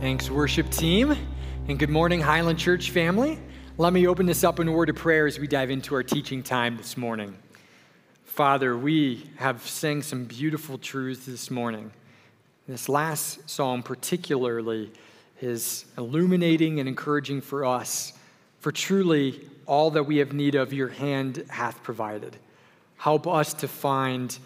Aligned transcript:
Thanks, 0.00 0.30
worship 0.30 0.70
team, 0.70 1.16
and 1.66 1.76
good 1.76 1.90
morning, 1.90 2.20
Highland 2.20 2.56
Church 2.56 2.92
family. 2.92 3.36
Let 3.78 3.92
me 3.92 4.06
open 4.06 4.26
this 4.26 4.44
up 4.44 4.60
in 4.60 4.68
a 4.68 4.72
word 4.72 4.90
of 4.90 4.94
prayer 4.94 5.26
as 5.26 5.40
we 5.40 5.48
dive 5.48 5.70
into 5.70 5.92
our 5.96 6.04
teaching 6.04 6.40
time 6.40 6.76
this 6.76 6.96
morning. 6.96 7.36
Father, 8.24 8.78
we 8.78 9.28
have 9.38 9.60
sang 9.66 10.02
some 10.02 10.24
beautiful 10.24 10.78
truths 10.78 11.26
this 11.26 11.50
morning. 11.50 11.90
This 12.68 12.88
last 12.88 13.50
psalm, 13.50 13.82
particularly, 13.82 14.92
is 15.40 15.84
illuminating 15.98 16.78
and 16.78 16.88
encouraging 16.88 17.40
for 17.40 17.64
us, 17.64 18.12
for 18.60 18.70
truly 18.70 19.48
all 19.66 19.90
that 19.90 20.04
we 20.04 20.18
have 20.18 20.32
need 20.32 20.54
of, 20.54 20.72
your 20.72 20.90
hand 20.90 21.44
hath 21.48 21.82
provided. 21.82 22.36
Help 22.98 23.26
us 23.26 23.52
to 23.54 23.66
find 23.66 24.38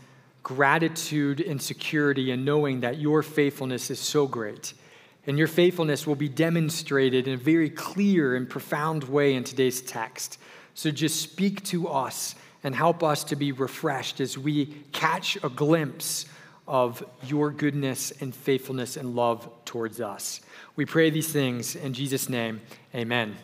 gratitude 0.42 1.42
and 1.42 1.60
security 1.60 2.30
in 2.30 2.42
knowing 2.42 2.80
that 2.80 2.96
your 2.98 3.22
faithfulness 3.22 3.90
is 3.90 4.00
so 4.00 4.26
great. 4.26 4.72
And 5.26 5.38
your 5.38 5.46
faithfulness 5.46 6.06
will 6.06 6.16
be 6.16 6.28
demonstrated 6.28 7.28
in 7.28 7.34
a 7.34 7.36
very 7.38 7.70
clear 7.70 8.34
and 8.34 8.48
profound 8.48 9.04
way 9.04 9.34
in 9.34 9.44
today's 9.44 9.80
text. 9.80 10.38
So 10.74 10.90
just 10.90 11.20
speak 11.20 11.64
to 11.66 11.88
us 11.88 12.34
and 12.64 12.74
help 12.74 13.02
us 13.02 13.24
to 13.24 13.36
be 13.36 13.52
refreshed 13.52 14.20
as 14.20 14.36
we 14.36 14.66
catch 14.92 15.36
a 15.42 15.48
glimpse 15.48 16.26
of 16.66 17.04
your 17.24 17.50
goodness 17.50 18.12
and 18.20 18.34
faithfulness 18.34 18.96
and 18.96 19.14
love 19.14 19.48
towards 19.64 20.00
us. 20.00 20.40
We 20.76 20.86
pray 20.86 21.10
these 21.10 21.32
things 21.32 21.76
in 21.76 21.92
Jesus' 21.92 22.28
name. 22.28 22.60
Amen. 22.94 23.36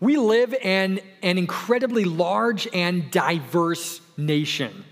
We 0.00 0.16
live 0.16 0.54
in 0.54 1.00
an 1.22 1.38
incredibly 1.38 2.04
large 2.04 2.68
and 2.72 3.10
diverse 3.10 4.00
nation. 4.16 4.84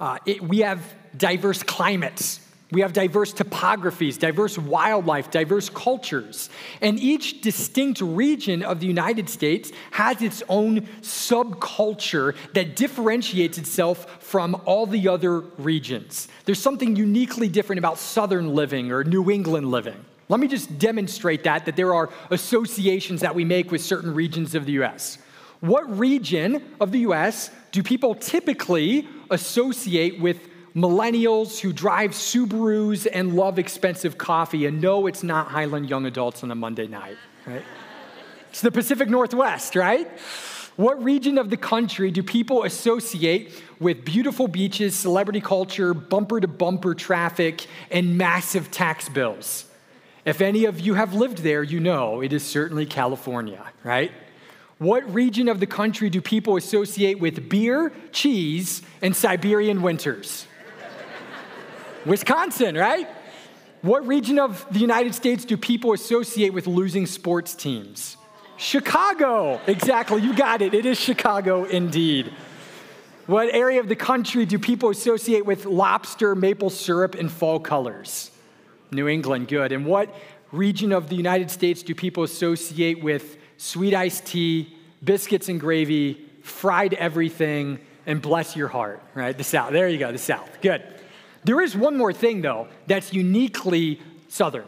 Uh, 0.00 0.18
it, 0.26 0.42
we 0.42 0.58
have 0.58 0.82
diverse 1.16 1.62
climates. 1.62 2.40
We 2.70 2.82
have 2.82 2.92
diverse 2.92 3.32
topographies, 3.32 4.18
diverse 4.18 4.58
wildlife, 4.58 5.30
diverse 5.30 5.70
cultures. 5.70 6.50
And 6.82 6.98
each 6.98 7.40
distinct 7.40 8.02
region 8.02 8.62
of 8.62 8.80
the 8.80 8.86
United 8.86 9.30
States 9.30 9.72
has 9.92 10.20
its 10.20 10.42
own 10.50 10.82
subculture 11.00 12.36
that 12.52 12.76
differentiates 12.76 13.56
itself 13.56 14.22
from 14.22 14.60
all 14.66 14.86
the 14.86 15.08
other 15.08 15.40
regions. 15.40 16.28
There's 16.44 16.60
something 16.60 16.94
uniquely 16.94 17.48
different 17.48 17.78
about 17.78 17.96
Southern 17.96 18.54
living 18.54 18.92
or 18.92 19.02
New 19.02 19.30
England 19.30 19.70
living. 19.70 20.04
Let 20.28 20.40
me 20.40 20.46
just 20.46 20.78
demonstrate 20.78 21.44
that, 21.44 21.64
that 21.64 21.76
there 21.76 21.94
are 21.94 22.10
associations 22.30 23.22
that 23.22 23.34
we 23.34 23.46
make 23.46 23.70
with 23.70 23.80
certain 23.80 24.12
regions 24.12 24.54
of 24.54 24.66
the 24.66 24.72
US. 24.72 25.16
What 25.60 25.98
region 25.98 26.62
of 26.82 26.92
the 26.92 27.00
US 27.00 27.50
do 27.72 27.82
people 27.82 28.14
typically 28.14 29.08
associate 29.30 30.20
with 30.20 30.38
millennials 30.74 31.60
who 31.60 31.72
drive 31.72 32.12
Subarus 32.12 33.06
and 33.12 33.34
love 33.34 33.58
expensive 33.58 34.18
coffee 34.18 34.66
and 34.66 34.80
no, 34.80 35.06
it's 35.06 35.22
not 35.22 35.48
Highland 35.48 35.88
young 35.88 36.06
adults 36.06 36.42
on 36.42 36.50
a 36.50 36.54
Monday 36.54 36.86
night, 36.86 37.16
right? 37.46 37.62
it's 38.50 38.60
the 38.60 38.70
Pacific 38.70 39.08
Northwest, 39.08 39.76
right? 39.76 40.08
What 40.76 41.02
region 41.02 41.38
of 41.38 41.50
the 41.50 41.56
country 41.56 42.10
do 42.10 42.22
people 42.22 42.64
associate 42.64 43.52
with 43.80 44.04
beautiful 44.04 44.46
beaches, 44.46 44.94
celebrity 44.94 45.40
culture, 45.40 45.92
bumper 45.92 46.40
to 46.40 46.48
bumper 46.48 46.94
traffic, 46.94 47.66
and 47.90 48.16
massive 48.16 48.70
tax 48.70 49.08
bills? 49.08 49.64
If 50.24 50.40
any 50.40 50.66
of 50.66 50.78
you 50.78 50.94
have 50.94 51.14
lived 51.14 51.38
there, 51.38 51.62
you 51.62 51.80
know 51.80 52.20
it 52.20 52.32
is 52.32 52.44
certainly 52.44 52.84
California, 52.84 53.64
right? 53.82 54.12
What 54.78 55.12
region 55.12 55.48
of 55.48 55.58
the 55.58 55.66
country 55.66 56.10
do 56.10 56.20
people 56.20 56.56
associate 56.56 57.18
with 57.18 57.48
beer, 57.48 57.92
cheese, 58.12 58.82
and 59.00 59.16
Siberian 59.16 59.82
winters? 59.82 60.47
Wisconsin, 62.06 62.76
right? 62.76 63.08
What 63.82 64.06
region 64.06 64.38
of 64.38 64.66
the 64.72 64.80
United 64.80 65.14
States 65.14 65.44
do 65.44 65.56
people 65.56 65.92
associate 65.92 66.52
with 66.52 66.66
losing 66.66 67.06
sports 67.06 67.54
teams? 67.54 68.16
Chicago. 68.56 69.60
Exactly, 69.66 70.20
you 70.22 70.34
got 70.34 70.62
it. 70.62 70.74
It 70.74 70.84
is 70.84 70.98
Chicago 70.98 71.64
indeed. 71.64 72.32
What 73.26 73.54
area 73.54 73.78
of 73.78 73.88
the 73.88 73.96
country 73.96 74.46
do 74.46 74.58
people 74.58 74.90
associate 74.90 75.44
with 75.44 75.64
lobster, 75.64 76.34
maple 76.34 76.70
syrup, 76.70 77.14
and 77.14 77.30
fall 77.30 77.60
colors? 77.60 78.30
New 78.90 79.06
England, 79.06 79.48
good. 79.48 79.70
And 79.70 79.86
what 79.86 80.12
region 80.50 80.92
of 80.92 81.08
the 81.08 81.14
United 81.14 81.50
States 81.50 81.82
do 81.82 81.94
people 81.94 82.22
associate 82.24 83.02
with 83.02 83.36
sweet 83.58 83.94
iced 83.94 84.24
tea, 84.24 84.74
biscuits 85.04 85.48
and 85.48 85.60
gravy, 85.60 86.26
fried 86.42 86.94
everything, 86.94 87.78
and 88.06 88.22
bless 88.22 88.56
your 88.56 88.68
heart, 88.68 89.02
right? 89.14 89.36
The 89.36 89.44
South. 89.44 89.72
There 89.72 89.88
you 89.88 89.98
go, 89.98 90.10
the 90.10 90.18
South. 90.18 90.48
Good. 90.62 90.82
There 91.48 91.62
is 91.62 91.74
one 91.74 91.96
more 91.96 92.12
thing, 92.12 92.42
though, 92.42 92.68
that's 92.86 93.14
uniquely 93.14 94.02
Southern. 94.28 94.66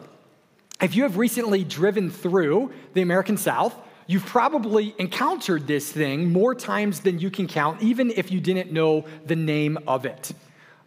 If 0.81 0.95
you 0.95 1.03
have 1.03 1.15
recently 1.15 1.63
driven 1.63 2.09
through 2.09 2.71
the 2.95 3.03
American 3.03 3.37
South, 3.37 3.75
you've 4.07 4.25
probably 4.25 4.95
encountered 4.97 5.67
this 5.67 5.91
thing 5.91 6.33
more 6.33 6.55
times 6.55 7.01
than 7.01 7.19
you 7.19 7.29
can 7.29 7.45
count, 7.47 7.83
even 7.83 8.09
if 8.09 8.31
you 8.31 8.39
didn't 8.39 8.71
know 8.71 9.05
the 9.27 9.35
name 9.35 9.77
of 9.85 10.07
it. 10.07 10.31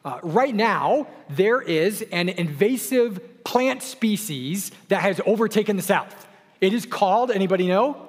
Uh, 0.05 0.19
right 0.25 0.53
now, 0.53 1.07
there 1.31 1.61
is 1.61 2.03
an 2.11 2.29
invasive 2.29 3.45
plant 3.45 3.81
species 3.81 4.73
that 4.89 5.01
has 5.01 5.21
overtaken 5.25 5.77
the 5.77 5.83
South. 5.83 6.27
It 6.61 6.73
is 6.73 6.87
called, 6.87 7.31
anybody 7.31 7.69
know? 7.69 8.09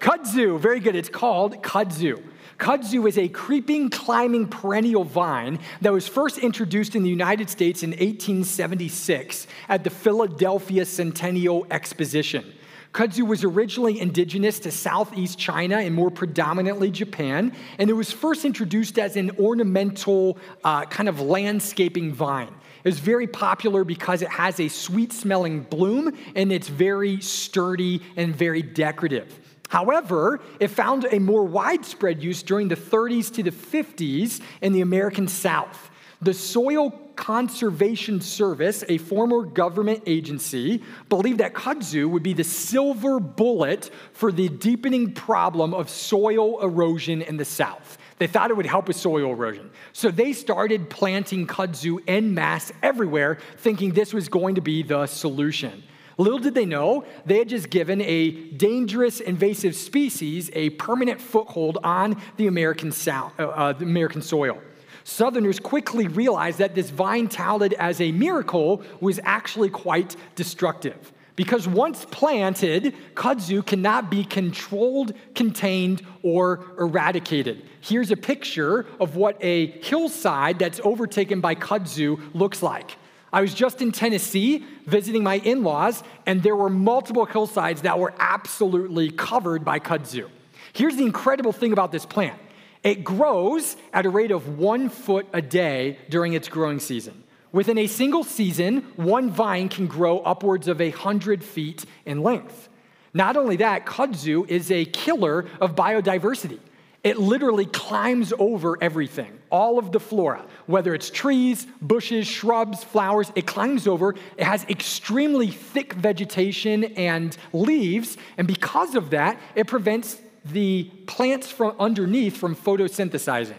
Kudzu. 0.00 0.58
Very 0.58 0.80
good. 0.80 0.96
It's 0.96 1.08
called 1.08 1.62
kudzu. 1.62 2.20
Kudzu 2.58 3.08
is 3.08 3.18
a 3.18 3.28
creeping, 3.28 3.90
climbing 3.90 4.48
perennial 4.48 5.04
vine 5.04 5.58
that 5.80 5.92
was 5.92 6.06
first 6.06 6.38
introduced 6.38 6.94
in 6.94 7.02
the 7.02 7.10
United 7.10 7.50
States 7.50 7.82
in 7.82 7.90
1876 7.90 9.46
at 9.68 9.84
the 9.84 9.90
Philadelphia 9.90 10.84
Centennial 10.84 11.66
Exposition. 11.70 12.44
Kudzu 12.92 13.26
was 13.26 13.42
originally 13.42 14.00
indigenous 14.00 14.60
to 14.60 14.70
southeast 14.70 15.36
China 15.36 15.78
and 15.78 15.92
more 15.92 16.12
predominantly 16.12 16.92
Japan, 16.92 17.52
and 17.78 17.90
it 17.90 17.94
was 17.94 18.12
first 18.12 18.44
introduced 18.44 19.00
as 19.00 19.16
an 19.16 19.32
ornamental 19.36 20.38
uh, 20.62 20.84
kind 20.84 21.08
of 21.08 21.20
landscaping 21.20 22.12
vine. 22.12 22.54
It 22.84 22.88
was 22.88 23.00
very 23.00 23.26
popular 23.26 23.82
because 23.82 24.22
it 24.22 24.28
has 24.28 24.60
a 24.60 24.68
sweet 24.68 25.12
smelling 25.12 25.62
bloom 25.62 26.16
and 26.36 26.52
it's 26.52 26.68
very 26.68 27.20
sturdy 27.20 28.00
and 28.16 28.36
very 28.36 28.62
decorative. 28.62 29.40
However, 29.74 30.38
it 30.60 30.68
found 30.68 31.04
a 31.10 31.18
more 31.18 31.42
widespread 31.42 32.22
use 32.22 32.44
during 32.44 32.68
the 32.68 32.76
30s 32.76 33.34
to 33.34 33.42
the 33.42 33.50
50s 33.50 34.40
in 34.62 34.72
the 34.72 34.82
American 34.82 35.26
South. 35.26 35.90
The 36.22 36.32
Soil 36.32 36.92
Conservation 37.16 38.20
Service, 38.20 38.84
a 38.88 38.98
former 38.98 39.42
government 39.42 40.04
agency, 40.06 40.80
believed 41.08 41.38
that 41.40 41.54
kudzu 41.54 42.08
would 42.08 42.22
be 42.22 42.34
the 42.34 42.44
silver 42.44 43.18
bullet 43.18 43.90
for 44.12 44.30
the 44.30 44.48
deepening 44.48 45.12
problem 45.12 45.74
of 45.74 45.90
soil 45.90 46.62
erosion 46.62 47.20
in 47.20 47.36
the 47.36 47.44
South. 47.44 47.98
They 48.18 48.28
thought 48.28 48.52
it 48.52 48.56
would 48.56 48.66
help 48.66 48.86
with 48.86 48.96
soil 48.96 49.32
erosion. 49.32 49.72
So 49.92 50.08
they 50.12 50.34
started 50.34 50.88
planting 50.88 51.48
kudzu 51.48 51.98
en 52.06 52.32
masse 52.32 52.70
everywhere, 52.80 53.38
thinking 53.56 53.92
this 53.92 54.14
was 54.14 54.28
going 54.28 54.54
to 54.54 54.60
be 54.60 54.84
the 54.84 55.08
solution. 55.08 55.82
Little 56.16 56.38
did 56.38 56.54
they 56.54 56.64
know, 56.64 57.04
they 57.26 57.38
had 57.38 57.48
just 57.48 57.70
given 57.70 58.00
a 58.00 58.30
dangerous 58.30 59.20
invasive 59.20 59.74
species 59.74 60.50
a 60.52 60.70
permanent 60.70 61.20
foothold 61.20 61.78
on 61.82 62.20
the 62.36 62.46
American, 62.46 62.92
south, 62.92 63.38
uh, 63.38 63.48
uh, 63.48 63.72
the 63.72 63.84
American 63.84 64.22
soil. 64.22 64.58
Southerners 65.04 65.60
quickly 65.60 66.08
realized 66.08 66.58
that 66.58 66.74
this 66.74 66.90
vine 66.90 67.28
touted 67.28 67.74
as 67.74 68.00
a 68.00 68.10
miracle 68.12 68.82
was 69.00 69.20
actually 69.24 69.68
quite 69.68 70.16
destructive. 70.34 71.12
Because 71.36 71.66
once 71.66 72.04
planted, 72.06 72.94
kudzu 73.14 73.66
cannot 73.66 74.08
be 74.08 74.24
controlled, 74.24 75.12
contained, 75.34 76.02
or 76.22 76.64
eradicated. 76.78 77.64
Here's 77.80 78.12
a 78.12 78.16
picture 78.16 78.86
of 79.00 79.16
what 79.16 79.36
a 79.42 79.66
hillside 79.82 80.60
that's 80.60 80.80
overtaken 80.84 81.40
by 81.40 81.56
kudzu 81.56 82.20
looks 82.34 82.62
like. 82.62 82.96
I 83.34 83.40
was 83.40 83.52
just 83.52 83.82
in 83.82 83.90
Tennessee 83.90 84.64
visiting 84.86 85.24
my 85.24 85.38
in 85.38 85.64
laws, 85.64 86.04
and 86.24 86.40
there 86.40 86.54
were 86.54 86.70
multiple 86.70 87.26
hillsides 87.26 87.82
that 87.82 87.98
were 87.98 88.14
absolutely 88.20 89.10
covered 89.10 89.64
by 89.64 89.80
kudzu. 89.80 90.30
Here's 90.72 90.94
the 90.94 91.02
incredible 91.02 91.50
thing 91.50 91.72
about 91.72 91.90
this 91.90 92.06
plant 92.06 92.38
it 92.84 93.02
grows 93.02 93.76
at 93.92 94.06
a 94.06 94.10
rate 94.10 94.30
of 94.30 94.56
one 94.56 94.88
foot 94.88 95.26
a 95.32 95.42
day 95.42 95.98
during 96.08 96.34
its 96.34 96.48
growing 96.48 96.78
season. 96.78 97.24
Within 97.50 97.76
a 97.76 97.88
single 97.88 98.22
season, 98.22 98.86
one 98.94 99.30
vine 99.30 99.68
can 99.68 99.88
grow 99.88 100.20
upwards 100.20 100.68
of 100.68 100.78
100 100.78 101.42
feet 101.42 101.84
in 102.06 102.22
length. 102.22 102.68
Not 103.12 103.36
only 103.36 103.56
that, 103.56 103.84
kudzu 103.84 104.48
is 104.48 104.70
a 104.70 104.84
killer 104.84 105.46
of 105.60 105.74
biodiversity. 105.74 106.60
It 107.04 107.18
literally 107.18 107.66
climbs 107.66 108.32
over 108.38 108.82
everything, 108.82 109.38
all 109.50 109.78
of 109.78 109.92
the 109.92 110.00
flora, 110.00 110.42
whether 110.64 110.94
it's 110.94 111.10
trees, 111.10 111.66
bushes, 111.82 112.26
shrubs, 112.26 112.82
flowers, 112.82 113.30
it 113.34 113.46
climbs 113.46 113.86
over. 113.86 114.14
It 114.38 114.44
has 114.44 114.64
extremely 114.70 115.48
thick 115.48 115.92
vegetation 115.92 116.84
and 116.96 117.36
leaves, 117.52 118.16
and 118.38 118.46
because 118.48 118.94
of 118.94 119.10
that, 119.10 119.38
it 119.54 119.66
prevents 119.66 120.18
the 120.46 120.84
plants 121.06 121.50
from 121.50 121.76
underneath 121.78 122.38
from 122.38 122.56
photosynthesizing. 122.56 123.52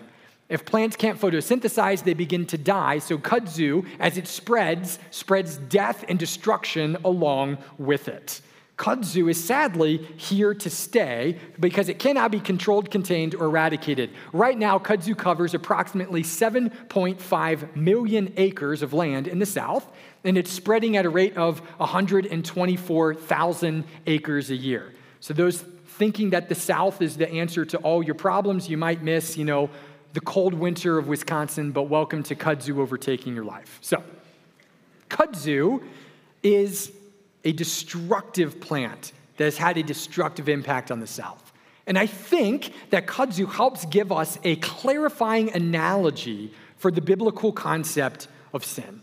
If 0.50 0.66
plants 0.66 0.96
can't 0.96 1.20
photosynthesize, 1.20 2.04
they 2.04 2.14
begin 2.14 2.46
to 2.48 2.58
die. 2.58 3.00
So 3.00 3.18
kudzu, 3.18 3.88
as 4.00 4.18
it 4.18 4.28
spreads, 4.28 5.00
spreads 5.12 5.58
death 5.58 6.04
and 6.08 6.20
destruction 6.20 6.98
along 7.06 7.60
with 7.78 8.08
it. 8.08 8.42
Kudzu 8.78 9.30
is 9.30 9.42
sadly 9.42 9.98
here 10.18 10.54
to 10.54 10.70
stay 10.70 11.40
because 11.60 11.88
it 11.88 11.98
cannot 11.98 12.30
be 12.30 12.42
controlled, 12.42 12.92
contained, 12.92 13.34
or 13.34 13.46
eradicated. 13.46 14.10
Right 14.34 14.58
now, 14.58 14.80
kudzu 14.80 15.18
covers 15.18 15.54
approximately 15.54 16.24
7.5 16.24 17.76
million 17.76 18.34
acres 18.36 18.82
of 18.82 18.92
land 18.92 19.30
in 19.30 19.40
the 19.40 19.46
south, 19.46 19.90
and 20.26 20.38
it's 20.38 20.52
spreading 20.52 20.98
at 20.98 21.06
a 21.06 21.10
rate 21.10 21.38
of 21.38 21.60
124,000 21.78 23.86
acres 24.08 24.50
a 24.50 24.56
year. 24.56 24.92
So, 25.22 25.34
those 25.34 25.62
thinking 25.62 26.32
that 26.32 26.50
the 26.50 26.56
south 26.56 27.02
is 27.02 27.16
the 27.16 27.32
answer 27.32 27.64
to 27.64 27.78
all 27.78 28.04
your 28.04 28.16
problems, 28.16 28.68
you 28.68 28.76
might 28.76 29.02
miss, 29.02 29.38
you 29.38 29.46
know, 29.46 29.70
the 30.12 30.20
cold 30.20 30.54
winter 30.54 30.98
of 30.98 31.08
Wisconsin, 31.08 31.72
but 31.72 31.84
welcome 31.84 32.24
to 32.24 32.36
kudzu 32.36 32.80
overtaking 32.80 33.36
your 33.36 33.46
life. 33.46 33.80
So, 33.82 34.04
kudzu 35.10 35.82
is 36.44 36.92
a 37.46 37.54
destructive 37.54 38.60
plant 38.60 39.14
that 39.38 39.46
has 39.46 39.58
had 39.58 39.78
a 39.78 39.84
destructive 39.84 40.50
impact 40.50 40.92
on 40.92 41.00
the 41.00 41.08
South. 41.08 41.54
And 41.88 41.98
I 41.98 42.08
think 42.08 42.74
that 42.90 43.06
kudzu 43.06 43.52
helps 43.52 43.86
give 43.86 44.12
us 44.12 44.40
a 44.44 44.56
clarifying 44.58 45.54
analogy 45.54 46.52
for 46.78 46.92
the 46.92 47.02
biblical 47.02 47.52
concept 47.52 48.28
of 48.54 48.66
sin. 48.66 49.02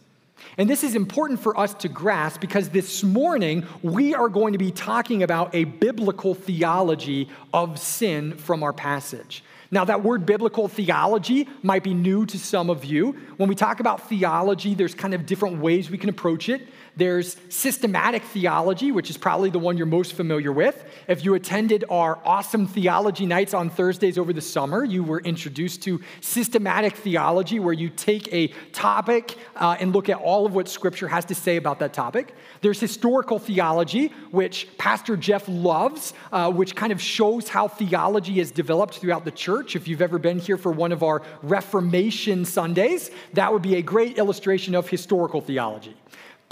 And 0.58 0.68
this 0.68 0.82
is 0.82 0.96
important 0.96 1.40
for 1.40 1.58
us 1.58 1.72
to 1.74 1.88
grasp 1.88 2.40
because 2.40 2.70
this 2.70 3.04
morning 3.04 3.64
we 3.82 4.14
are 4.14 4.28
going 4.28 4.52
to 4.52 4.58
be 4.58 4.72
talking 4.72 5.22
about 5.22 5.54
a 5.54 5.64
biblical 5.64 6.34
theology 6.34 7.28
of 7.54 7.78
sin 7.78 8.36
from 8.36 8.64
our 8.64 8.72
passage. 8.72 9.44
Now, 9.70 9.86
that 9.86 10.02
word 10.02 10.26
biblical 10.26 10.68
theology 10.68 11.48
might 11.62 11.82
be 11.82 11.94
new 11.94 12.26
to 12.26 12.38
some 12.38 12.68
of 12.68 12.84
you. 12.84 13.12
When 13.38 13.48
we 13.48 13.54
talk 13.54 13.80
about 13.80 14.06
theology, 14.06 14.74
there's 14.74 14.94
kind 14.94 15.14
of 15.14 15.24
different 15.24 15.60
ways 15.60 15.90
we 15.90 15.96
can 15.96 16.10
approach 16.10 16.50
it. 16.50 16.68
There's 16.94 17.38
systematic 17.48 18.22
theology, 18.22 18.92
which 18.92 19.08
is 19.08 19.16
probably 19.16 19.48
the 19.48 19.58
one 19.58 19.78
you're 19.78 19.86
most 19.86 20.12
familiar 20.12 20.52
with. 20.52 20.84
If 21.08 21.24
you 21.24 21.32
attended 21.34 21.84
our 21.88 22.18
awesome 22.22 22.66
theology 22.66 23.24
nights 23.24 23.54
on 23.54 23.70
Thursdays 23.70 24.18
over 24.18 24.34
the 24.34 24.42
summer, 24.42 24.84
you 24.84 25.02
were 25.02 25.20
introduced 25.20 25.82
to 25.84 26.02
systematic 26.20 26.96
theology, 26.96 27.58
where 27.60 27.72
you 27.72 27.88
take 27.88 28.30
a 28.32 28.48
topic 28.72 29.36
uh, 29.56 29.76
and 29.80 29.94
look 29.94 30.10
at 30.10 30.18
all 30.18 30.44
of 30.44 30.54
what 30.54 30.68
Scripture 30.68 31.08
has 31.08 31.24
to 31.24 31.34
say 31.34 31.56
about 31.56 31.78
that 31.78 31.94
topic. 31.94 32.34
There's 32.60 32.78
historical 32.78 33.38
theology, 33.38 34.08
which 34.30 34.68
Pastor 34.76 35.16
Jeff 35.16 35.48
loves, 35.48 36.12
uh, 36.30 36.52
which 36.52 36.76
kind 36.76 36.92
of 36.92 37.00
shows 37.00 37.48
how 37.48 37.68
theology 37.68 38.34
has 38.34 38.50
developed 38.50 38.98
throughout 38.98 39.24
the 39.24 39.30
church. 39.30 39.76
If 39.76 39.88
you've 39.88 40.02
ever 40.02 40.18
been 40.18 40.38
here 40.38 40.58
for 40.58 40.72
one 40.72 40.92
of 40.92 41.02
our 41.02 41.22
Reformation 41.42 42.44
Sundays, 42.44 43.10
that 43.32 43.50
would 43.50 43.62
be 43.62 43.76
a 43.76 43.82
great 43.82 44.18
illustration 44.18 44.74
of 44.74 44.90
historical 44.90 45.40
theology. 45.40 45.96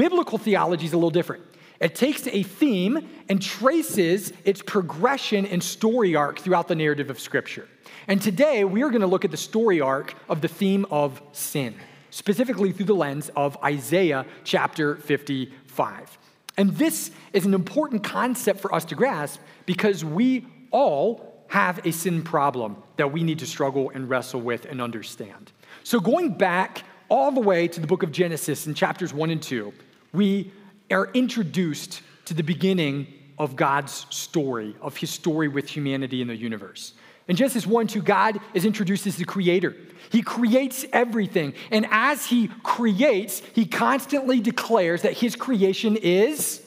Biblical 0.00 0.38
theology 0.38 0.86
is 0.86 0.94
a 0.94 0.96
little 0.96 1.10
different. 1.10 1.44
It 1.78 1.94
takes 1.94 2.26
a 2.26 2.42
theme 2.42 3.06
and 3.28 3.42
traces 3.42 4.32
its 4.46 4.62
progression 4.62 5.44
and 5.44 5.62
story 5.62 6.16
arc 6.16 6.38
throughout 6.38 6.68
the 6.68 6.74
narrative 6.74 7.10
of 7.10 7.20
Scripture. 7.20 7.68
And 8.08 8.22
today 8.22 8.64
we 8.64 8.82
are 8.82 8.88
going 8.88 9.02
to 9.02 9.06
look 9.06 9.26
at 9.26 9.30
the 9.30 9.36
story 9.36 9.78
arc 9.78 10.14
of 10.26 10.40
the 10.40 10.48
theme 10.48 10.86
of 10.90 11.20
sin, 11.32 11.74
specifically 12.08 12.72
through 12.72 12.86
the 12.86 12.94
lens 12.94 13.30
of 13.36 13.58
Isaiah 13.62 14.24
chapter 14.42 14.96
55. 14.96 16.16
And 16.56 16.74
this 16.78 17.10
is 17.34 17.44
an 17.44 17.52
important 17.52 18.02
concept 18.02 18.60
for 18.60 18.74
us 18.74 18.86
to 18.86 18.94
grasp 18.94 19.38
because 19.66 20.02
we 20.02 20.46
all 20.70 21.44
have 21.48 21.84
a 21.84 21.90
sin 21.90 22.22
problem 22.22 22.82
that 22.96 23.12
we 23.12 23.22
need 23.22 23.40
to 23.40 23.46
struggle 23.46 23.90
and 23.90 24.08
wrestle 24.08 24.40
with 24.40 24.64
and 24.64 24.80
understand. 24.80 25.52
So, 25.84 26.00
going 26.00 26.38
back 26.38 26.84
all 27.10 27.32
the 27.32 27.40
way 27.40 27.68
to 27.68 27.80
the 27.80 27.86
book 27.86 28.02
of 28.02 28.12
Genesis 28.12 28.66
in 28.66 28.72
chapters 28.72 29.12
1 29.12 29.28
and 29.28 29.42
2, 29.42 29.70
we 30.12 30.52
are 30.90 31.10
introduced 31.14 32.02
to 32.26 32.34
the 32.34 32.42
beginning 32.42 33.06
of 33.38 33.56
God's 33.56 34.06
story, 34.10 34.76
of 34.80 34.96
his 34.96 35.10
story 35.10 35.48
with 35.48 35.68
humanity 35.68 36.20
in 36.20 36.28
the 36.28 36.36
universe. 36.36 36.92
In 37.28 37.36
Genesis 37.36 37.66
1 37.66 37.86
2, 37.86 38.02
God 38.02 38.40
is 38.54 38.64
introduced 38.64 39.06
as 39.06 39.16
the 39.16 39.24
creator. 39.24 39.76
He 40.10 40.20
creates 40.20 40.84
everything. 40.92 41.54
And 41.70 41.86
as 41.90 42.26
he 42.26 42.48
creates, 42.62 43.40
he 43.54 43.66
constantly 43.66 44.40
declares 44.40 45.02
that 45.02 45.12
his 45.12 45.36
creation 45.36 45.96
is 45.96 46.60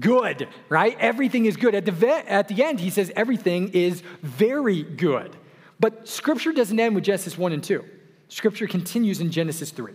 good, 0.00 0.48
right? 0.68 0.96
Everything 0.98 1.44
is 1.44 1.56
good. 1.56 1.74
At 1.74 1.84
the, 1.84 1.92
ve- 1.92 2.08
at 2.08 2.48
the 2.48 2.64
end, 2.64 2.80
he 2.80 2.88
says 2.88 3.12
everything 3.14 3.68
is 3.74 4.02
very 4.22 4.82
good. 4.82 5.36
But 5.78 6.08
scripture 6.08 6.52
doesn't 6.52 6.78
end 6.78 6.94
with 6.94 7.04
Genesis 7.04 7.36
1 7.36 7.52
and 7.52 7.62
2. 7.62 7.84
Scripture 8.28 8.66
continues 8.66 9.20
in 9.20 9.30
Genesis 9.30 9.70
3. 9.70 9.92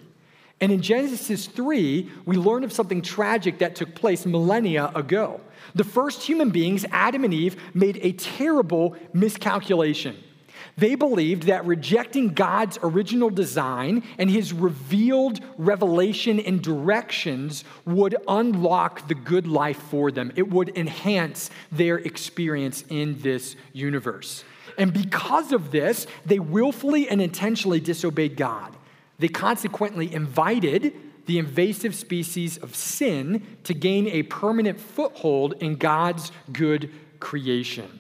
And 0.60 0.72
in 0.72 0.82
Genesis 0.82 1.46
3, 1.46 2.10
we 2.26 2.36
learn 2.36 2.64
of 2.64 2.74
something 2.74 3.02
tragic 3.02 3.60
that 3.60 3.76
took 3.76 3.94
place 3.94 4.26
millennia 4.26 4.92
ago. 4.96 5.40
The 5.76 5.84
first 5.84 6.24
human 6.24 6.50
beings, 6.50 6.86
Adam 6.92 7.24
and 7.24 7.34
Eve, 7.34 7.56
made 7.76 8.00
a 8.02 8.14
terrible 8.14 8.96
miscalculation. 9.14 10.18
They 10.78 10.96
believed 10.96 11.44
that 11.44 11.66
rejecting 11.66 12.34
God's 12.34 12.78
original 12.84 13.30
design 13.30 14.04
and 14.18 14.30
his 14.30 14.54
revealed 14.54 15.40
revelation 15.58 16.40
and 16.40 16.62
directions 16.62 17.64
would 17.86 18.16
unlock 18.28 19.08
the 19.08 19.16
good 19.16 19.48
life 19.48 19.82
for 19.90 20.12
them. 20.12 20.32
It 20.36 20.50
would 20.50 20.78
enhance 20.78 21.50
their 21.72 21.98
experience 21.98 22.84
in 22.90 23.20
this 23.22 23.56
universe. 23.74 24.44
And 24.78 24.94
because 24.94 25.52
of 25.52 25.72
this, 25.72 26.06
they 26.26 26.38
willfully 26.38 27.10
and 27.10 27.22
intentionally 27.22 27.80
disobeyed 27.80 28.38
God. 28.38 28.77
They 29.20 29.28
consequently 29.28 30.14
invited 30.14 30.94
the 31.26 31.40
invasive 31.40 31.94
species 31.94 32.58
of 32.58 32.76
sin 32.76 33.46
to 33.66 33.74
gain 33.74 34.08
a 34.08 34.24
permanent 34.24 34.80
foothold 34.80 35.54
in 35.60 35.76
God's 35.76 36.32
good 36.52 36.92
creation. 37.20 38.00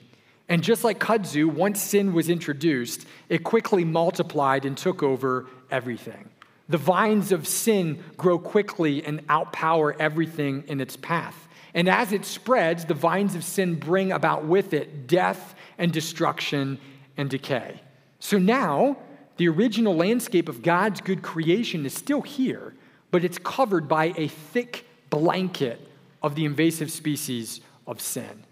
And 0.50 0.64
just 0.64 0.84
like 0.84 1.00
kudzu, 1.00 1.52
once 1.52 1.82
sin 1.82 2.14
was 2.14 2.30
introduced, 2.30 3.06
it 3.28 3.44
quickly 3.44 3.84
multiplied 3.84 4.64
and 4.66 4.78
took 4.78 5.04
over 5.04 5.48
everything. 5.70 6.30
The 6.70 6.78
vines 6.78 7.32
of 7.32 7.48
sin 7.48 8.04
grow 8.16 8.40
quickly 8.40 9.06
and 9.06 9.26
outpower 9.28 9.96
everything 10.00 10.64
in 10.68 10.80
its 10.80 10.96
path. 10.96 11.48
And 11.74 11.90
as 11.90 12.14
it 12.14 12.26
spreads, 12.26 12.86
the 12.86 12.94
vines 12.94 13.36
of 13.36 13.44
sin 13.44 13.76
bring 13.76 14.12
about 14.12 14.46
with 14.46 14.74
it 14.74 15.08
death 15.08 15.56
and 15.78 15.92
destruction 15.92 16.80
and 17.18 17.30
decay. 17.30 17.82
So 18.20 18.38
now, 18.38 18.98
the 19.38 19.48
original 19.48 19.96
landscape 19.96 20.50
of 20.50 20.62
God's 20.62 21.02
good 21.02 21.22
creation 21.22 21.86
is 21.86 21.94
still 21.94 22.22
here, 22.22 22.74
but 23.12 23.24
it's 23.24 23.38
covered 23.38 23.88
by 23.88 24.14
a 24.18 24.28
thick 24.28 24.86
blanket 25.10 25.80
of 26.22 26.36
the 26.36 26.46
invasive 26.46 26.92
species 26.92 27.62
of 27.86 28.02
sin. 28.02 28.44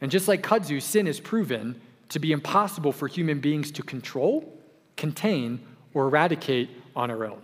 And 0.00 0.10
just 0.10 0.28
like 0.28 0.42
kudzu, 0.42 0.82
sin 0.82 1.06
is 1.06 1.20
proven 1.20 1.80
to 2.08 2.18
be 2.18 2.32
impossible 2.32 2.92
for 2.92 3.08
human 3.08 3.40
beings 3.40 3.70
to 3.72 3.82
control, 3.82 4.58
contain, 4.96 5.60
or 5.94 6.06
eradicate 6.06 6.70
on 6.96 7.10
our 7.10 7.24
own. 7.24 7.40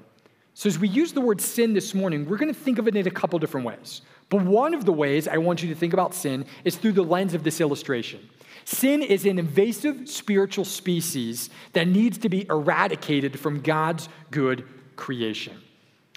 So, 0.54 0.66
as 0.66 0.78
we 0.78 0.88
use 0.88 1.12
the 1.12 1.20
word 1.20 1.40
sin 1.40 1.72
this 1.72 1.94
morning, 1.94 2.28
we're 2.28 2.36
going 2.36 2.52
to 2.52 2.60
think 2.60 2.78
of 2.78 2.88
it 2.88 2.96
in 2.96 3.06
a 3.06 3.10
couple 3.10 3.38
different 3.38 3.64
ways. 3.64 4.02
But 4.28 4.42
one 4.42 4.74
of 4.74 4.84
the 4.84 4.92
ways 4.92 5.28
I 5.28 5.38
want 5.38 5.62
you 5.62 5.68
to 5.68 5.74
think 5.74 5.92
about 5.92 6.14
sin 6.14 6.44
is 6.64 6.76
through 6.76 6.92
the 6.92 7.04
lens 7.04 7.32
of 7.32 7.44
this 7.44 7.60
illustration. 7.60 8.28
Sin 8.70 9.02
is 9.02 9.24
an 9.24 9.38
invasive 9.38 10.10
spiritual 10.10 10.66
species 10.66 11.48
that 11.72 11.88
needs 11.88 12.18
to 12.18 12.28
be 12.28 12.46
eradicated 12.50 13.40
from 13.40 13.62
God's 13.62 14.10
good 14.30 14.68
creation. 14.94 15.56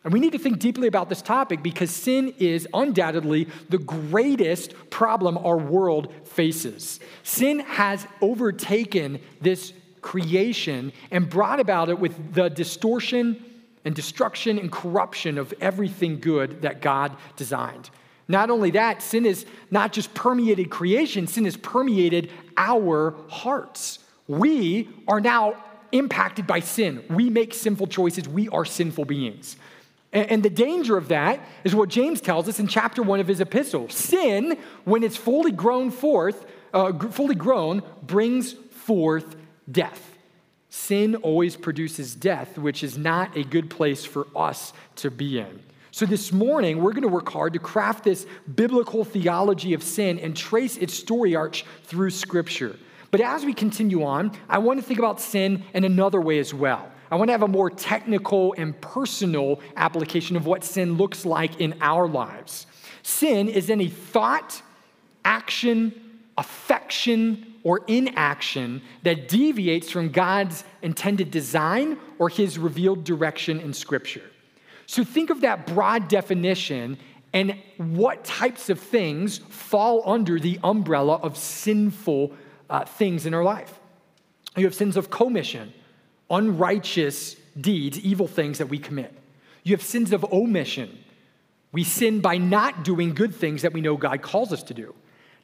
And 0.03 0.12
we 0.12 0.20
need 0.20 0.34
to 0.34 0.38
think 0.38 0.60
deeply 0.60 0.89
about 0.89 1.08
this 1.08 1.22
topic 1.22 1.63
because 1.63 1.89
sin 1.91 2.34
is 2.39 2.67
undoubtedly 2.74 3.48
the 3.70 3.77
greatest 3.77 4.74
problem 4.89 5.38
our 5.38 5.58
world 5.58 6.13
faces. 6.25 7.00
Sin 7.24 7.60
has 7.60 8.05
overtaken 8.20 9.22
this 9.39 9.72
creation 10.01 10.91
and 11.10 11.29
brought 11.29 11.62
about 11.62 11.88
it 11.88 12.00
with 12.00 12.34
the 12.34 12.50
distortion 12.50 13.46
and 13.86 13.96
destruction 13.96 14.60
and 14.60 14.70
corruption 14.74 15.38
of 15.38 15.53
everything 15.62 16.20
good 16.20 16.63
that 16.63 16.81
God 16.81 17.15
designed. 17.38 17.89
Not 18.31 18.50
only 18.50 18.71
that, 18.71 19.01
sin 19.01 19.25
has 19.25 19.45
not 19.69 19.91
just 19.91 20.13
permeated 20.13 20.69
creation, 20.69 21.27
sin 21.27 21.45
has 21.45 21.57
permeated 21.57 22.31
our 22.55 23.13
hearts. 23.27 24.00
We 24.27 24.89
are 25.07 25.19
now 25.19 25.61
impacted 25.91 26.47
by 26.47 26.61
sin. 26.61 27.03
We 27.09 27.29
make 27.29 27.53
sinful 27.53 27.88
choices. 27.88 28.27
We 28.29 28.47
are 28.50 28.63
sinful 28.63 29.05
beings. 29.05 29.57
And, 30.13 30.43
the 30.43 30.50
danger 30.50 30.97
of 30.97 31.07
that 31.07 31.39
is 31.63 31.73
what 31.73 31.88
James 31.88 32.19
tells 32.19 32.50
us 32.50 32.59
in 32.59 32.67
chapter 32.67 33.01
one 33.01 33.21
of 33.21 33.27
his 33.27 33.39
epistle. 33.39 33.88
Sin, 33.89 34.57
when 34.83 35.03
it's 35.03 35.15
fully 35.15 35.53
grown 35.53 35.89
forth, 35.89 36.45
uh, 36.73 36.91
fully 37.09 37.35
grown, 37.35 37.81
brings 38.03 38.51
forth 38.53 39.38
death. 39.71 40.17
Sin 40.69 41.15
always 41.15 41.55
produces 41.55 42.13
death, 42.13 42.57
which 42.57 42.83
is 42.83 42.97
not 42.97 43.38
a 43.38 43.43
good 43.43 43.69
place 43.69 44.03
for 44.03 44.27
us 44.35 44.73
to 44.97 45.09
be 45.09 45.39
in. 45.39 45.61
So, 45.93 46.05
this 46.05 46.31
morning, 46.31 46.81
we're 46.81 46.93
going 46.93 47.01
to 47.01 47.10
work 47.10 47.29
hard 47.29 47.51
to 47.51 47.60
craft 47.60 48.05
this 48.05 48.25
biblical 48.55 49.03
theology 49.03 49.74
of 49.74 49.83
sin 49.83 50.19
and 50.19 50.36
trace 50.36 50.77
its 50.77 50.93
story 50.93 51.36
arch 51.36 51.65
through 51.83 52.12
Scripture. 52.12 52.77
But 53.12 53.19
as 53.19 53.43
we 53.43 53.53
continue 53.53 54.05
on, 54.05 54.31
I 54.48 54.60
want 54.60 54.79
to 54.79 54.86
think 54.86 55.00
about 55.00 55.19
sin 55.19 55.65
in 55.74 55.83
another 55.83 56.21
way 56.21 56.39
as 56.39 56.53
well. 56.53 56.89
I 57.12 57.15
want 57.15 57.27
to 57.27 57.33
have 57.33 57.43
a 57.43 57.48
more 57.48 57.69
technical 57.69 58.55
and 58.57 58.79
personal 58.79 59.60
application 59.75 60.38
of 60.38 60.45
what 60.45 60.63
sin 60.63 60.95
looks 60.95 61.25
like 61.25 61.60
in 61.60 61.75
our 61.81 62.07
lives. 62.07 62.67
Sin 63.03 63.50
is 63.50 63.69
any 63.69 63.89
thought, 63.89 64.62
action, 65.25 65.93
affection, 66.38 67.55
or 67.63 67.81
inaction 67.88 68.81
that 69.03 69.27
deviates 69.27 69.91
from 69.91 70.10
God's 70.10 70.63
intended 70.81 71.31
design 71.31 71.98
or 72.17 72.29
his 72.29 72.57
revealed 72.57 73.03
direction 73.03 73.60
in 73.60 73.74
Scripture. 73.74 74.30
So 74.91 75.05
think 75.05 75.29
of 75.29 75.39
that 75.39 75.67
broad 75.67 76.10
definition 76.10 76.98
and 77.31 77.55
what 77.77 78.25
types 78.25 78.69
of 78.69 78.77
things 78.77 79.38
fall 79.38 80.03
under 80.05 80.38
the 80.38 80.60
umbrella 80.65 81.15
of 81.15 81.38
sinful 81.38 82.33
uh, 82.69 82.83
things 82.83 83.25
in 83.25 83.33
our 83.33 83.41
life. 83.41 83.79
You 84.57 84.65
have 84.65 84.75
sins 84.75 84.98
of 84.98 85.10
commission, 85.10 85.71
unrighteous 86.29 87.38
deeds, 87.62 88.00
evil 88.01 88.27
things 88.27 88.57
that 88.57 88.65
we 88.65 88.79
commit. 88.79 89.17
You 89.63 89.74
have 89.77 89.81
sins 89.81 90.12
of 90.12 90.25
omission. 90.25 91.01
We 91.71 91.86
sin 91.86 92.19
by 92.19 92.36
not 92.38 92.83
doing 92.83 93.13
good 93.13 93.33
things 93.33 93.62
that 93.62 93.71
we 93.71 93.79
know 93.79 93.95
God 93.95 94.21
calls 94.21 94.51
us 94.51 94.63
to 94.63 94.74
do. 94.74 94.93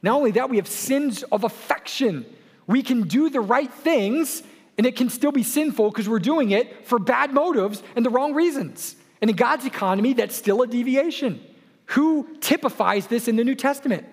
Not 0.02 0.14
only 0.14 0.32
that, 0.32 0.50
we 0.50 0.58
have 0.58 0.68
sins 0.68 1.22
of 1.22 1.44
affection. 1.44 2.26
We 2.66 2.82
can 2.82 3.08
do 3.08 3.30
the 3.30 3.40
right 3.40 3.72
things 3.72 4.42
and 4.76 4.86
it 4.86 4.94
can 4.94 5.08
still 5.08 5.32
be 5.32 5.42
sinful 5.42 5.90
because 5.90 6.06
we're 6.06 6.18
doing 6.18 6.50
it 6.50 6.86
for 6.86 6.98
bad 6.98 7.32
motives 7.32 7.82
and 7.96 8.04
the 8.04 8.10
wrong 8.10 8.34
reasons. 8.34 8.96
And 9.20 9.30
in 9.30 9.36
God's 9.36 9.66
economy, 9.66 10.12
that's 10.12 10.36
still 10.36 10.62
a 10.62 10.66
deviation. 10.66 11.40
Who 11.86 12.28
typifies 12.40 13.06
this 13.06 13.28
in 13.28 13.36
the 13.36 13.44
New 13.44 13.54
Testament? 13.54 14.06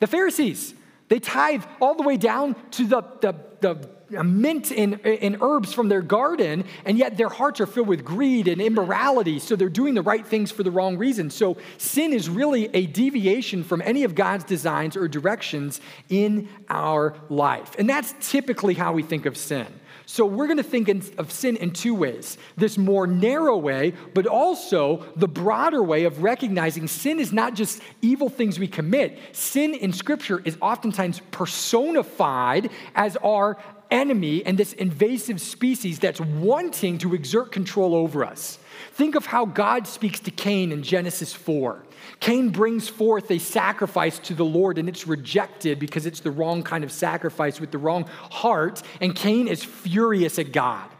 The 0.00 0.06
Pharisees. 0.06 0.74
They 1.08 1.20
tithe 1.20 1.62
all 1.80 1.94
the 1.94 2.02
way 2.02 2.16
down 2.16 2.56
to 2.72 2.86
the, 2.86 3.02
the, 3.20 3.34
the 3.60 4.24
mint 4.24 4.70
and, 4.70 5.04
and 5.04 5.38
herbs 5.40 5.72
from 5.72 5.88
their 5.88 6.02
garden, 6.02 6.64
and 6.84 6.98
yet 6.98 7.16
their 7.16 7.28
hearts 7.28 7.60
are 7.60 7.66
filled 7.66 7.88
with 7.88 8.04
greed 8.04 8.48
and 8.48 8.60
immorality. 8.60 9.38
So 9.38 9.56
they're 9.56 9.68
doing 9.68 9.94
the 9.94 10.02
right 10.02 10.26
things 10.26 10.50
for 10.50 10.62
the 10.62 10.70
wrong 10.70 10.96
reasons. 10.96 11.34
So 11.34 11.56
sin 11.78 12.12
is 12.12 12.28
really 12.28 12.70
a 12.74 12.86
deviation 12.86 13.64
from 13.64 13.82
any 13.82 14.04
of 14.04 14.14
God's 14.14 14.44
designs 14.44 14.96
or 14.96 15.08
directions 15.08 15.80
in 16.08 16.48
our 16.68 17.14
life. 17.28 17.74
And 17.78 17.88
that's 17.88 18.14
typically 18.20 18.74
how 18.74 18.92
we 18.92 19.02
think 19.02 19.26
of 19.26 19.36
sin. 19.36 19.66
So 20.06 20.26
we're 20.26 20.46
going 20.46 20.58
to 20.58 20.62
think 20.62 20.88
of 21.18 21.32
sin 21.32 21.56
in 21.56 21.72
two 21.72 21.94
ways 21.94 22.36
this 22.56 22.76
more 22.76 23.06
narrow 23.06 23.56
way, 23.56 23.94
but 24.12 24.26
also 24.26 25.04
the 25.16 25.28
broader 25.28 25.82
way 25.82 26.04
of 26.04 26.22
recognizing 26.22 26.88
sin 26.88 27.18
is 27.18 27.32
not 27.32 27.54
just 27.54 27.80
evil 28.02 28.28
things 28.28 28.58
we 28.58 28.68
commit. 28.68 29.18
Sin 29.32 29.74
in 29.74 29.92
Scripture 29.92 30.42
is 30.44 30.58
oftentimes 30.60 31.20
personified 31.30 32.70
as 32.94 33.16
our 33.16 33.56
enemy 33.94 34.44
and 34.44 34.58
this 34.58 34.72
invasive 34.74 35.40
species 35.40 35.98
that's 35.98 36.20
wanting 36.20 36.98
to 36.98 37.14
exert 37.14 37.52
control 37.52 37.94
over 37.94 38.24
us. 38.24 38.58
Think 38.92 39.14
of 39.14 39.26
how 39.26 39.46
God 39.46 39.86
speaks 39.86 40.20
to 40.20 40.30
Cain 40.30 40.72
in 40.72 40.82
Genesis 40.82 41.32
4. 41.32 41.82
Cain 42.20 42.50
brings 42.50 42.88
forth 42.88 43.30
a 43.30 43.38
sacrifice 43.38 44.18
to 44.18 44.34
the 44.34 44.44
Lord 44.44 44.78
and 44.78 44.88
it's 44.88 45.06
rejected 45.06 45.78
because 45.78 46.06
it's 46.06 46.20
the 46.20 46.30
wrong 46.30 46.62
kind 46.62 46.84
of 46.84 46.92
sacrifice 46.92 47.60
with 47.60 47.70
the 47.70 47.78
wrong 47.78 48.04
heart. 48.30 48.82
And 49.00 49.14
Cain 49.14 49.48
is 49.48 49.64
furious 49.64 50.38
at 50.38 50.52
God. 50.52 50.90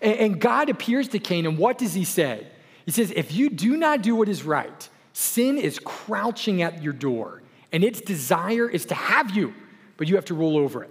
And 0.00 0.40
God 0.40 0.68
appears 0.68 1.08
to 1.08 1.18
Cain, 1.18 1.46
and 1.46 1.58
what 1.58 1.78
does 1.78 1.94
he 1.94 2.04
say? 2.04 2.46
He 2.84 2.90
says, 2.90 3.12
If 3.14 3.32
you 3.32 3.50
do 3.50 3.76
not 3.76 4.02
do 4.02 4.14
what 4.14 4.28
is 4.28 4.44
right, 4.44 4.88
sin 5.12 5.58
is 5.58 5.78
crouching 5.78 6.62
at 6.62 6.82
your 6.82 6.92
door, 6.92 7.42
and 7.72 7.82
its 7.82 8.00
desire 8.00 8.68
is 8.68 8.86
to 8.86 8.94
have 8.94 9.30
you, 9.30 9.54
but 9.96 10.08
you 10.08 10.16
have 10.16 10.24
to 10.26 10.34
rule 10.34 10.56
over 10.56 10.84
it. 10.84 10.90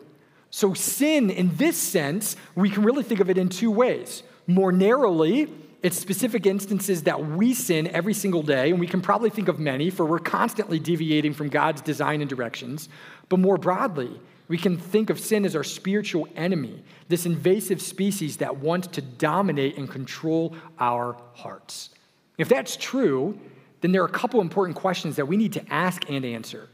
So, 0.51 0.73
sin, 0.73 1.29
in 1.29 1.55
this 1.55 1.77
sense, 1.77 2.35
we 2.55 2.69
can 2.69 2.83
really 2.83 3.03
think 3.03 3.21
of 3.21 3.29
it 3.29 3.37
in 3.37 3.47
two 3.47 3.71
ways. 3.71 4.21
More 4.47 4.73
narrowly, 4.73 5.47
it's 5.81 5.97
specific 5.97 6.45
instances 6.45 7.03
that 7.03 7.25
we 7.25 7.53
sin 7.53 7.87
every 7.87 8.13
single 8.13 8.43
day, 8.43 8.69
and 8.69 8.79
we 8.79 8.85
can 8.85 9.01
probably 9.01 9.29
think 9.29 9.47
of 9.47 9.59
many, 9.59 9.89
for 9.89 10.05
we're 10.05 10.19
constantly 10.19 10.77
deviating 10.77 11.33
from 11.33 11.47
God's 11.47 11.81
design 11.81 12.19
and 12.19 12.29
directions. 12.29 12.89
But 13.29 13.39
more 13.39 13.57
broadly, 13.57 14.19
we 14.49 14.57
can 14.57 14.77
think 14.77 15.09
of 15.09 15.21
sin 15.21 15.45
as 15.45 15.55
our 15.55 15.63
spiritual 15.63 16.27
enemy, 16.35 16.83
this 17.07 17.25
invasive 17.25 17.81
species 17.81 18.37
that 18.37 18.57
wants 18.57 18.87
to 18.87 19.01
dominate 19.01 19.77
and 19.77 19.89
control 19.89 20.53
our 20.77 21.15
hearts. 21.33 21.91
If 22.37 22.49
that's 22.49 22.75
true, 22.75 23.39
then 23.79 23.93
there 23.93 24.01
are 24.01 24.07
a 24.07 24.11
couple 24.11 24.41
important 24.41 24.75
questions 24.75 25.15
that 25.15 25.25
we 25.25 25.37
need 25.37 25.53
to 25.53 25.73
ask 25.73 26.09
and 26.09 26.25
answer. 26.25 26.67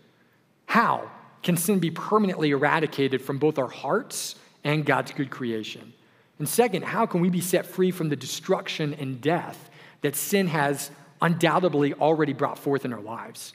How 0.66 1.12
can 1.48 1.56
sin 1.56 1.80
be 1.80 1.90
permanently 1.90 2.50
eradicated 2.50 3.22
from 3.22 3.38
both 3.38 3.58
our 3.58 3.70
hearts 3.70 4.36
and 4.66 4.86
God's 4.86 5.12
good 5.14 5.30
creation? 5.30 5.94
And 6.40 6.50
second, 6.50 6.84
how 6.84 7.06
can 7.06 7.22
we 7.22 7.30
be 7.30 7.40
set 7.40 7.66
free 7.66 7.90
from 7.90 8.10
the 8.10 8.18
destruction 8.18 8.94
and 8.96 9.22
death 9.22 9.70
that 10.02 10.18
sin 10.18 10.48
has 10.48 10.92
undoubtedly 11.22 11.94
already 11.94 12.34
brought 12.34 12.60
forth 12.60 12.84
in 12.84 12.92
our 12.92 13.00
lives? 13.00 13.54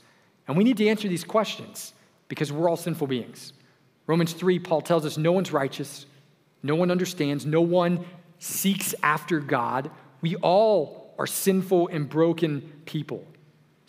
And 0.48 0.56
we 0.56 0.64
need 0.64 0.78
to 0.78 0.88
answer 0.88 1.06
these 1.06 1.22
questions 1.22 1.92
because 2.28 2.50
we're 2.50 2.66
all 2.66 2.78
sinful 2.78 3.08
beings. 3.08 3.52
Romans 4.06 4.32
3, 4.32 4.58
Paul 4.58 4.80
tells 4.80 5.04
us 5.04 5.18
no 5.18 5.32
one's 5.32 5.52
righteous, 5.52 6.06
no 6.62 6.74
one 6.74 6.90
understands, 6.90 7.44
no 7.44 7.60
one 7.60 8.06
seeks 8.38 8.94
after 9.02 9.38
God. 9.38 9.90
We 10.22 10.36
all 10.36 11.14
are 11.18 11.26
sinful 11.26 11.88
and 11.88 12.08
broken 12.08 12.72
people. 12.86 13.22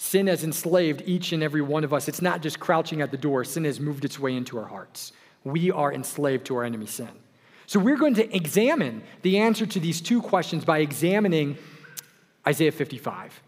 Sin 0.03 0.27
has 0.27 0.43
enslaved 0.43 1.01
each 1.05 1.31
and 1.31 1.41
every 1.41 1.61
one 1.61 1.85
of 1.85 1.93
us. 1.93 2.09
It's 2.09 2.21
not 2.21 2.41
just 2.41 2.59
crouching 2.59 3.01
at 3.01 3.09
the 3.09 3.17
door, 3.17 3.45
sin 3.45 3.63
has 3.63 3.79
moved 3.79 4.03
its 4.03 4.19
way 4.19 4.35
into 4.35 4.59
our 4.59 4.65
hearts. 4.65 5.13
We 5.45 5.71
are 5.71 5.93
enslaved 5.93 6.45
to 6.47 6.57
our 6.57 6.65
enemy 6.65 6.87
sin. 6.87 7.07
So 7.67 7.79
we're 7.79 7.95
going 7.95 8.15
to 8.15 8.35
examine 8.35 9.01
the 9.21 9.37
answer 9.37 9.65
to 9.65 9.79
these 9.79 10.01
two 10.01 10.21
questions 10.21 10.65
by 10.65 10.79
examining 10.79 11.57
Isaiah 12.45 12.73
55. 12.73 13.41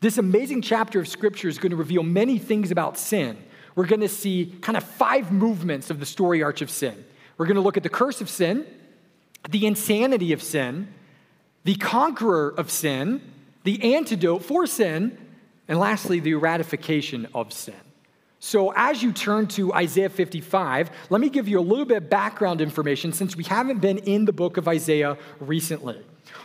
This 0.00 0.18
amazing 0.18 0.60
chapter 0.60 1.00
of 1.00 1.08
scripture 1.08 1.48
is 1.48 1.56
going 1.56 1.70
to 1.70 1.76
reveal 1.76 2.02
many 2.02 2.36
things 2.38 2.70
about 2.70 2.98
sin. 2.98 3.38
We're 3.74 3.86
going 3.86 4.02
to 4.02 4.08
see 4.08 4.54
kind 4.60 4.76
of 4.76 4.84
five 4.84 5.32
movements 5.32 5.88
of 5.88 5.98
the 5.98 6.06
story 6.06 6.42
arch 6.42 6.60
of 6.60 6.68
sin. 6.68 7.06
We're 7.38 7.46
going 7.46 7.54
to 7.54 7.62
look 7.62 7.78
at 7.78 7.84
the 7.84 7.88
curse 7.88 8.20
of 8.20 8.28
sin, 8.28 8.66
the 9.48 9.64
insanity 9.64 10.34
of 10.34 10.42
sin, 10.42 10.92
the 11.64 11.76
conqueror 11.76 12.50
of 12.50 12.70
sin, 12.70 13.22
the 13.64 13.94
antidote 13.94 14.44
for 14.44 14.66
sin, 14.66 15.16
and 15.72 15.80
lastly, 15.80 16.20
the 16.20 16.34
ratification 16.34 17.26
of 17.34 17.50
sin. 17.50 17.72
So, 18.40 18.74
as 18.76 19.02
you 19.02 19.10
turn 19.10 19.46
to 19.56 19.72
Isaiah 19.72 20.10
55, 20.10 20.90
let 21.08 21.18
me 21.18 21.30
give 21.30 21.48
you 21.48 21.58
a 21.58 21.62
little 21.62 21.86
bit 21.86 21.96
of 21.96 22.10
background 22.10 22.60
information 22.60 23.14
since 23.14 23.36
we 23.36 23.44
haven't 23.44 23.80
been 23.80 23.96
in 23.96 24.26
the 24.26 24.34
book 24.34 24.58
of 24.58 24.68
Isaiah 24.68 25.16
recently. 25.40 25.98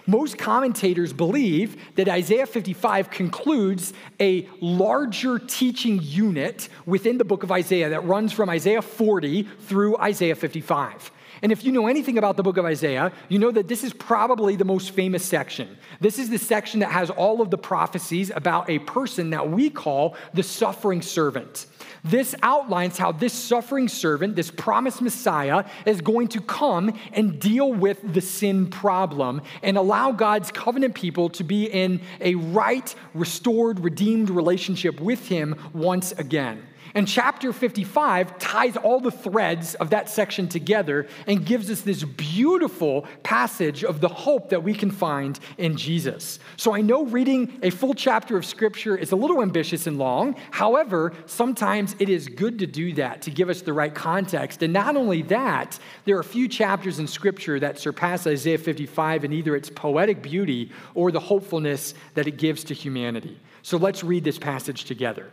Most 0.05 0.38
commentators 0.38 1.12
believe 1.12 1.75
that 1.96 2.07
Isaiah 2.07 2.46
55 2.46 3.10
concludes 3.10 3.91
a 4.17 4.48
larger 4.62 5.39
teaching 5.39 6.00
unit 6.01 6.69
within 6.86 7.17
the 7.17 7.25
book 7.25 7.43
of 7.43 7.51
Isaiah 7.51 7.89
that 7.89 8.05
runs 8.05 8.31
from 8.31 8.50
Isaiah 8.50 8.81
40 8.81 9.43
through 9.43 9.98
Isaiah 9.98 10.36
55. 10.36 11.12
And 11.41 11.51
if 11.51 11.63
you 11.63 11.72
know 11.72 11.88
anything 11.88 12.17
about 12.17 12.38
the 12.38 12.44
book 12.44 12.58
of 12.58 12.65
Isaiah, 12.65 13.12
you 13.29 13.39
know 13.39 13.51
that 13.51 13.67
this 13.67 13.84
is 13.84 13.94
probably 13.94 14.56
the 14.56 14.65
most 14.65 14.91
famous 14.91 15.24
section. 15.24 15.77
This 16.00 16.20
is 16.20 16.29
the 16.29 16.38
section 16.38 16.79
that 16.79 16.91
has 16.91 17.10
all 17.10 17.41
of 17.41 17.51
the 17.51 17.58
prophecies 17.58 18.32
about 18.34 18.70
a 18.70 18.79
person 18.79 19.32
that 19.32 19.50
we 19.50 19.70
call 19.70 20.15
the 20.34 20.44
suffering 20.44 21.01
servant. 21.01 21.65
This 22.03 22.36
outlines 22.41 22.98
how 22.98 23.12
this 23.12 23.34
suffering 23.34 23.88
servant, 23.88 24.36
this 24.36 24.51
promised 24.51 25.01
Messiah, 25.01 25.65
is 25.86 26.01
going 26.01 26.29
to 26.29 26.41
come 26.41 26.98
and 27.13 27.39
deal 27.39 27.74
with 27.74 28.13
the 28.13 28.22
sin 28.22 28.67
problem 28.67 29.41
and 29.62 29.77
allow 29.77 30.12
God's 30.12 30.51
covenant 30.51 30.96
people 30.96 31.29
to 31.32 31.44
be 31.44 31.65
in 31.65 32.01
a 32.22 32.36
right, 32.36 32.94
restored, 33.13 33.79
redeemed 33.79 34.29
relationship 34.29 35.00
with 35.00 35.27
Him 35.27 35.56
once 35.74 36.12
again. 36.13 36.63
And 36.98 37.08
chapter 37.08 37.54
55 37.54 38.39
ties 38.39 38.75
all 38.75 39.00
the 39.00 39.12
threads 39.12 39.75
of 39.75 39.92
that 39.92 40.10
section 40.10 40.48
together 40.48 41.06
and 41.27 41.46
gives 41.46 41.70
us 41.70 41.82
this 41.82 42.04
beautiful 42.04 43.06
passage 43.22 43.84
of 43.84 44.01
the 44.01 44.08
hope 44.08 44.50
that 44.50 44.63
we 44.63 44.74
can 44.74 44.89
find 44.89 45.39
in 45.60 45.77
Jesus. 45.77 46.39
So 46.56 46.74
I 46.74 46.82
know 46.82 47.06
reading 47.06 47.60
a 47.62 47.70
full 47.70 47.94
chapter 47.94 48.36
of 48.36 48.48
scripture 48.48 48.98
is 48.98 49.12
a 49.12 49.16
little 49.16 49.44
ambitious 49.44 49.86
and 49.86 50.00
long. 50.00 50.38
However, 50.50 51.13
sometimes 51.27 51.96
it 52.00 52.10
is 52.10 52.27
good 52.27 52.58
to 52.58 52.66
do 52.66 52.92
that 52.94 53.22
to 53.22 53.30
give 53.30 53.51
us 53.51 53.62
the 53.62 53.74
right 53.74 53.94
context. 53.94 54.63
And 54.63 54.74
not 54.74 54.98
only 54.98 55.22
that, 55.22 55.77
there 56.06 56.18
are 56.18 56.22
a 56.22 56.24
few 56.24 56.48
chapters 56.48 56.98
in 56.98 57.06
scripture 57.06 57.60
that 57.60 57.77
surpass 57.77 58.25
Isaiah 58.25 58.58
55 58.58 59.24
in 59.24 59.34
either 59.34 59.56
its 59.56 59.70
poetic 59.70 60.24
beauty 60.24 60.72
or 60.96 61.12
the 61.12 61.20
hopefulness 61.20 61.94
that 62.16 62.25
it 62.25 62.38
gives 62.38 62.63
to 62.63 62.74
humanity. 62.74 63.39
So 63.62 63.77
let's 63.77 64.04
read 64.04 64.24
this 64.24 64.39
passage 64.39 64.86
together. 64.86 65.32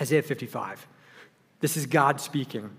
Isaiah 0.00 0.22
55. 0.22 0.86
This 1.60 1.76
is 1.76 1.86
God 1.86 2.20
speaking. 2.20 2.70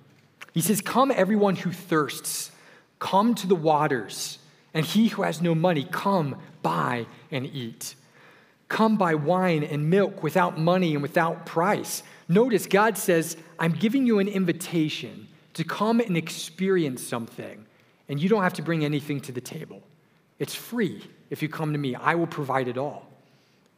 He 0.54 0.62
says, 0.62 0.82
Come, 0.82 1.12
everyone 1.12 1.56
who 1.56 1.72
thirsts, 1.72 2.52
come 3.00 3.36
to 3.36 3.48
the 3.48 3.56
waters, 3.56 4.40
and 4.74 4.86
he 4.86 5.08
who 5.08 5.24
has 5.24 5.42
no 5.42 5.56
money, 5.56 5.88
come 5.92 6.38
buy 6.62 7.06
and 7.32 7.46
eat. 7.46 7.96
Come 8.70 8.98
buy 8.98 9.16
wine 9.16 9.64
and 9.64 9.90
milk 9.90 10.22
without 10.22 10.60
money 10.60 10.94
and 10.94 11.02
without 11.02 11.46
price. 11.46 12.04
Notice 12.28 12.66
God 12.66 12.98
says, 12.98 13.38
I'm 13.58 13.72
giving 13.72 14.06
you 14.06 14.20
an 14.20 14.28
invitation 14.28 15.28
to 15.54 15.64
come 15.64 16.00
and 16.00 16.18
experience 16.18 17.02
something, 17.02 17.66
and 18.10 18.22
you 18.22 18.30
don't 18.30 18.44
have 18.44 18.54
to 18.54 18.62
bring 18.62 18.86
anything 18.86 19.22
to 19.22 19.32
the 19.32 19.42
table. 19.42 19.82
It's 20.38 20.54
free 20.54 21.04
if 21.30 21.42
you 21.42 21.50
come 21.50 21.72
to 21.72 21.80
me. 21.80 21.96
I 21.96 22.16
will 22.16 22.28
provide 22.28 22.68
it 22.68 22.78
all. 22.78 23.07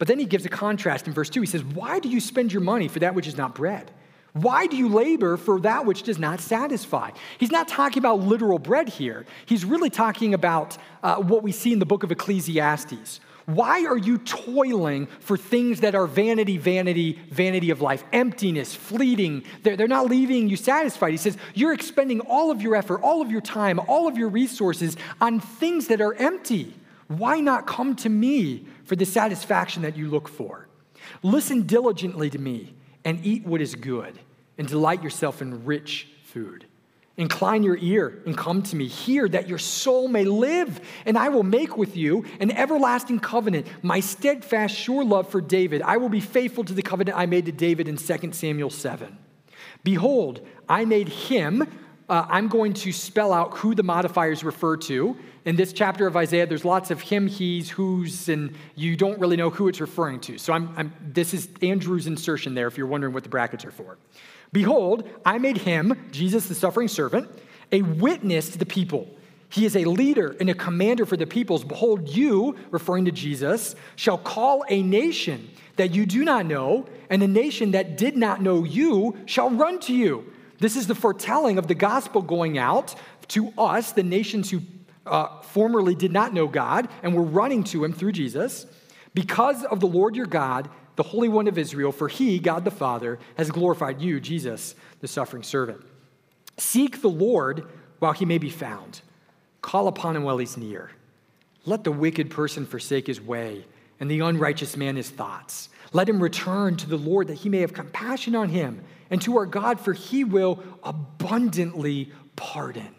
But 0.00 0.08
then 0.08 0.18
he 0.18 0.24
gives 0.24 0.46
a 0.46 0.48
contrast 0.48 1.06
in 1.06 1.12
verse 1.12 1.28
2. 1.28 1.42
He 1.42 1.46
says, 1.46 1.62
Why 1.62 1.98
do 1.98 2.08
you 2.08 2.20
spend 2.20 2.54
your 2.54 2.62
money 2.62 2.88
for 2.88 3.00
that 3.00 3.14
which 3.14 3.26
is 3.26 3.36
not 3.36 3.54
bread? 3.54 3.90
Why 4.32 4.66
do 4.66 4.74
you 4.74 4.88
labor 4.88 5.36
for 5.36 5.60
that 5.60 5.84
which 5.84 6.04
does 6.04 6.18
not 6.18 6.40
satisfy? 6.40 7.10
He's 7.36 7.50
not 7.50 7.68
talking 7.68 7.98
about 7.98 8.20
literal 8.20 8.58
bread 8.58 8.88
here. 8.88 9.26
He's 9.44 9.62
really 9.62 9.90
talking 9.90 10.32
about 10.32 10.78
uh, 11.02 11.16
what 11.16 11.42
we 11.42 11.52
see 11.52 11.74
in 11.74 11.80
the 11.80 11.84
book 11.84 12.02
of 12.02 12.10
Ecclesiastes. 12.10 13.20
Why 13.44 13.84
are 13.84 13.98
you 13.98 14.16
toiling 14.16 15.06
for 15.18 15.36
things 15.36 15.80
that 15.80 15.94
are 15.94 16.06
vanity, 16.06 16.56
vanity, 16.56 17.18
vanity 17.30 17.68
of 17.68 17.82
life, 17.82 18.02
emptiness, 18.10 18.74
fleeting? 18.74 19.44
They're, 19.64 19.76
they're 19.76 19.86
not 19.86 20.06
leaving 20.06 20.48
you 20.48 20.56
satisfied. 20.56 21.10
He 21.10 21.18
says, 21.18 21.36
You're 21.52 21.74
expending 21.74 22.20
all 22.20 22.50
of 22.50 22.62
your 22.62 22.74
effort, 22.74 23.02
all 23.02 23.20
of 23.20 23.30
your 23.30 23.42
time, 23.42 23.78
all 23.80 24.08
of 24.08 24.16
your 24.16 24.30
resources 24.30 24.96
on 25.20 25.40
things 25.40 25.88
that 25.88 26.00
are 26.00 26.14
empty. 26.14 26.74
Why 27.08 27.40
not 27.40 27.66
come 27.66 27.96
to 27.96 28.08
me 28.08 28.64
for 28.90 28.96
the 28.96 29.06
satisfaction 29.06 29.82
that 29.82 29.96
you 29.96 30.08
look 30.08 30.26
for? 30.26 30.66
Listen 31.22 31.62
diligently 31.62 32.28
to 32.28 32.40
me 32.40 32.74
and 33.04 33.24
eat 33.24 33.46
what 33.46 33.60
is 33.60 33.76
good, 33.76 34.18
and 34.58 34.66
delight 34.66 35.00
yourself 35.00 35.40
in 35.40 35.64
rich 35.64 36.08
food. 36.24 36.66
Incline 37.16 37.62
your 37.62 37.76
ear 37.76 38.20
and 38.26 38.36
come 38.36 38.64
to 38.64 38.74
me. 38.74 38.88
Hear 38.88 39.28
that 39.28 39.48
your 39.48 39.58
soul 39.58 40.08
may 40.08 40.24
live, 40.24 40.80
and 41.06 41.16
I 41.16 41.28
will 41.28 41.44
make 41.44 41.76
with 41.76 41.96
you 41.96 42.24
an 42.40 42.50
everlasting 42.50 43.20
covenant, 43.20 43.68
my 43.80 44.00
steadfast, 44.00 44.74
sure 44.74 45.04
love 45.04 45.28
for 45.28 45.40
David. 45.40 45.82
I 45.82 45.96
will 45.98 46.08
be 46.08 46.18
faithful 46.18 46.64
to 46.64 46.74
the 46.74 46.82
covenant 46.82 47.16
I 47.16 47.26
made 47.26 47.46
to 47.46 47.52
David 47.52 47.86
in 47.86 47.96
2 47.96 48.32
Samuel 48.32 48.70
7. 48.70 49.16
Behold, 49.84 50.44
I 50.68 50.84
made 50.84 51.10
him. 51.10 51.68
Uh, 52.10 52.26
I'm 52.28 52.48
going 52.48 52.74
to 52.74 52.90
spell 52.90 53.32
out 53.32 53.56
who 53.58 53.72
the 53.72 53.84
modifiers 53.84 54.42
refer 54.42 54.76
to. 54.78 55.16
In 55.44 55.54
this 55.54 55.72
chapter 55.72 56.08
of 56.08 56.16
Isaiah, 56.16 56.44
there's 56.44 56.64
lots 56.64 56.90
of 56.90 57.00
him, 57.00 57.28
he's, 57.28 57.70
who's, 57.70 58.28
and 58.28 58.52
you 58.74 58.96
don't 58.96 59.20
really 59.20 59.36
know 59.36 59.48
who 59.48 59.68
it's 59.68 59.80
referring 59.80 60.18
to. 60.22 60.36
So 60.36 60.52
I'm, 60.52 60.74
I'm, 60.76 60.92
this 61.00 61.32
is 61.32 61.48
Andrew's 61.62 62.08
insertion 62.08 62.54
there 62.56 62.66
if 62.66 62.76
you're 62.76 62.88
wondering 62.88 63.14
what 63.14 63.22
the 63.22 63.28
brackets 63.28 63.64
are 63.64 63.70
for. 63.70 63.96
Behold, 64.52 65.08
I 65.24 65.38
made 65.38 65.58
him, 65.58 66.08
Jesus 66.10 66.48
the 66.48 66.54
suffering 66.56 66.88
servant, 66.88 67.28
a 67.70 67.82
witness 67.82 68.48
to 68.50 68.58
the 68.58 68.66
people. 68.66 69.08
He 69.48 69.64
is 69.64 69.76
a 69.76 69.84
leader 69.84 70.36
and 70.40 70.50
a 70.50 70.54
commander 70.54 71.06
for 71.06 71.16
the 71.16 71.28
peoples. 71.28 71.62
Behold, 71.62 72.08
you, 72.08 72.56
referring 72.72 73.04
to 73.04 73.12
Jesus, 73.12 73.76
shall 73.94 74.18
call 74.18 74.64
a 74.68 74.82
nation 74.82 75.48
that 75.76 75.94
you 75.94 76.06
do 76.06 76.24
not 76.24 76.44
know, 76.44 76.86
and 77.08 77.22
a 77.22 77.28
nation 77.28 77.70
that 77.70 77.96
did 77.96 78.16
not 78.16 78.42
know 78.42 78.64
you 78.64 79.16
shall 79.26 79.50
run 79.50 79.78
to 79.80 79.94
you. 79.94 80.32
This 80.60 80.76
is 80.76 80.86
the 80.86 80.94
foretelling 80.94 81.58
of 81.58 81.66
the 81.66 81.74
gospel 81.74 82.22
going 82.22 82.58
out 82.58 82.94
to 83.28 83.52
us, 83.58 83.92
the 83.92 84.02
nations 84.02 84.50
who 84.50 84.60
uh, 85.06 85.40
formerly 85.40 85.94
did 85.94 86.12
not 86.12 86.34
know 86.34 86.46
God 86.46 86.88
and 87.02 87.14
were 87.14 87.22
running 87.22 87.64
to 87.64 87.82
him 87.82 87.92
through 87.92 88.12
Jesus, 88.12 88.66
because 89.14 89.64
of 89.64 89.80
the 89.80 89.86
Lord 89.86 90.14
your 90.14 90.26
God, 90.26 90.68
the 90.96 91.02
Holy 91.02 91.28
One 91.28 91.48
of 91.48 91.58
Israel, 91.58 91.92
for 91.92 92.08
he, 92.08 92.38
God 92.38 92.64
the 92.64 92.70
Father, 92.70 93.18
has 93.36 93.50
glorified 93.50 94.00
you, 94.00 94.20
Jesus, 94.20 94.74
the 95.00 95.08
suffering 95.08 95.42
servant. 95.42 95.82
Seek 96.58 97.00
the 97.00 97.08
Lord 97.08 97.66
while 97.98 98.12
he 98.12 98.24
may 98.24 98.38
be 98.38 98.50
found, 98.50 99.00
call 99.62 99.88
upon 99.88 100.14
him 100.14 100.24
while 100.24 100.38
he's 100.38 100.56
near. 100.56 100.90
Let 101.64 101.84
the 101.84 101.92
wicked 101.92 102.30
person 102.30 102.66
forsake 102.66 103.06
his 103.06 103.20
way, 103.20 103.64
and 103.98 104.10
the 104.10 104.20
unrighteous 104.20 104.76
man 104.76 104.96
his 104.96 105.10
thoughts. 105.10 105.70
Let 105.92 106.08
him 106.08 106.22
return 106.22 106.76
to 106.76 106.88
the 106.88 106.96
Lord 106.96 107.28
that 107.28 107.38
he 107.38 107.48
may 107.48 107.60
have 107.60 107.72
compassion 107.72 108.34
on 108.34 108.50
him, 108.50 108.82
and 109.10 109.20
to 109.22 109.36
our 109.36 109.46
God, 109.46 109.80
for 109.80 109.92
he 109.92 110.24
will 110.24 110.62
abundantly 110.82 112.12
pardon. 112.36 112.94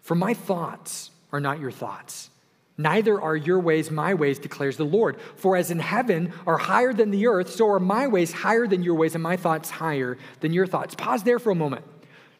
For 0.00 0.14
my 0.14 0.34
thoughts, 0.34 1.10
are 1.32 1.40
not 1.40 1.60
your 1.60 1.70
thoughts. 1.70 2.30
Neither 2.78 3.20
are 3.20 3.36
your 3.36 3.58
ways 3.58 3.90
my 3.90 4.14
ways, 4.14 4.38
declares 4.38 4.76
the 4.76 4.84
Lord. 4.84 5.18
For 5.36 5.56
as 5.56 5.70
in 5.70 5.78
heaven 5.78 6.32
are 6.46 6.58
higher 6.58 6.92
than 6.92 7.10
the 7.10 7.26
earth, 7.26 7.50
so 7.50 7.68
are 7.70 7.80
my 7.80 8.06
ways 8.06 8.32
higher 8.32 8.66
than 8.66 8.82
your 8.82 8.94
ways, 8.94 9.14
and 9.14 9.22
my 9.22 9.36
thoughts 9.36 9.70
higher 9.70 10.18
than 10.40 10.52
your 10.52 10.66
thoughts. 10.66 10.94
Pause 10.94 11.22
there 11.22 11.38
for 11.38 11.50
a 11.50 11.54
moment. 11.54 11.84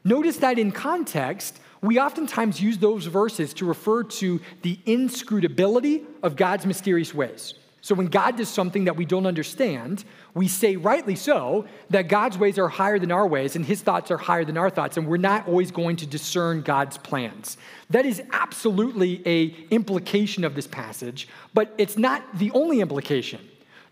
Notice 0.04 0.36
that 0.38 0.58
in 0.58 0.72
context, 0.72 1.58
we 1.80 1.98
oftentimes 1.98 2.60
use 2.60 2.78
those 2.78 3.06
verses 3.06 3.54
to 3.54 3.64
refer 3.64 4.02
to 4.04 4.40
the 4.62 4.78
inscrutability 4.86 6.04
of 6.22 6.36
God's 6.36 6.66
mysterious 6.66 7.14
ways. 7.14 7.54
So 7.86 7.94
when 7.94 8.08
God 8.08 8.36
does 8.36 8.48
something 8.48 8.86
that 8.86 8.96
we 8.96 9.04
don't 9.04 9.26
understand, 9.26 10.04
we 10.34 10.48
say, 10.48 10.74
rightly 10.74 11.14
so, 11.14 11.66
that 11.90 12.08
God's 12.08 12.36
ways 12.36 12.58
are 12.58 12.66
higher 12.66 12.98
than 12.98 13.12
our 13.12 13.28
ways 13.28 13.54
and 13.54 13.64
his 13.64 13.80
thoughts 13.80 14.10
are 14.10 14.16
higher 14.16 14.44
than 14.44 14.56
our 14.58 14.70
thoughts, 14.70 14.96
and 14.96 15.06
we're 15.06 15.18
not 15.18 15.46
always 15.46 15.70
going 15.70 15.94
to 15.98 16.06
discern 16.06 16.62
God's 16.62 16.98
plans. 16.98 17.56
That 17.90 18.04
is 18.04 18.20
absolutely 18.32 19.22
a 19.24 19.54
implication 19.70 20.42
of 20.42 20.56
this 20.56 20.66
passage, 20.66 21.28
but 21.54 21.72
it's 21.78 21.96
not 21.96 22.24
the 22.36 22.50
only 22.50 22.80
implication. 22.80 23.38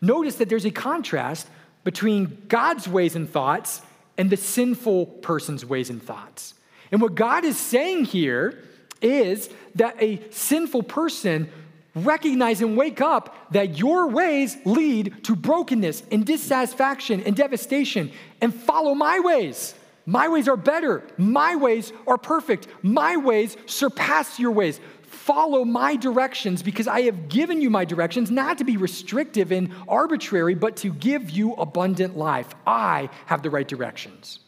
Notice 0.01 0.35
that 0.39 0.49
there's 0.49 0.65
a 0.65 0.73
contrast 0.73 1.47
between 1.85 2.43
God's 2.49 2.89
ways 2.89 3.15
and 3.15 3.31
thoughts 3.31 3.81
and 4.19 4.29
the 4.29 4.37
sinful 4.37 5.07
person's 5.07 5.65
ways 5.65 5.89
and 5.89 6.03
thoughts. 6.03 6.55
And 6.91 7.01
what 7.01 7.15
God 7.15 7.45
is 7.45 7.57
saying 7.57 8.07
here 8.07 8.61
is 9.01 9.51
that 9.77 9.95
a 10.03 10.21
sinful 10.33 10.83
person 10.83 11.49
recognize 11.95 12.61
and 12.61 12.77
wake 12.77 13.01
up 13.01 13.35
that 13.53 13.79
your 13.79 14.09
ways 14.09 14.57
lead 14.65 15.25
to 15.25 15.37
brokenness 15.37 16.03
and 16.11 16.27
dissatisfaction 16.27 17.23
and 17.23 17.37
devastation, 17.37 18.11
and 18.41 18.55
follow 18.55 18.95
my 18.95 19.21
ways. 19.21 19.75
My 20.07 20.29
ways 20.29 20.49
are 20.49 20.57
better. 20.57 21.03
My 21.17 21.57
ways 21.57 21.93
are 22.07 22.19
perfect. 22.19 22.69
My 22.83 23.17
ways 23.17 23.57
surpass 23.67 24.39
your 24.39 24.51
ways. 24.51 24.81
Follow 25.03 25.65
my 25.65 25.97
directions 25.97 26.63
because 26.63 26.87
I 26.87 27.03
have 27.03 27.29
given 27.31 27.63
you 27.63 27.71
my 27.71 27.87
directions, 27.87 28.31
not 28.31 28.59
to 28.59 28.65
be 28.65 28.77
restrictive 28.77 29.53
and 29.53 29.71
arbitrary, 29.89 30.55
but 30.55 30.77
to 30.79 30.93
give 30.93 31.31
you 31.31 31.55
abundant 31.55 32.19
life. 32.19 32.49
I 32.67 33.09
have 33.27 33.43
the 33.43 33.49
right 33.49 33.67
directions. 33.67 34.41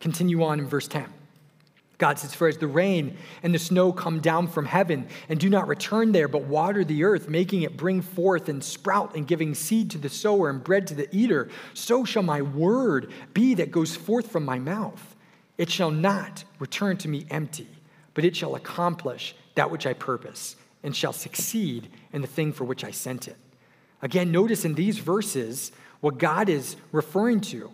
Continue 0.00 0.42
on 0.42 0.60
in 0.60 0.66
verse 0.66 0.88
10. 0.88 1.13
God 1.98 2.18
says, 2.18 2.34
For 2.34 2.48
as 2.48 2.58
the 2.58 2.66
rain 2.66 3.16
and 3.42 3.54
the 3.54 3.58
snow 3.58 3.92
come 3.92 4.20
down 4.20 4.48
from 4.48 4.66
heaven 4.66 5.06
and 5.28 5.38
do 5.38 5.48
not 5.48 5.68
return 5.68 6.12
there, 6.12 6.28
but 6.28 6.42
water 6.42 6.84
the 6.84 7.04
earth, 7.04 7.28
making 7.28 7.62
it 7.62 7.76
bring 7.76 8.02
forth 8.02 8.48
and 8.48 8.62
sprout 8.62 9.14
and 9.14 9.26
giving 9.26 9.54
seed 9.54 9.90
to 9.92 9.98
the 9.98 10.08
sower 10.08 10.50
and 10.50 10.64
bread 10.64 10.86
to 10.88 10.94
the 10.94 11.08
eater, 11.14 11.48
so 11.72 12.04
shall 12.04 12.22
my 12.22 12.42
word 12.42 13.12
be 13.32 13.54
that 13.54 13.70
goes 13.70 13.94
forth 13.94 14.30
from 14.30 14.44
my 14.44 14.58
mouth. 14.58 15.14
It 15.56 15.70
shall 15.70 15.92
not 15.92 16.44
return 16.58 16.96
to 16.98 17.08
me 17.08 17.26
empty, 17.30 17.68
but 18.14 18.24
it 18.24 18.34
shall 18.34 18.56
accomplish 18.56 19.36
that 19.54 19.70
which 19.70 19.86
I 19.86 19.92
purpose 19.92 20.56
and 20.82 20.94
shall 20.94 21.12
succeed 21.12 21.88
in 22.12 22.22
the 22.22 22.28
thing 22.28 22.52
for 22.52 22.64
which 22.64 22.84
I 22.84 22.90
sent 22.90 23.28
it. 23.28 23.36
Again, 24.02 24.32
notice 24.32 24.64
in 24.64 24.74
these 24.74 24.98
verses 24.98 25.72
what 26.00 26.18
God 26.18 26.48
is 26.48 26.76
referring 26.92 27.40
to. 27.42 27.70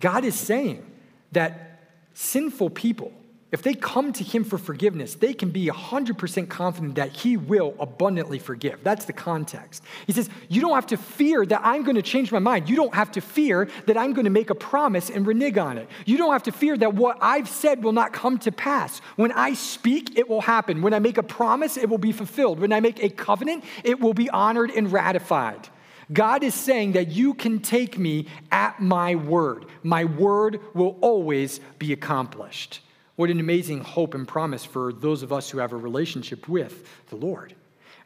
God 0.00 0.24
is 0.24 0.34
saying 0.34 0.84
that 1.32 1.80
sinful 2.12 2.70
people, 2.70 3.12
if 3.52 3.62
they 3.62 3.74
come 3.74 4.12
to 4.12 4.22
him 4.22 4.44
for 4.44 4.58
forgiveness, 4.58 5.14
they 5.14 5.34
can 5.34 5.50
be 5.50 5.66
100% 5.66 6.48
confident 6.48 6.94
that 6.94 7.10
he 7.10 7.36
will 7.36 7.74
abundantly 7.80 8.38
forgive. 8.38 8.84
That's 8.84 9.06
the 9.06 9.12
context. 9.12 9.82
He 10.06 10.12
says, 10.12 10.30
You 10.48 10.60
don't 10.60 10.74
have 10.74 10.86
to 10.88 10.96
fear 10.96 11.44
that 11.44 11.60
I'm 11.64 11.82
going 11.82 11.96
to 11.96 12.02
change 12.02 12.30
my 12.30 12.38
mind. 12.38 12.68
You 12.68 12.76
don't 12.76 12.94
have 12.94 13.10
to 13.12 13.20
fear 13.20 13.68
that 13.86 13.96
I'm 13.96 14.12
going 14.12 14.24
to 14.24 14.30
make 14.30 14.50
a 14.50 14.54
promise 14.54 15.10
and 15.10 15.26
renege 15.26 15.58
on 15.58 15.78
it. 15.78 15.88
You 16.06 16.16
don't 16.16 16.32
have 16.32 16.44
to 16.44 16.52
fear 16.52 16.76
that 16.76 16.94
what 16.94 17.18
I've 17.20 17.48
said 17.48 17.82
will 17.82 17.92
not 17.92 18.12
come 18.12 18.38
to 18.38 18.52
pass. 18.52 19.00
When 19.16 19.32
I 19.32 19.54
speak, 19.54 20.16
it 20.16 20.28
will 20.28 20.42
happen. 20.42 20.80
When 20.80 20.94
I 20.94 21.00
make 21.00 21.18
a 21.18 21.22
promise, 21.22 21.76
it 21.76 21.88
will 21.88 21.98
be 21.98 22.12
fulfilled. 22.12 22.60
When 22.60 22.72
I 22.72 22.78
make 22.78 23.02
a 23.02 23.08
covenant, 23.08 23.64
it 23.82 23.98
will 23.98 24.14
be 24.14 24.30
honored 24.30 24.70
and 24.70 24.92
ratified. 24.92 25.68
God 26.12 26.42
is 26.44 26.54
saying 26.54 26.92
that 26.92 27.08
you 27.08 27.34
can 27.34 27.60
take 27.60 27.98
me 27.98 28.26
at 28.50 28.80
my 28.80 29.16
word. 29.16 29.66
My 29.82 30.04
word 30.04 30.60
will 30.74 30.98
always 31.00 31.60
be 31.78 31.92
accomplished. 31.92 32.80
What 33.20 33.28
an 33.28 33.38
amazing 33.38 33.82
hope 33.82 34.14
and 34.14 34.26
promise 34.26 34.64
for 34.64 34.94
those 34.94 35.22
of 35.22 35.30
us 35.30 35.50
who 35.50 35.58
have 35.58 35.74
a 35.74 35.76
relationship 35.76 36.48
with 36.48 36.88
the 37.10 37.16
Lord. 37.16 37.54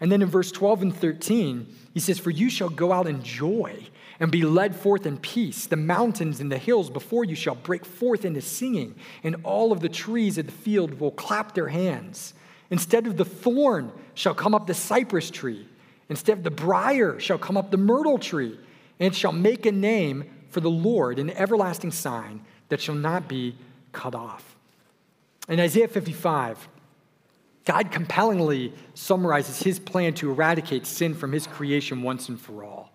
And 0.00 0.10
then 0.10 0.22
in 0.22 0.28
verse 0.28 0.50
12 0.50 0.82
and 0.82 0.96
13, 0.96 1.72
he 1.94 2.00
says, 2.00 2.18
For 2.18 2.30
you 2.30 2.50
shall 2.50 2.68
go 2.68 2.90
out 2.90 3.06
in 3.06 3.22
joy 3.22 3.86
and 4.18 4.32
be 4.32 4.42
led 4.42 4.74
forth 4.74 5.06
in 5.06 5.18
peace. 5.18 5.66
The 5.66 5.76
mountains 5.76 6.40
and 6.40 6.50
the 6.50 6.58
hills 6.58 6.90
before 6.90 7.24
you 7.24 7.36
shall 7.36 7.54
break 7.54 7.84
forth 7.84 8.24
into 8.24 8.40
singing, 8.40 8.96
and 9.22 9.36
all 9.44 9.70
of 9.70 9.78
the 9.78 9.88
trees 9.88 10.36
of 10.36 10.46
the 10.46 10.52
field 10.52 10.98
will 10.98 11.12
clap 11.12 11.54
their 11.54 11.68
hands. 11.68 12.34
Instead 12.70 13.06
of 13.06 13.16
the 13.16 13.24
thorn 13.24 13.92
shall 14.14 14.34
come 14.34 14.52
up 14.52 14.66
the 14.66 14.74
cypress 14.74 15.30
tree, 15.30 15.68
instead 16.08 16.38
of 16.38 16.42
the 16.42 16.50
brier 16.50 17.20
shall 17.20 17.38
come 17.38 17.56
up 17.56 17.70
the 17.70 17.76
myrtle 17.76 18.18
tree, 18.18 18.58
and 18.98 19.14
shall 19.14 19.30
make 19.30 19.64
a 19.64 19.70
name 19.70 20.24
for 20.50 20.58
the 20.58 20.68
Lord, 20.68 21.20
an 21.20 21.30
everlasting 21.30 21.92
sign 21.92 22.44
that 22.68 22.80
shall 22.80 22.96
not 22.96 23.28
be 23.28 23.54
cut 23.92 24.16
off. 24.16 24.53
In 25.48 25.60
Isaiah 25.60 25.88
55, 25.88 26.68
God 27.64 27.90
compellingly 27.90 28.72
summarizes 28.94 29.62
his 29.62 29.78
plan 29.78 30.14
to 30.14 30.30
eradicate 30.30 30.86
sin 30.86 31.14
from 31.14 31.32
his 31.32 31.46
creation 31.46 32.02
once 32.02 32.28
and 32.28 32.40
for 32.40 32.64
all. 32.64 32.90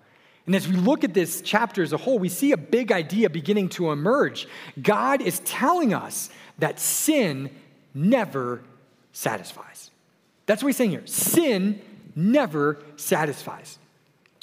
And 0.45 0.55
as 0.55 0.67
we 0.67 0.75
look 0.75 1.03
at 1.03 1.13
this 1.13 1.41
chapter 1.41 1.83
as 1.83 1.93
a 1.93 1.97
whole, 1.97 2.17
we 2.17 2.29
see 2.29 2.51
a 2.53 2.57
big 2.57 2.91
idea 2.91 3.29
beginning 3.29 3.69
to 3.69 3.91
emerge. 3.91 4.47
God 4.81 5.21
is 5.21 5.39
telling 5.41 5.93
us 5.93 6.29
that 6.57 6.79
sin 6.79 7.51
never 7.93 8.63
satisfies. 9.11 9.91
That's 10.45 10.63
what 10.63 10.69
he's 10.69 10.77
saying 10.77 10.91
here. 10.91 11.05
Sin 11.05 11.81
never 12.15 12.81
satisfies. 12.95 13.77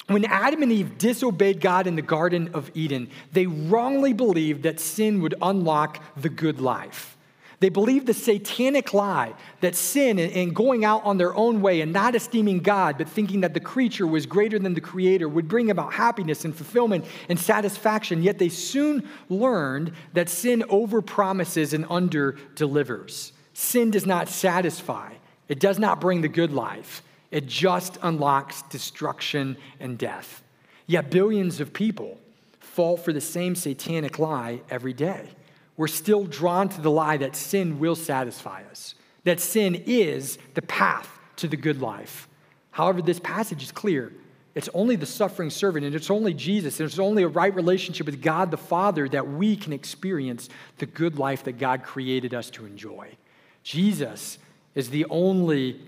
When 0.07 0.23
Adam 0.23 0.63
and 0.63 0.71
Eve 0.71 0.97
disobeyed 0.97 1.59
God 1.59 1.85
in 1.85 1.97
the 1.97 2.01
Garden 2.01 2.51
of 2.53 2.71
Eden, 2.73 3.09
they 3.33 3.45
wrongly 3.45 4.13
believed 4.13 4.63
that 4.63 4.79
sin 4.79 5.21
would 5.21 5.35
unlock 5.41 6.01
the 6.15 6.29
good 6.29 6.61
life. 6.61 7.16
They 7.59 7.69
believed 7.69 8.05
the 8.05 8.13
satanic 8.13 8.93
lie 8.93 9.33
that 9.61 9.75
sin 9.75 10.19
and 10.19 10.55
going 10.55 10.85
out 10.85 11.03
on 11.03 11.17
their 11.17 11.33
own 11.35 11.61
way 11.61 11.81
and 11.81 11.91
not 11.91 12.13
esteeming 12.13 12.59
God, 12.59 12.99
but 12.99 13.09
thinking 13.09 13.41
that 13.41 13.55
the 13.55 13.59
creature 13.59 14.05
was 14.05 14.27
greater 14.27 14.59
than 14.59 14.75
the 14.75 14.81
creator 14.81 15.27
would 15.27 15.47
bring 15.47 15.71
about 15.71 15.93
happiness 15.93 16.45
and 16.45 16.55
fulfillment 16.55 17.05
and 17.29 17.39
satisfaction. 17.39 18.21
Yet 18.21 18.37
they 18.37 18.49
soon 18.49 19.09
learned 19.29 19.93
that 20.13 20.29
sin 20.29 20.63
overpromises 20.69 21.73
and 21.73 21.87
under 21.89 22.37
delivers. 22.53 23.33
Sin 23.53 23.89
does 23.89 24.05
not 24.05 24.29
satisfy, 24.29 25.13
it 25.47 25.59
does 25.59 25.79
not 25.79 25.99
bring 25.99 26.21
the 26.21 26.27
good 26.27 26.51
life. 26.51 27.01
It 27.31 27.47
just 27.47 27.97
unlocks 28.03 28.61
destruction 28.63 29.57
and 29.79 29.97
death. 29.97 30.43
Yet 30.85 31.09
billions 31.09 31.59
of 31.59 31.73
people 31.73 32.19
fall 32.59 32.95
for 32.95 33.11
the 33.11 33.19
same 33.19 33.55
satanic 33.55 34.19
lie 34.19 34.61
every 34.69 34.93
day. 34.93 35.29
We're 35.77 35.87
still 35.87 36.25
drawn 36.25 36.69
to 36.69 36.81
the 36.81 36.91
lie 36.91 37.17
that 37.17 37.35
sin 37.35 37.79
will 37.79 37.95
satisfy 37.95 38.63
us, 38.69 38.95
that 39.23 39.39
sin 39.39 39.75
is 39.85 40.39
the 40.55 40.63
path 40.63 41.09
to 41.37 41.47
the 41.47 41.57
good 41.57 41.81
life. 41.81 42.27
However, 42.71 43.01
this 43.01 43.19
passage 43.19 43.63
is 43.63 43.71
clear. 43.71 44.11
It's 44.55 44.69
only 44.73 44.95
the 44.95 45.05
suffering 45.05 45.51
servant, 45.51 45.85
and 45.85 45.93
it's 45.93 46.09
only 46.09 46.33
Jesus, 46.33 46.79
and 46.79 46.89
it's 46.89 46.97
only 46.97 47.21
a 47.21 47.27
right 47.27 47.53
relationship 47.53 48.07
with 48.07 48.23
God 48.23 48.49
the 48.49 48.57
Father 48.57 49.07
that 49.09 49.27
we 49.27 49.55
can 49.55 49.71
experience 49.71 50.49
the 50.79 50.87
good 50.87 51.19
life 51.19 51.43
that 51.43 51.59
God 51.59 51.83
created 51.83 52.33
us 52.33 52.49
to 52.51 52.65
enjoy. 52.65 53.15
Jesus 53.61 54.39
is 54.73 54.89
the 54.89 55.05
only 55.11 55.79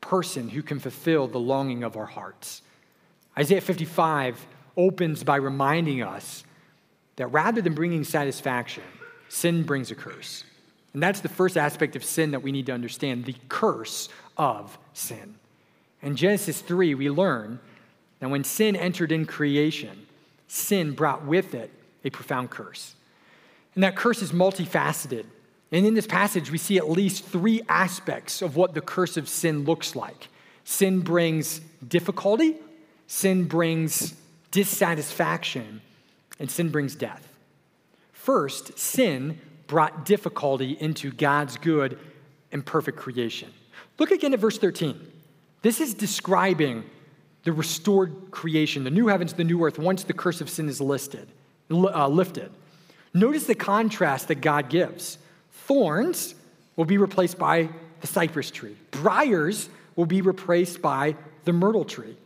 person 0.00 0.48
who 0.48 0.62
can 0.62 0.80
fulfill 0.80 1.28
the 1.28 1.38
longing 1.38 1.84
of 1.84 1.96
our 1.96 2.06
hearts. 2.06 2.62
Isaiah 3.38 3.60
55 3.60 4.44
opens 4.76 5.22
by 5.22 5.36
reminding 5.36 6.02
us 6.02 6.42
that 7.16 7.28
rather 7.28 7.60
than 7.60 7.74
bringing 7.74 8.02
satisfaction, 8.02 8.82
sin 9.28 9.62
brings 9.62 9.90
a 9.90 9.94
curse. 9.94 10.44
And 10.92 11.02
that's 11.02 11.20
the 11.20 11.28
first 11.28 11.56
aspect 11.56 11.94
of 11.96 12.04
sin 12.04 12.30
that 12.30 12.42
we 12.42 12.52
need 12.52 12.66
to 12.66 12.72
understand 12.72 13.24
the 13.24 13.34
curse 13.48 14.08
of 14.36 14.78
sin. 14.94 15.34
In 16.02 16.16
Genesis 16.16 16.60
3, 16.60 16.94
we 16.94 17.10
learn 17.10 17.60
that 18.20 18.30
when 18.30 18.44
sin 18.44 18.76
entered 18.76 19.12
in 19.12 19.26
creation, 19.26 20.06
sin 20.48 20.92
brought 20.92 21.24
with 21.24 21.54
it 21.54 21.70
a 22.04 22.10
profound 22.10 22.50
curse. 22.50 22.94
And 23.74 23.84
that 23.84 23.96
curse 23.96 24.22
is 24.22 24.32
multifaceted. 24.32 25.26
And 25.70 25.84
in 25.84 25.94
this 25.94 26.06
passage, 26.06 26.50
we 26.50 26.58
see 26.58 26.78
at 26.78 26.88
least 26.88 27.24
three 27.24 27.60
aspects 27.68 28.40
of 28.40 28.56
what 28.56 28.72
the 28.72 28.80
curse 28.80 29.16
of 29.16 29.28
sin 29.28 29.64
looks 29.64 29.94
like 29.94 30.28
sin 30.64 30.98
brings 30.98 31.60
difficulty, 31.86 32.56
sin 33.06 33.44
brings 33.44 34.14
dissatisfaction, 34.50 35.80
and 36.40 36.50
sin 36.50 36.70
brings 36.70 36.96
death. 36.96 37.35
First, 38.26 38.76
sin 38.76 39.38
brought 39.68 40.04
difficulty 40.04 40.76
into 40.80 41.12
God's 41.12 41.56
good 41.58 41.96
and 42.50 42.66
perfect 42.66 42.98
creation. 42.98 43.52
Look 44.00 44.10
again 44.10 44.34
at 44.34 44.40
verse 44.40 44.58
13. 44.58 45.00
This 45.62 45.80
is 45.80 45.94
describing 45.94 46.82
the 47.44 47.52
restored 47.52 48.32
creation, 48.32 48.82
the 48.82 48.90
new 48.90 49.06
heavens, 49.06 49.34
the 49.34 49.44
new 49.44 49.62
earth, 49.62 49.78
once 49.78 50.02
the 50.02 50.12
curse 50.12 50.40
of 50.40 50.50
sin 50.50 50.68
is 50.68 50.80
listed, 50.80 51.28
uh, 51.70 52.08
lifted. 52.08 52.50
Notice 53.14 53.44
the 53.44 53.54
contrast 53.54 54.26
that 54.26 54.40
God 54.40 54.70
gives. 54.70 55.18
Thorns 55.52 56.34
will 56.74 56.84
be 56.84 56.98
replaced 56.98 57.38
by 57.38 57.68
the 58.00 58.08
cypress 58.08 58.50
tree, 58.50 58.74
briars 58.90 59.68
will 59.94 60.04
be 60.04 60.20
replaced 60.20 60.82
by 60.82 61.14
the 61.44 61.52
myrtle 61.52 61.84
tree. 61.84 62.16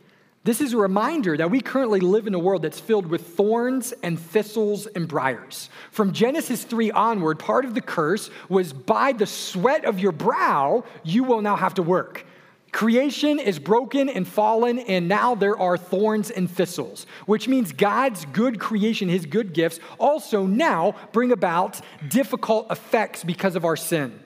This 0.43 0.59
is 0.59 0.73
a 0.73 0.77
reminder 0.77 1.37
that 1.37 1.51
we 1.51 1.61
currently 1.61 1.99
live 1.99 2.25
in 2.25 2.33
a 2.33 2.39
world 2.39 2.63
that's 2.63 2.79
filled 2.79 3.05
with 3.05 3.35
thorns 3.35 3.91
and 4.01 4.19
thistles 4.19 4.87
and 4.87 5.07
briars. 5.07 5.69
From 5.91 6.13
Genesis 6.13 6.63
3 6.63 6.89
onward, 6.89 7.37
part 7.37 7.63
of 7.63 7.75
the 7.75 7.81
curse 7.81 8.31
was 8.49 8.73
by 8.73 9.11
the 9.11 9.27
sweat 9.27 9.85
of 9.85 9.99
your 9.99 10.11
brow, 10.11 10.83
you 11.03 11.23
will 11.23 11.41
now 11.41 11.55
have 11.55 11.75
to 11.75 11.83
work. 11.83 12.25
Creation 12.71 13.37
is 13.37 13.59
broken 13.59 14.09
and 14.09 14.27
fallen, 14.27 14.79
and 14.79 15.07
now 15.07 15.35
there 15.35 15.59
are 15.59 15.77
thorns 15.77 16.31
and 16.31 16.49
thistles, 16.49 17.05
which 17.27 17.47
means 17.47 17.71
God's 17.71 18.25
good 18.25 18.59
creation, 18.59 19.09
his 19.09 19.27
good 19.27 19.53
gifts, 19.53 19.79
also 19.99 20.47
now 20.47 20.95
bring 21.11 21.31
about 21.31 21.81
difficult 22.07 22.71
effects 22.71 23.23
because 23.23 23.55
of 23.55 23.63
our 23.63 23.75
sin. 23.75 24.19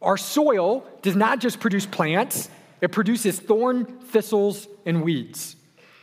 Our 0.00 0.16
soil 0.16 0.86
does 1.02 1.16
not 1.16 1.40
just 1.40 1.58
produce 1.58 1.86
plants, 1.86 2.48
it 2.80 2.92
produces 2.92 3.38
thorn, 3.38 3.84
thistles, 3.84 4.66
and 4.86 5.02
weeds. 5.02 5.56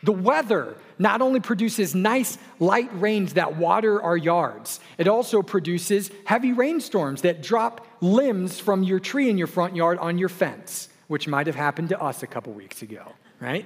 The 0.04 0.12
weather 0.12 0.78
not 1.00 1.22
only 1.22 1.40
produces 1.40 1.94
nice 1.96 2.38
light 2.60 2.90
rains 3.00 3.34
that 3.34 3.58
water 3.58 4.02
our 4.02 4.18
yards, 4.18 4.80
it 4.98 5.08
also 5.08 5.42
produces 5.42 6.12
heavy 6.26 6.54
rainstorms 6.54 7.22
that 7.24 7.42
drop 7.42 7.86
limbs 8.02 8.60
from 8.60 8.84
your 8.84 9.00
tree 9.00 9.30
in 9.30 9.38
your 9.38 9.48
front 9.48 9.76
yard 9.76 9.98
on 10.00 10.18
your 10.18 10.30
fence 10.30 10.90
which 11.08 11.28
might 11.28 11.48
have 11.48 11.56
happened 11.56 11.90
to 11.90 12.02
us 12.02 12.24
a 12.24 12.28
couple 12.28 12.54
weeks 12.54 12.82
ago, 12.82 13.14
right? 13.40 13.66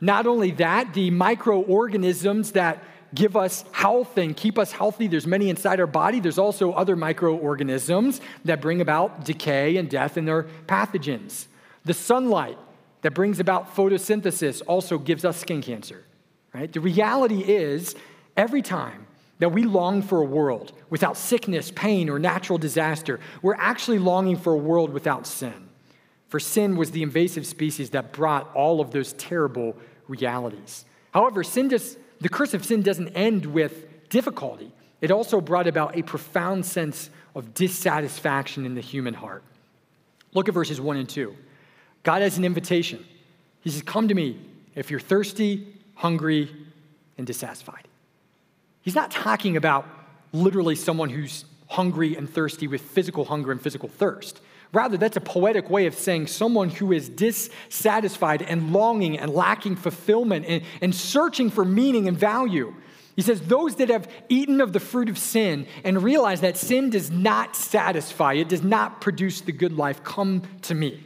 Not 0.00 0.26
only 0.26 0.50
that, 0.52 0.94
the 0.94 1.10
microorganisms 1.10 2.52
that 2.52 2.82
give 3.14 3.36
us 3.36 3.64
health 3.72 4.18
and 4.18 4.36
keep 4.36 4.58
us 4.58 4.72
healthy, 4.72 5.06
there's 5.06 5.26
many 5.26 5.48
inside 5.48 5.78
our 5.78 5.86
body. 5.86 6.20
There's 6.20 6.38
also 6.38 6.72
other 6.72 6.96
microorganisms 6.96 8.20
that 8.44 8.60
bring 8.60 8.80
about 8.80 9.24
decay 9.24 9.76
and 9.76 9.88
death 9.88 10.16
and 10.16 10.26
their 10.26 10.44
pathogens. 10.66 11.46
The 11.84 11.94
sunlight 11.94 12.58
that 13.04 13.10
brings 13.10 13.38
about 13.38 13.76
photosynthesis 13.76 14.62
also 14.66 14.96
gives 14.96 15.26
us 15.26 15.36
skin 15.36 15.60
cancer, 15.60 16.02
right? 16.54 16.72
The 16.72 16.80
reality 16.80 17.40
is, 17.40 17.94
every 18.34 18.62
time 18.62 19.06
that 19.40 19.50
we 19.50 19.64
long 19.64 20.00
for 20.00 20.22
a 20.22 20.24
world 20.24 20.72
without 20.88 21.18
sickness, 21.18 21.70
pain, 21.70 22.08
or 22.08 22.18
natural 22.18 22.56
disaster, 22.58 23.20
we're 23.42 23.56
actually 23.56 23.98
longing 23.98 24.38
for 24.38 24.54
a 24.54 24.56
world 24.56 24.90
without 24.90 25.26
sin. 25.26 25.68
For 26.28 26.40
sin 26.40 26.76
was 26.76 26.92
the 26.92 27.02
invasive 27.02 27.46
species 27.46 27.90
that 27.90 28.14
brought 28.14 28.50
all 28.54 28.80
of 28.80 28.90
those 28.90 29.12
terrible 29.12 29.76
realities. 30.08 30.86
However, 31.12 31.44
sin 31.44 31.68
just, 31.68 31.98
the 32.22 32.30
curse 32.30 32.54
of 32.54 32.64
sin 32.64 32.80
doesn't 32.80 33.08
end 33.08 33.44
with 33.44 34.08
difficulty. 34.08 34.72
It 35.02 35.10
also 35.10 35.42
brought 35.42 35.66
about 35.66 35.94
a 35.98 36.02
profound 36.02 36.64
sense 36.64 37.10
of 37.34 37.52
dissatisfaction 37.52 38.64
in 38.64 38.74
the 38.74 38.80
human 38.80 39.12
heart. 39.12 39.44
Look 40.32 40.48
at 40.48 40.54
verses 40.54 40.80
1 40.80 40.96
and 40.96 41.08
2. 41.08 41.36
God 42.04 42.22
has 42.22 42.38
an 42.38 42.44
invitation. 42.44 43.04
He 43.62 43.70
says, 43.70 43.82
Come 43.82 44.08
to 44.08 44.14
me 44.14 44.38
if 44.74 44.90
you're 44.90 45.00
thirsty, 45.00 45.66
hungry, 45.94 46.50
and 47.18 47.26
dissatisfied. 47.26 47.88
He's 48.82 48.94
not 48.94 49.10
talking 49.10 49.56
about 49.56 49.86
literally 50.32 50.76
someone 50.76 51.08
who's 51.08 51.44
hungry 51.68 52.14
and 52.16 52.28
thirsty 52.28 52.68
with 52.68 52.82
physical 52.82 53.24
hunger 53.24 53.50
and 53.50 53.60
physical 53.60 53.88
thirst. 53.88 54.40
Rather, 54.72 54.96
that's 54.96 55.16
a 55.16 55.20
poetic 55.20 55.70
way 55.70 55.86
of 55.86 55.94
saying 55.94 56.26
someone 56.26 56.68
who 56.68 56.92
is 56.92 57.08
dissatisfied 57.08 58.42
and 58.42 58.72
longing 58.72 59.18
and 59.18 59.32
lacking 59.32 59.76
fulfillment 59.76 60.44
and, 60.46 60.62
and 60.82 60.94
searching 60.94 61.48
for 61.48 61.64
meaning 61.64 62.08
and 62.08 62.18
value. 62.18 62.74
He 63.16 63.22
says, 63.22 63.40
Those 63.40 63.76
that 63.76 63.88
have 63.88 64.10
eaten 64.28 64.60
of 64.60 64.72
the 64.72 64.80
fruit 64.80 65.08
of 65.08 65.16
sin 65.16 65.66
and 65.84 66.02
realize 66.02 66.40
that 66.42 66.56
sin 66.56 66.90
does 66.90 67.10
not 67.10 67.56
satisfy, 67.56 68.34
it 68.34 68.48
does 68.48 68.62
not 68.62 69.00
produce 69.00 69.40
the 69.40 69.52
good 69.52 69.72
life, 69.72 70.02
come 70.04 70.42
to 70.62 70.74
me. 70.74 71.02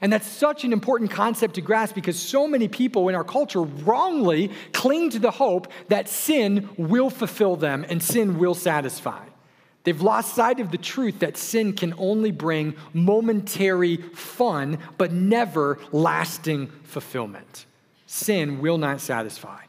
And 0.00 0.12
that's 0.12 0.26
such 0.26 0.64
an 0.64 0.72
important 0.72 1.10
concept 1.10 1.54
to 1.54 1.60
grasp 1.60 1.94
because 1.94 2.18
so 2.18 2.46
many 2.46 2.68
people 2.68 3.08
in 3.08 3.14
our 3.14 3.24
culture 3.24 3.62
wrongly 3.62 4.50
cling 4.72 5.10
to 5.10 5.18
the 5.18 5.30
hope 5.30 5.70
that 5.88 6.08
sin 6.08 6.68
will 6.76 7.10
fulfill 7.10 7.56
them 7.56 7.84
and 7.88 8.02
sin 8.02 8.38
will 8.38 8.54
satisfy. 8.54 9.24
They've 9.84 10.00
lost 10.00 10.34
sight 10.34 10.60
of 10.60 10.70
the 10.70 10.78
truth 10.78 11.18
that 11.20 11.36
sin 11.36 11.74
can 11.74 11.94
only 11.98 12.30
bring 12.30 12.74
momentary 12.94 13.98
fun, 13.98 14.78
but 14.96 15.12
never 15.12 15.78
lasting 15.92 16.68
fulfillment. 16.84 17.66
Sin 18.06 18.60
will 18.60 18.78
not 18.78 19.00
satisfy. 19.00 19.60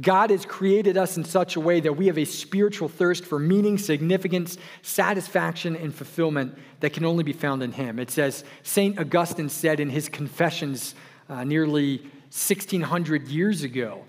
God 0.00 0.30
has 0.30 0.44
created 0.44 0.96
us 0.96 1.16
in 1.16 1.24
such 1.24 1.56
a 1.56 1.60
way 1.60 1.80
that 1.80 1.94
we 1.94 2.06
have 2.06 2.18
a 2.18 2.24
spiritual 2.24 2.88
thirst 2.88 3.24
for 3.24 3.38
meaning, 3.38 3.78
significance, 3.78 4.56
satisfaction, 4.82 5.74
and 5.74 5.94
fulfillment 5.94 6.56
that 6.80 6.92
can 6.92 7.04
only 7.04 7.24
be 7.24 7.32
found 7.32 7.62
in 7.62 7.72
Him. 7.72 7.98
It 7.98 8.10
says, 8.10 8.44
St. 8.62 8.98
Augustine 8.98 9.48
said 9.48 9.80
in 9.80 9.90
his 9.90 10.08
Confessions 10.08 10.94
uh, 11.28 11.42
nearly 11.42 11.98
1600 12.30 13.28
years 13.28 13.64
ago, 13.64 14.04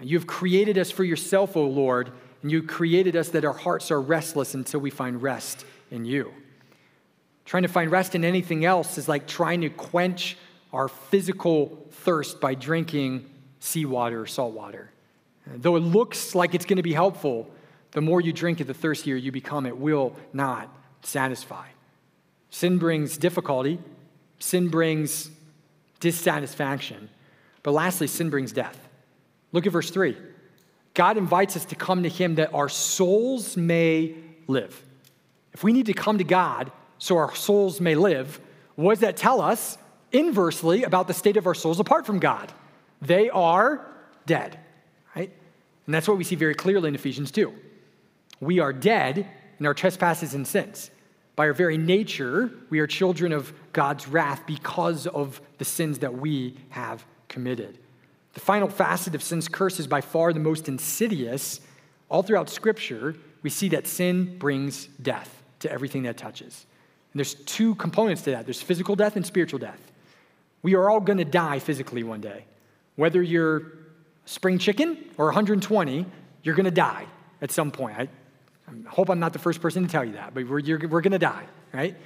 You 0.00 0.16
have 0.16 0.28
created 0.28 0.78
us 0.78 0.90
for 0.90 1.02
yourself, 1.02 1.56
O 1.56 1.64
Lord 1.64 2.12
and 2.42 2.50
you 2.50 2.62
created 2.62 3.16
us 3.16 3.30
that 3.30 3.44
our 3.44 3.52
hearts 3.52 3.90
are 3.90 4.00
restless 4.00 4.54
until 4.54 4.80
we 4.80 4.90
find 4.90 5.22
rest 5.22 5.64
in 5.90 6.04
you. 6.04 6.32
Trying 7.44 7.62
to 7.62 7.68
find 7.68 7.90
rest 7.90 8.14
in 8.14 8.24
anything 8.24 8.64
else 8.64 8.98
is 8.98 9.08
like 9.08 9.26
trying 9.26 9.62
to 9.62 9.70
quench 9.70 10.36
our 10.72 10.88
physical 10.88 11.86
thirst 11.90 12.40
by 12.40 12.54
drinking 12.54 13.28
seawater 13.60 14.22
or 14.22 14.26
salt 14.26 14.54
water. 14.54 14.91
Though 15.46 15.76
it 15.76 15.80
looks 15.80 16.34
like 16.34 16.54
it's 16.54 16.64
going 16.64 16.76
to 16.76 16.82
be 16.82 16.92
helpful, 16.92 17.50
the 17.92 18.00
more 18.00 18.20
you 18.20 18.32
drink 18.32 18.60
it, 18.60 18.64
the 18.64 18.74
thirstier 18.74 19.16
you 19.16 19.32
become. 19.32 19.66
It 19.66 19.76
will 19.76 20.14
not 20.32 20.68
satisfy. 21.02 21.66
Sin 22.50 22.78
brings 22.78 23.16
difficulty, 23.16 23.78
sin 24.38 24.68
brings 24.68 25.30
dissatisfaction. 26.00 27.08
But 27.62 27.72
lastly, 27.72 28.06
sin 28.06 28.30
brings 28.30 28.52
death. 28.52 28.78
Look 29.52 29.66
at 29.66 29.72
verse 29.72 29.90
3. 29.90 30.16
God 30.94 31.16
invites 31.16 31.56
us 31.56 31.64
to 31.66 31.74
come 31.74 32.02
to 32.02 32.08
Him 32.08 32.34
that 32.36 32.52
our 32.52 32.68
souls 32.68 33.56
may 33.56 34.14
live. 34.46 34.82
If 35.52 35.62
we 35.62 35.72
need 35.72 35.86
to 35.86 35.94
come 35.94 36.18
to 36.18 36.24
God 36.24 36.72
so 36.98 37.16
our 37.16 37.34
souls 37.34 37.80
may 37.80 37.94
live, 37.94 38.40
what 38.74 38.94
does 38.94 39.00
that 39.00 39.16
tell 39.16 39.40
us 39.40 39.78
inversely 40.10 40.82
about 40.84 41.06
the 41.08 41.14
state 41.14 41.36
of 41.36 41.46
our 41.46 41.54
souls 41.54 41.80
apart 41.80 42.06
from 42.06 42.18
God? 42.18 42.52
They 43.00 43.30
are 43.30 43.86
dead? 44.26 44.58
And 45.86 45.94
that's 45.94 46.08
what 46.08 46.18
we 46.18 46.24
see 46.24 46.36
very 46.36 46.54
clearly 46.54 46.88
in 46.88 46.94
Ephesians 46.94 47.30
2. 47.30 47.52
We 48.40 48.58
are 48.60 48.72
dead 48.72 49.26
in 49.58 49.66
our 49.66 49.74
trespasses 49.74 50.34
and 50.34 50.46
sins. 50.46 50.90
By 51.34 51.46
our 51.46 51.52
very 51.52 51.78
nature, 51.78 52.50
we 52.68 52.80
are 52.80 52.86
children 52.86 53.32
of 53.32 53.52
God's 53.72 54.06
wrath 54.06 54.42
because 54.46 55.06
of 55.06 55.40
the 55.58 55.64
sins 55.64 56.00
that 56.00 56.14
we 56.14 56.56
have 56.70 57.04
committed. 57.28 57.78
The 58.34 58.40
final 58.40 58.68
facet 58.68 59.14
of 59.14 59.22
sin's 59.22 59.48
curse 59.48 59.80
is 59.80 59.86
by 59.86 60.00
far 60.00 60.32
the 60.32 60.40
most 60.40 60.68
insidious. 60.68 61.60
All 62.08 62.22
throughout 62.22 62.50
Scripture, 62.50 63.14
we 63.42 63.50
see 63.50 63.68
that 63.70 63.86
sin 63.86 64.38
brings 64.38 64.86
death 65.00 65.42
to 65.60 65.70
everything 65.70 66.02
that 66.04 66.16
touches. 66.16 66.66
And 67.12 67.20
there's 67.20 67.34
two 67.34 67.74
components 67.76 68.22
to 68.22 68.30
that 68.32 68.46
there's 68.46 68.62
physical 68.62 68.96
death 68.96 69.16
and 69.16 69.24
spiritual 69.24 69.58
death. 69.58 69.80
We 70.62 70.74
are 70.74 70.88
all 70.88 71.00
going 71.00 71.18
to 71.18 71.24
die 71.24 71.58
physically 71.58 72.02
one 72.02 72.20
day. 72.20 72.44
Whether 72.96 73.22
you're 73.22 73.72
spring 74.24 74.58
chicken 74.58 74.98
or 75.18 75.26
120, 75.26 76.06
you're 76.42 76.54
going 76.54 76.64
to 76.64 76.70
die 76.70 77.06
at 77.40 77.50
some 77.50 77.70
point. 77.70 77.98
I, 77.98 78.08
I, 78.68 78.88
hope 78.88 79.10
I'm 79.10 79.20
not 79.20 79.32
the 79.32 79.38
first 79.38 79.60
person 79.60 79.82
to 79.84 79.88
tell 79.88 80.04
you 80.04 80.12
that, 80.12 80.34
but 80.34 80.46
we're, 80.46 80.62
we're 80.88 81.00
going 81.00 81.12
to 81.12 81.18
die, 81.18 81.44
right? 81.72 81.96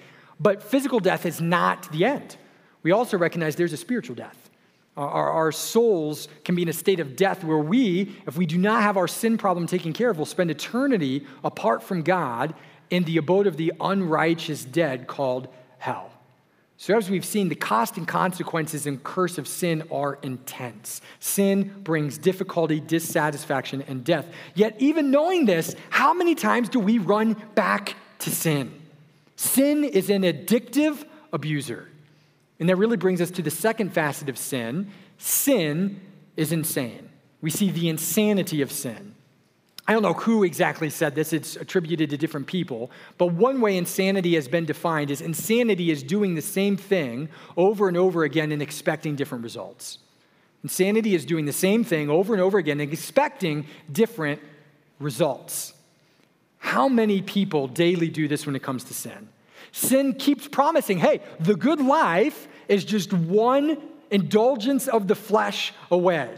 But 0.40 0.62
physical 0.62 1.00
death 1.00 1.26
is 1.26 1.40
not 1.40 1.90
the 1.92 2.04
end. 2.04 2.36
We 2.82 2.92
also 2.92 3.18
recognize 3.18 3.56
there's 3.56 3.72
a 3.72 3.78
spiritual 3.78 4.16
death. 4.16 4.50
Our, 4.96 5.30
our, 5.30 5.52
souls 5.52 6.26
can 6.44 6.54
be 6.54 6.62
in 6.62 6.70
a 6.70 6.72
state 6.72 7.00
of 7.00 7.16
death 7.16 7.44
where 7.44 7.58
we, 7.58 8.16
if 8.26 8.38
we 8.38 8.46
do 8.46 8.56
not 8.56 8.80
have 8.82 8.96
our 8.96 9.06
sin 9.06 9.36
problem 9.36 9.66
taken 9.66 9.92
care 9.92 10.08
of, 10.08 10.16
will 10.16 10.24
spend 10.24 10.50
eternity 10.50 11.26
apart 11.44 11.82
from 11.82 12.02
God 12.02 12.54
in 12.88 13.04
the 13.04 13.18
abode 13.18 13.46
of 13.46 13.58
the 13.58 13.74
unrighteous 13.78 14.64
dead 14.64 15.06
called 15.06 15.48
hell. 15.78 16.10
So, 16.78 16.96
as 16.96 17.08
we've 17.08 17.24
seen, 17.24 17.48
the 17.48 17.54
cost 17.54 17.96
and 17.96 18.06
consequences 18.06 18.86
and 18.86 19.02
curse 19.02 19.38
of 19.38 19.48
sin 19.48 19.84
are 19.90 20.18
intense. 20.22 21.00
Sin 21.20 21.74
brings 21.82 22.18
difficulty, 22.18 22.80
dissatisfaction, 22.80 23.82
and 23.82 24.04
death. 24.04 24.26
Yet, 24.54 24.76
even 24.78 25.10
knowing 25.10 25.46
this, 25.46 25.74
how 25.88 26.12
many 26.12 26.34
times 26.34 26.68
do 26.68 26.78
we 26.78 26.98
run 26.98 27.34
back 27.54 27.94
to 28.20 28.30
sin? 28.30 28.78
Sin 29.36 29.84
is 29.84 30.10
an 30.10 30.22
addictive 30.22 31.04
abuser. 31.32 31.88
And 32.60 32.68
that 32.68 32.76
really 32.76 32.96
brings 32.96 33.20
us 33.20 33.30
to 33.32 33.42
the 33.42 33.50
second 33.50 33.92
facet 33.92 34.28
of 34.28 34.38
sin 34.38 34.90
sin 35.18 36.00
is 36.36 36.52
insane. 36.52 37.08
We 37.40 37.50
see 37.50 37.70
the 37.70 37.88
insanity 37.88 38.62
of 38.62 38.70
sin. 38.70 39.05
I 39.88 39.92
don't 39.92 40.02
know 40.02 40.14
who 40.14 40.42
exactly 40.42 40.90
said 40.90 41.14
this, 41.14 41.32
it's 41.32 41.54
attributed 41.54 42.10
to 42.10 42.16
different 42.16 42.48
people, 42.48 42.90
but 43.18 43.26
one 43.26 43.60
way 43.60 43.76
insanity 43.76 44.34
has 44.34 44.48
been 44.48 44.64
defined 44.64 45.12
is 45.12 45.20
insanity 45.20 45.90
is 45.90 46.02
doing 46.02 46.34
the 46.34 46.42
same 46.42 46.76
thing 46.76 47.28
over 47.56 47.86
and 47.86 47.96
over 47.96 48.24
again 48.24 48.50
and 48.50 48.60
expecting 48.60 49.14
different 49.14 49.44
results. 49.44 49.98
Insanity 50.64 51.14
is 51.14 51.24
doing 51.24 51.44
the 51.44 51.52
same 51.52 51.84
thing 51.84 52.10
over 52.10 52.34
and 52.34 52.42
over 52.42 52.58
again 52.58 52.80
and 52.80 52.92
expecting 52.92 53.66
different 53.92 54.40
results. 54.98 55.72
How 56.58 56.88
many 56.88 57.22
people 57.22 57.68
daily 57.68 58.08
do 58.08 58.26
this 58.26 58.44
when 58.44 58.56
it 58.56 58.62
comes 58.64 58.82
to 58.84 58.94
sin? 58.94 59.28
Sin 59.70 60.14
keeps 60.14 60.48
promising, 60.48 60.98
hey, 60.98 61.20
the 61.38 61.54
good 61.54 61.80
life 61.80 62.48
is 62.66 62.84
just 62.84 63.12
one 63.12 63.80
indulgence 64.10 64.88
of 64.88 65.06
the 65.06 65.14
flesh 65.14 65.72
away. 65.92 66.36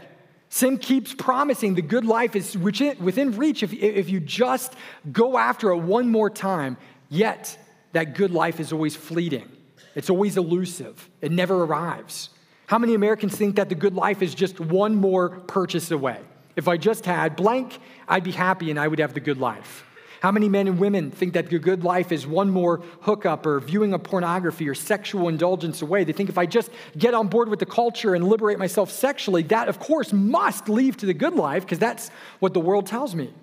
Sin 0.49 0.79
keeps 0.79 1.13
promising 1.13 1.75
the 1.75 1.81
good 1.81 2.05
life 2.05 2.35
is 2.35 2.57
within 2.57 3.37
reach 3.37 3.61
if, 3.61 3.71
if 3.71 4.09
you 4.09 4.19
just 4.19 4.73
go 5.11 5.37
after 5.37 5.69
it 5.69 5.77
one 5.77 6.09
more 6.09 6.29
time. 6.29 6.75
Yet, 7.07 7.57
that 7.93 8.15
good 8.15 8.31
life 8.31 8.59
is 8.59 8.73
always 8.73 8.95
fleeting, 8.95 9.49
it's 9.95 10.09
always 10.09 10.37
elusive, 10.37 11.09
it 11.21 11.31
never 11.31 11.63
arrives. 11.63 12.29
How 12.67 12.77
many 12.77 12.93
Americans 12.93 13.35
think 13.35 13.55
that 13.55 13.69
the 13.69 13.75
good 13.75 13.95
life 13.95 14.21
is 14.21 14.35
just 14.35 14.59
one 14.59 14.95
more 14.95 15.29
purchase 15.29 15.89
away? 15.89 16.19
If 16.55 16.67
I 16.67 16.77
just 16.77 17.05
had 17.05 17.35
blank, 17.35 17.79
I'd 18.07 18.23
be 18.23 18.31
happy 18.31 18.69
and 18.69 18.79
I 18.79 18.87
would 18.87 18.99
have 18.99 19.15
the 19.15 19.19
good 19.19 19.39
life. 19.39 19.85
How 20.21 20.31
many 20.31 20.49
men 20.49 20.67
and 20.67 20.77
women 20.77 21.11
think 21.11 21.33
that 21.33 21.49
the 21.49 21.59
good 21.59 21.83
life 21.83 22.11
is 22.11 22.27
one 22.27 22.49
more 22.49 22.81
hookup 23.01 23.45
or 23.45 23.59
viewing 23.61 23.93
of 23.93 24.03
pornography 24.03 24.67
or 24.67 24.75
sexual 24.75 25.29
indulgence 25.29 25.81
away? 25.81 26.03
They 26.03 26.11
think 26.11 26.29
if 26.29 26.37
I 26.37 26.45
just 26.45 26.71
get 26.97 27.13
on 27.13 27.29
board 27.29 27.47
with 27.47 27.59
the 27.59 27.65
culture 27.65 28.15
and 28.15 28.27
liberate 28.27 28.59
myself 28.59 28.91
sexually, 28.91 29.43
that 29.43 29.69
of 29.69 29.79
course 29.79 30.11
must 30.11 30.67
lead 30.67 30.97
to 30.99 31.05
the 31.05 31.13
good 31.13 31.35
life 31.35 31.63
because 31.63 31.79
that's 31.79 32.09
what 32.39 32.53
the 32.53 32.59
world 32.59 32.85
tells 32.85 33.15
me. 33.15 33.33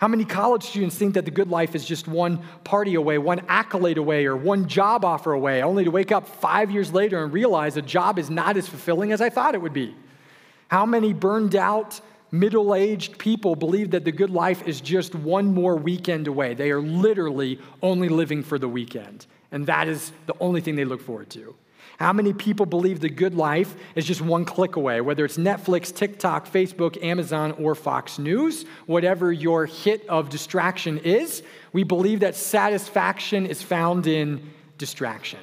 How 0.00 0.08
many 0.08 0.24
college 0.24 0.64
students 0.64 0.96
think 0.96 1.14
that 1.14 1.24
the 1.24 1.30
good 1.30 1.50
life 1.50 1.74
is 1.74 1.84
just 1.84 2.08
one 2.08 2.40
party 2.64 2.94
away, 2.94 3.18
one 3.18 3.42
accolade 3.48 3.98
away, 3.98 4.26
or 4.26 4.36
one 4.36 4.68
job 4.68 5.04
offer 5.04 5.32
away, 5.32 5.62
only 5.62 5.84
to 5.84 5.90
wake 5.90 6.12
up 6.12 6.26
five 6.26 6.70
years 6.70 6.92
later 6.92 7.22
and 7.22 7.32
realize 7.32 7.76
a 7.76 7.82
job 7.82 8.18
is 8.18 8.30
not 8.30 8.56
as 8.56 8.68
fulfilling 8.68 9.12
as 9.12 9.20
I 9.20 9.28
thought 9.28 9.54
it 9.54 9.62
would 9.62 9.72
be? 9.72 9.94
How 10.68 10.84
many 10.84 11.12
burned 11.12 11.56
out 11.56 12.00
middle 12.30 12.74
aged 12.74 13.18
people 13.18 13.56
believe 13.56 13.90
that 13.92 14.04
the 14.04 14.12
good 14.12 14.30
life 14.30 14.66
is 14.66 14.80
just 14.80 15.14
one 15.14 15.54
more 15.54 15.76
weekend 15.76 16.26
away. 16.26 16.54
They 16.54 16.70
are 16.70 16.80
literally 16.80 17.58
only 17.82 18.08
living 18.08 18.42
for 18.42 18.58
the 18.58 18.68
weekend, 18.68 19.26
and 19.50 19.66
that 19.66 19.88
is 19.88 20.12
the 20.26 20.34
only 20.40 20.60
thing 20.60 20.76
they 20.76 20.84
look 20.84 21.00
forward 21.00 21.30
to. 21.30 21.54
How 21.98 22.12
many 22.12 22.32
people 22.32 22.64
believe 22.64 23.00
the 23.00 23.08
good 23.08 23.34
life 23.34 23.74
is 23.96 24.04
just 24.04 24.20
one 24.20 24.44
click 24.44 24.76
away, 24.76 25.00
whether 25.00 25.24
it's 25.24 25.36
Netflix, 25.36 25.92
TikTok, 25.92 26.48
Facebook, 26.48 27.02
Amazon, 27.02 27.52
or 27.52 27.74
Fox 27.74 28.20
News? 28.20 28.66
Whatever 28.86 29.32
your 29.32 29.66
hit 29.66 30.08
of 30.08 30.28
distraction 30.28 30.98
is, 30.98 31.42
we 31.72 31.82
believe 31.82 32.20
that 32.20 32.36
satisfaction 32.36 33.46
is 33.46 33.62
found 33.62 34.06
in 34.06 34.48
distraction. 34.78 35.40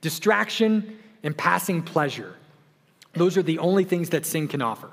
Distraction 0.00 0.98
and 1.22 1.36
passing 1.36 1.82
pleasure. 1.82 2.34
Those 3.12 3.36
are 3.36 3.42
the 3.42 3.60
only 3.60 3.84
things 3.84 4.10
that 4.10 4.26
sin 4.26 4.48
can 4.48 4.60
offer. 4.60 4.90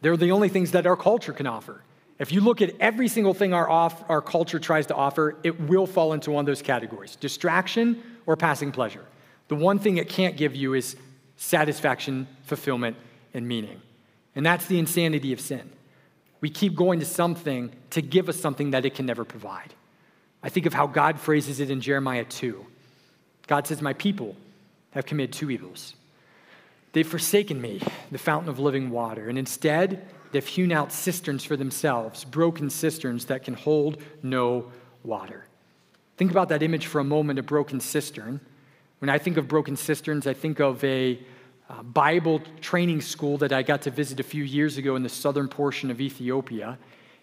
They're 0.00 0.16
the 0.16 0.32
only 0.32 0.48
things 0.48 0.72
that 0.72 0.86
our 0.86 0.96
culture 0.96 1.32
can 1.32 1.46
offer. 1.46 1.82
If 2.18 2.32
you 2.32 2.40
look 2.42 2.60
at 2.60 2.74
every 2.80 3.08
single 3.08 3.32
thing 3.32 3.54
our, 3.54 3.68
off, 3.68 4.08
our 4.10 4.20
culture 4.20 4.58
tries 4.58 4.86
to 4.88 4.94
offer, 4.94 5.36
it 5.42 5.58
will 5.60 5.86
fall 5.86 6.12
into 6.12 6.30
one 6.30 6.42
of 6.42 6.46
those 6.46 6.62
categories 6.62 7.16
distraction 7.16 8.02
or 8.26 8.36
passing 8.36 8.72
pleasure. 8.72 9.04
The 9.48 9.56
one 9.56 9.78
thing 9.78 9.96
it 9.96 10.08
can't 10.08 10.36
give 10.36 10.54
you 10.54 10.74
is 10.74 10.96
satisfaction, 11.36 12.28
fulfillment, 12.44 12.96
and 13.32 13.48
meaning. 13.48 13.80
And 14.36 14.44
that's 14.44 14.66
the 14.66 14.78
insanity 14.78 15.32
of 15.32 15.40
sin. 15.40 15.70
We 16.40 16.50
keep 16.50 16.74
going 16.74 17.00
to 17.00 17.06
something 17.06 17.72
to 17.90 18.02
give 18.02 18.28
us 18.28 18.38
something 18.38 18.70
that 18.70 18.84
it 18.84 18.94
can 18.94 19.06
never 19.06 19.24
provide. 19.24 19.74
I 20.42 20.48
think 20.48 20.66
of 20.66 20.74
how 20.74 20.86
God 20.86 21.18
phrases 21.18 21.60
it 21.60 21.70
in 21.70 21.80
Jeremiah 21.80 22.24
2. 22.24 22.64
God 23.46 23.66
says, 23.66 23.82
My 23.82 23.92
people 23.92 24.36
have 24.92 25.06
committed 25.06 25.32
two 25.32 25.50
evils. 25.50 25.94
They've 26.92 27.06
forsaken 27.06 27.60
me, 27.60 27.80
the 28.10 28.18
fountain 28.18 28.48
of 28.48 28.58
living 28.58 28.90
water, 28.90 29.28
and 29.28 29.38
instead 29.38 30.06
they've 30.32 30.46
hewn 30.46 30.72
out 30.72 30.92
cisterns 30.92 31.44
for 31.44 31.56
themselves, 31.56 32.24
broken 32.24 32.70
cisterns 32.70 33.26
that 33.26 33.44
can 33.44 33.54
hold 33.54 34.02
no 34.22 34.70
water. 35.04 35.46
Think 36.16 36.30
about 36.30 36.48
that 36.48 36.62
image 36.62 36.86
for 36.86 37.00
a 37.00 37.04
moment 37.04 37.38
a 37.38 37.42
broken 37.42 37.80
cistern. 37.80 38.40
When 38.98 39.08
I 39.08 39.18
think 39.18 39.36
of 39.36 39.48
broken 39.48 39.76
cisterns, 39.76 40.26
I 40.26 40.34
think 40.34 40.60
of 40.60 40.82
a 40.84 41.18
uh, 41.70 41.82
Bible 41.82 42.42
training 42.60 43.00
school 43.00 43.38
that 43.38 43.52
I 43.52 43.62
got 43.62 43.82
to 43.82 43.90
visit 43.90 44.18
a 44.18 44.24
few 44.24 44.42
years 44.42 44.76
ago 44.76 44.96
in 44.96 45.02
the 45.02 45.08
southern 45.08 45.48
portion 45.48 45.90
of 45.90 46.00
Ethiopia. 46.00 46.78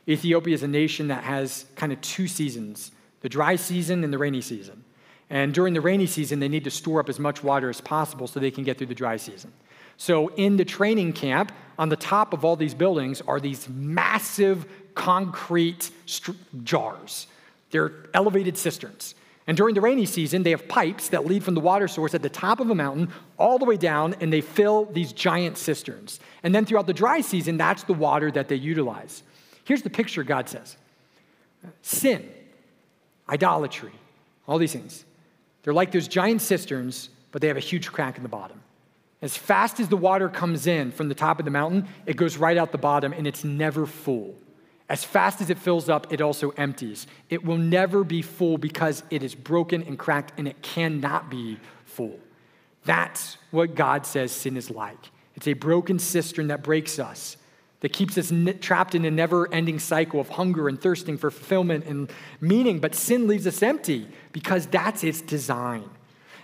Ethiopia 0.08 0.54
is 0.56 0.64
a 0.64 0.68
nation 0.68 1.10
that 1.10 1.24
has 1.24 1.66
kind 1.76 1.92
of 1.92 2.00
two 2.02 2.28
seasons 2.28 2.92
the 3.22 3.30
dry 3.30 3.56
season 3.56 4.04
and 4.04 4.14
the 4.14 4.18
rainy 4.18 4.42
season. 4.42 4.84
And 5.30 5.54
during 5.54 5.74
the 5.74 5.82
rainy 5.82 6.08
season, 6.08 6.40
they 6.40 6.48
need 6.48 6.64
to 6.64 6.72
store 6.72 7.00
up 7.00 7.10
as 7.10 7.20
much 7.20 7.44
water 7.44 7.70
as 7.70 7.82
possible 7.82 8.28
so 8.28 8.40
they 8.40 8.52
can 8.52 8.64
get 8.64 8.78
through 8.78 8.88
the 8.88 8.96
dry 8.96 9.18
season. 9.18 9.52
So, 9.98 10.30
in 10.30 10.58
the 10.58 10.66
training 10.66 11.14
camp, 11.14 11.52
on 11.80 11.90
the 11.90 11.96
top 11.96 12.34
of 12.34 12.46
all 12.46 12.56
these 12.56 12.74
buildings 12.74 13.22
are 13.22 13.40
these 13.40 13.68
massive 13.68 14.66
concrete 14.94 15.92
st- 16.06 16.64
jars. 16.64 17.28
They're 17.72 17.92
elevated 18.14 18.58
cisterns. 18.58 19.16
And 19.48 19.56
during 19.56 19.76
the 19.76 19.82
rainy 19.82 20.06
season, 20.06 20.44
they 20.44 20.52
have 20.52 20.68
pipes 20.68 21.10
that 21.10 21.26
lead 21.26 21.44
from 21.44 21.56
the 21.56 21.62
water 21.62 21.88
source 21.88 22.14
at 22.14 22.22
the 22.22 22.30
top 22.30 22.60
of 22.60 22.70
a 22.70 22.76
mountain 22.76 23.10
all 23.38 23.58
the 23.58 23.66
way 23.66 23.78
down, 23.78 24.14
and 24.20 24.32
they 24.32 24.42
fill 24.42 24.86
these 24.86 25.14
giant 25.14 25.58
cisterns. 25.58 26.20
And 26.44 26.54
then 26.54 26.66
throughout 26.66 26.86
the 26.86 26.94
dry 26.94 27.22
season, 27.22 27.56
that's 27.58 27.84
the 27.84 27.94
water 27.94 28.30
that 28.32 28.50
they 28.50 28.56
utilize. 28.56 29.24
Here's 29.64 29.82
the 29.82 29.90
picture 29.90 30.24
God 30.24 30.50
says 30.50 30.78
sin, 31.82 32.30
idolatry, 33.30 33.94
all 34.48 34.58
these 34.58 34.74
things. 34.74 35.06
They're 35.68 35.74
like 35.74 35.92
those 35.92 36.08
giant 36.08 36.42
cisterns, 36.42 37.10
but 37.34 37.42
they 37.42 37.50
have 37.50 37.58
a 37.58 37.60
huge 37.60 37.92
crack 37.92 38.16
in 38.16 38.24
the 38.24 38.30
bottom. 38.30 38.62
As 39.22 39.36
fast 39.36 39.82
as 39.82 39.90
the 39.90 39.98
water 39.98 40.30
comes 40.30 40.66
in 40.66 40.94
from 40.94 41.10
the 41.10 41.14
top 41.14 41.40
of 41.40 41.46
the 41.46 41.52
mountain, 41.52 41.90
it 42.06 42.16
goes 42.16 42.38
right 42.38 42.56
out 42.56 42.72
the 42.72 42.78
bottom 42.78 43.12
and 43.12 43.28
it's 43.28 43.44
never 43.44 43.86
full. 43.86 44.34
As 44.88 45.04
fast 45.04 45.42
as 45.42 45.50
it 45.50 45.58
fills 45.58 45.90
up, 45.90 46.14
it 46.14 46.22
also 46.22 46.52
empties. 46.52 47.06
It 47.30 47.44
will 47.44 47.58
never 47.58 48.06
be 48.06 48.22
full 48.22 48.58
because 48.58 49.04
it 49.10 49.24
is 49.24 49.36
broken 49.36 49.84
and 49.84 50.00
cracked 50.00 50.32
and 50.38 50.48
it 50.48 50.62
cannot 50.62 51.30
be 51.30 51.60
full. 51.84 52.18
That's 52.86 53.36
what 53.52 53.76
God 53.76 54.06
says 54.06 54.32
sin 54.32 54.56
is 54.56 54.72
like. 54.72 55.12
It's 55.36 55.50
a 55.50 55.54
broken 55.54 56.00
cistern 56.00 56.48
that 56.48 56.64
breaks 56.64 56.98
us, 56.98 57.36
that 57.82 57.94
keeps 57.94 58.18
us 58.18 58.34
trapped 58.60 58.96
in 58.96 59.06
a 59.06 59.12
never 59.12 59.52
ending 59.54 59.80
cycle 59.80 60.20
of 60.20 60.30
hunger 60.30 60.68
and 60.68 60.82
thirsting 60.82 61.18
for 61.18 61.30
fulfillment 61.30 61.86
and 61.86 62.12
meaning. 62.42 62.80
But 62.80 62.96
sin 62.96 63.28
leaves 63.28 63.46
us 63.46 63.62
empty 63.62 64.08
because 64.32 64.66
that's 64.66 65.04
its 65.04 65.22
design. 65.22 65.90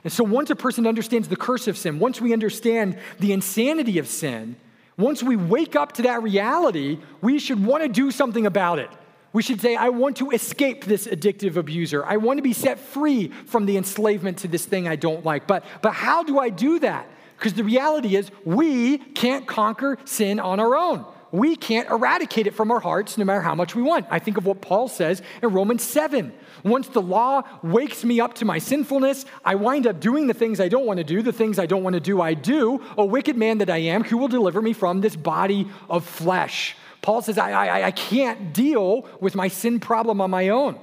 And 0.03 0.11
so, 0.11 0.23
once 0.23 0.49
a 0.49 0.55
person 0.55 0.85
understands 0.85 1.29
the 1.29 1.35
curse 1.35 1.67
of 1.67 1.77
sin, 1.77 1.97
once 1.97 2.19
we 2.19 2.33
understand 2.33 2.97
the 3.19 3.31
insanity 3.31 3.97
of 3.97 4.07
sin, 4.07 4.57
once 4.97 5.23
we 5.23 5.35
wake 5.35 5.75
up 5.75 5.93
to 5.93 6.03
that 6.03 6.21
reality, 6.21 6.99
we 7.21 7.39
should 7.39 7.65
want 7.65 7.83
to 7.83 7.89
do 7.89 8.11
something 8.11 8.45
about 8.45 8.79
it. 8.79 8.89
We 9.31 9.41
should 9.41 9.61
say, 9.61 9.75
I 9.75 9.89
want 9.89 10.17
to 10.17 10.29
escape 10.29 10.85
this 10.85 11.07
addictive 11.07 11.55
abuser. 11.55 12.05
I 12.05 12.17
want 12.17 12.37
to 12.37 12.43
be 12.43 12.53
set 12.53 12.77
free 12.77 13.29
from 13.47 13.65
the 13.65 13.77
enslavement 13.77 14.39
to 14.39 14.47
this 14.47 14.65
thing 14.65 14.87
I 14.87 14.95
don't 14.95 15.25
like. 15.25 15.47
But, 15.47 15.65
but 15.81 15.93
how 15.93 16.21
do 16.21 16.37
I 16.37 16.49
do 16.49 16.77
that? 16.79 17.07
Because 17.37 17.53
the 17.53 17.63
reality 17.63 18.15
is, 18.15 18.29
we 18.45 18.99
can't 18.99 19.47
conquer 19.47 19.97
sin 20.05 20.39
on 20.39 20.59
our 20.59 20.75
own. 20.75 21.05
We 21.33 21.55
can't 21.55 21.89
eradicate 21.89 22.45
it 22.45 22.53
from 22.53 22.69
our 22.69 22.79
hearts 22.79 23.17
no 23.17 23.25
matter 23.25 23.41
how 23.41 23.55
much 23.55 23.73
we 23.73 23.81
want. 23.81 24.05
I 24.11 24.19
think 24.19 24.37
of 24.37 24.45
what 24.45 24.61
Paul 24.61 24.87
says 24.87 25.23
in 25.41 25.49
Romans 25.49 25.81
7 25.83 26.31
once 26.63 26.87
the 26.87 27.01
law 27.01 27.41
wakes 27.63 28.03
me 28.03 28.19
up 28.19 28.35
to 28.35 28.45
my 28.45 28.59
sinfulness, 28.59 29.25
I 29.43 29.55
wind 29.55 29.87
up 29.87 29.99
doing 29.99 30.27
the 30.27 30.35
things 30.35 30.59
I 30.59 30.69
don't 30.69 30.85
want 30.85 30.97
to 30.97 31.03
do. 31.03 31.23
The 31.23 31.33
things 31.33 31.57
I 31.57 31.65
don't 31.65 31.81
want 31.83 31.95
to 31.95 31.99
do, 31.99 32.21
I 32.21 32.35
do. 32.35 32.81
A 32.97 33.03
wicked 33.03 33.35
man 33.35 33.57
that 33.57 33.69
I 33.69 33.77
am, 33.77 34.03
who 34.03 34.17
will 34.17 34.27
deliver 34.27 34.61
me 34.61 34.73
from 34.73 35.01
this 35.01 35.15
body 35.15 35.67
of 35.89 36.05
flesh? 36.05 36.75
Paul 37.01 37.23
says, 37.23 37.39
I, 37.39 37.51
I, 37.51 37.87
I 37.87 37.91
can't 37.91 38.53
deal 38.53 39.07
with 39.19 39.33
my 39.33 39.47
sin 39.47 39.79
problem 39.79 40.21
on 40.21 40.29
my 40.29 40.49
own. 40.49 40.79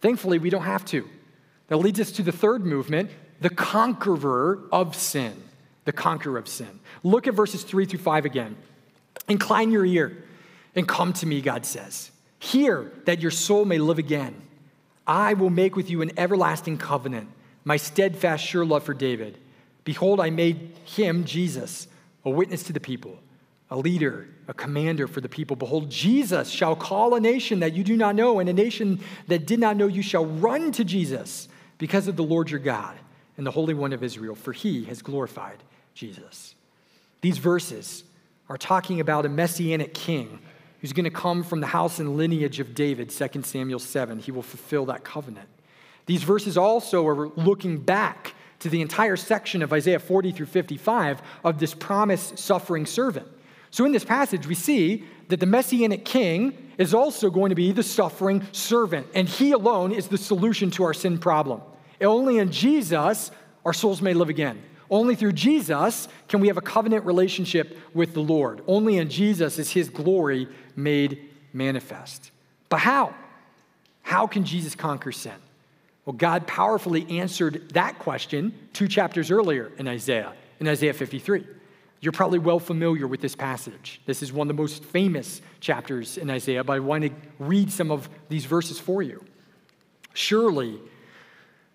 Thankfully, 0.00 0.38
we 0.38 0.50
don't 0.50 0.62
have 0.62 0.84
to. 0.86 1.06
That 1.66 1.78
leads 1.78 1.98
us 1.98 2.12
to 2.12 2.22
the 2.22 2.32
third 2.32 2.64
movement 2.64 3.10
the 3.40 3.50
conqueror 3.50 4.60
of 4.70 4.94
sin. 4.94 5.42
The 5.84 5.92
conqueror 5.92 6.38
of 6.38 6.46
sin. 6.46 6.78
Look 7.02 7.26
at 7.26 7.34
verses 7.34 7.64
three 7.64 7.86
through 7.86 7.98
five 7.98 8.24
again. 8.24 8.56
Incline 9.28 9.70
your 9.70 9.84
ear 9.84 10.24
and 10.74 10.86
come 10.86 11.12
to 11.14 11.26
me, 11.26 11.40
God 11.40 11.66
says. 11.66 12.10
Hear 12.38 12.92
that 13.04 13.20
your 13.20 13.30
soul 13.30 13.64
may 13.64 13.78
live 13.78 13.98
again. 13.98 14.40
I 15.06 15.34
will 15.34 15.50
make 15.50 15.76
with 15.76 15.90
you 15.90 16.02
an 16.02 16.12
everlasting 16.16 16.78
covenant, 16.78 17.28
my 17.64 17.76
steadfast, 17.76 18.44
sure 18.44 18.64
love 18.64 18.84
for 18.84 18.94
David. 18.94 19.38
Behold, 19.84 20.20
I 20.20 20.30
made 20.30 20.72
him, 20.84 21.24
Jesus, 21.24 21.88
a 22.24 22.30
witness 22.30 22.62
to 22.64 22.72
the 22.72 22.80
people, 22.80 23.18
a 23.70 23.76
leader, 23.76 24.28
a 24.46 24.54
commander 24.54 25.06
for 25.06 25.20
the 25.20 25.28
people. 25.28 25.56
Behold, 25.56 25.90
Jesus 25.90 26.48
shall 26.48 26.76
call 26.76 27.14
a 27.14 27.20
nation 27.20 27.60
that 27.60 27.72
you 27.72 27.84
do 27.84 27.96
not 27.96 28.14
know, 28.14 28.38
and 28.38 28.48
a 28.48 28.52
nation 28.52 29.00
that 29.26 29.46
did 29.46 29.58
not 29.58 29.76
know 29.76 29.86
you 29.86 30.02
shall 30.02 30.26
run 30.26 30.72
to 30.72 30.84
Jesus 30.84 31.48
because 31.78 32.08
of 32.08 32.16
the 32.16 32.22
Lord 32.22 32.50
your 32.50 32.60
God 32.60 32.96
and 33.36 33.46
the 33.46 33.50
Holy 33.50 33.74
One 33.74 33.92
of 33.92 34.02
Israel, 34.02 34.34
for 34.34 34.52
he 34.52 34.84
has 34.84 35.02
glorified 35.02 35.58
Jesus. 35.94 36.54
These 37.20 37.38
verses 37.38 38.04
are 38.50 38.58
talking 38.58 39.00
about 39.00 39.24
a 39.24 39.28
messianic 39.28 39.94
king 39.94 40.40
who's 40.80 40.92
going 40.92 41.04
to 41.04 41.10
come 41.10 41.44
from 41.44 41.60
the 41.60 41.68
house 41.68 42.00
and 42.00 42.16
lineage 42.16 42.58
of 42.58 42.74
David, 42.74 43.08
2 43.08 43.42
Samuel 43.42 43.78
7. 43.78 44.18
He 44.18 44.32
will 44.32 44.42
fulfill 44.42 44.86
that 44.86 45.04
covenant. 45.04 45.48
These 46.06 46.24
verses 46.24 46.58
also 46.58 47.06
are 47.06 47.28
looking 47.28 47.78
back 47.78 48.34
to 48.58 48.68
the 48.68 48.82
entire 48.82 49.16
section 49.16 49.62
of 49.62 49.72
Isaiah 49.72 50.00
40 50.00 50.32
through 50.32 50.46
55 50.46 51.22
of 51.44 51.60
this 51.60 51.74
promised 51.74 52.38
suffering 52.38 52.86
servant. 52.86 53.28
So 53.70 53.84
in 53.84 53.92
this 53.92 54.04
passage, 54.04 54.48
we 54.48 54.56
see 54.56 55.04
that 55.28 55.38
the 55.38 55.46
messianic 55.46 56.04
king 56.04 56.72
is 56.76 56.92
also 56.92 57.30
going 57.30 57.50
to 57.50 57.54
be 57.54 57.70
the 57.70 57.84
suffering 57.84 58.44
servant, 58.50 59.06
and 59.14 59.28
he 59.28 59.52
alone 59.52 59.92
is 59.92 60.08
the 60.08 60.18
solution 60.18 60.72
to 60.72 60.82
our 60.82 60.94
sin 60.94 61.18
problem. 61.18 61.62
Only 62.00 62.38
in 62.38 62.50
Jesus 62.50 63.30
our 63.64 63.72
souls 63.72 64.02
may 64.02 64.14
live 64.14 64.28
again. 64.28 64.60
Only 64.90 65.14
through 65.14 65.32
Jesus 65.32 66.08
can 66.28 66.40
we 66.40 66.48
have 66.48 66.56
a 66.56 66.62
covenant 66.62 67.06
relationship 67.06 67.78
with 67.94 68.12
the 68.12 68.20
Lord. 68.20 68.62
Only 68.66 68.98
in 68.98 69.08
Jesus 69.08 69.58
is 69.58 69.70
his 69.70 69.88
glory 69.88 70.48
made 70.74 71.30
manifest. 71.52 72.32
But 72.68 72.78
how? 72.78 73.14
How 74.02 74.26
can 74.26 74.44
Jesus 74.44 74.74
conquer 74.74 75.12
sin? 75.12 75.34
Well, 76.04 76.14
God 76.14 76.46
powerfully 76.48 77.18
answered 77.18 77.70
that 77.74 78.00
question 78.00 78.52
two 78.72 78.88
chapters 78.88 79.30
earlier 79.30 79.70
in 79.78 79.86
Isaiah, 79.86 80.32
in 80.58 80.66
Isaiah 80.66 80.92
53. 80.92 81.46
You're 82.00 82.12
probably 82.12 82.38
well 82.38 82.58
familiar 82.58 83.06
with 83.06 83.20
this 83.20 83.36
passage. 83.36 84.00
This 84.06 84.22
is 84.22 84.32
one 84.32 84.50
of 84.50 84.56
the 84.56 84.60
most 84.60 84.82
famous 84.82 85.42
chapters 85.60 86.16
in 86.16 86.30
Isaiah, 86.30 86.64
but 86.64 86.72
I 86.72 86.80
want 86.80 87.04
to 87.04 87.10
read 87.38 87.70
some 87.70 87.90
of 87.90 88.08
these 88.28 88.46
verses 88.46 88.80
for 88.80 89.02
you. 89.02 89.22
Surely, 90.14 90.80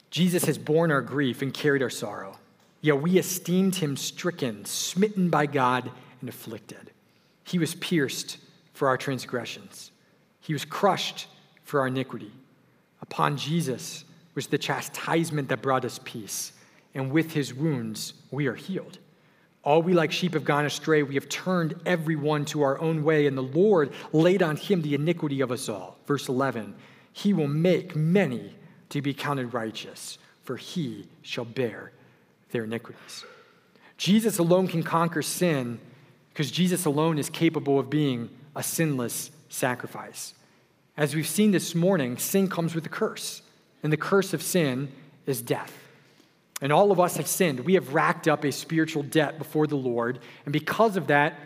Jesus 0.10 0.46
has 0.46 0.58
borne 0.58 0.92
our 0.92 1.02
grief 1.02 1.42
and 1.42 1.54
carried 1.54 1.84
our 1.84 1.90
sorrow. 1.90 2.38
Yet 2.86 3.02
we 3.02 3.18
esteemed 3.18 3.74
him 3.74 3.98
stricken, 3.98 4.64
smitten 4.64 5.32
by 5.32 5.48
God, 5.48 5.90
and 6.20 6.30
afflicted. 6.30 6.92
He 7.44 7.58
was 7.58 7.74
pierced 7.74 8.38
for 8.74 8.88
our 8.88 8.96
transgressions, 8.96 9.90
he 10.40 10.54
was 10.54 10.66
crushed 10.66 11.26
for 11.64 11.80
our 11.80 11.88
iniquity. 11.88 12.32
Upon 13.02 13.38
Jesus 13.38 14.06
was 14.36 14.46
the 14.46 14.60
chastisement 14.60 15.50
that 15.50 15.64
brought 15.64 15.84
us 15.84 16.00
peace, 16.04 16.52
and 16.94 17.10
with 17.10 17.32
his 17.32 17.56
wounds 17.56 18.14
we 18.30 18.46
are 18.46 18.54
healed. 18.54 19.00
All 19.64 19.82
we 19.82 19.94
like 19.94 20.12
sheep 20.12 20.36
have 20.36 20.46
gone 20.46 20.68
astray. 20.68 21.02
We 21.02 21.16
have 21.16 21.28
turned 21.28 21.82
everyone 21.88 22.46
to 22.46 22.62
our 22.62 22.80
own 22.80 23.04
way, 23.04 23.26
and 23.26 23.36
the 23.36 23.42
Lord 23.42 23.94
laid 24.14 24.44
on 24.44 24.58
him 24.58 24.84
the 24.84 24.94
iniquity 24.94 25.42
of 25.42 25.52
us 25.52 25.70
all. 25.70 25.98
Verse 26.06 26.30
11 26.30 26.76
He 27.14 27.34
will 27.34 27.48
make 27.48 27.96
many 27.96 28.54
to 28.90 29.02
be 29.02 29.16
counted 29.16 29.56
righteous, 29.56 30.20
for 30.44 30.56
he 30.56 31.08
shall 31.24 31.46
bear 31.46 31.92
their 32.56 32.64
iniquities. 32.64 33.26
Jesus 33.98 34.40
alone 34.40 34.68
can 34.70 34.82
conquer 34.82 35.22
sin 35.22 35.78
because 36.30 36.50
Jesus 36.50 36.86
alone 36.86 37.20
is 37.20 37.30
capable 37.30 37.78
of 37.78 37.90
being 37.90 38.30
a 38.56 38.64
sinless 38.64 39.30
sacrifice. 39.50 40.34
As 40.96 41.14
we've 41.14 41.28
seen 41.28 41.52
this 41.52 41.76
morning, 41.76 42.18
sin 42.18 42.48
comes 42.48 42.74
with 42.74 42.86
a 42.86 42.90
curse, 42.90 43.42
and 43.84 43.92
the 43.92 43.98
curse 43.98 44.34
of 44.34 44.42
sin 44.42 44.90
is 45.26 45.42
death. 45.42 45.74
And 46.62 46.72
all 46.72 46.94
of 46.94 47.00
us 47.02 47.18
have 47.18 47.28
sinned. 47.28 47.60
We 47.60 47.74
have 47.74 47.94
racked 47.94 48.30
up 48.30 48.46
a 48.46 48.52
spiritual 48.54 49.04
debt 49.04 49.38
before 49.38 49.68
the 49.68 49.76
Lord, 49.76 50.20
and 50.46 50.54
because 50.54 50.96
of 50.96 51.08
that, 51.08 51.38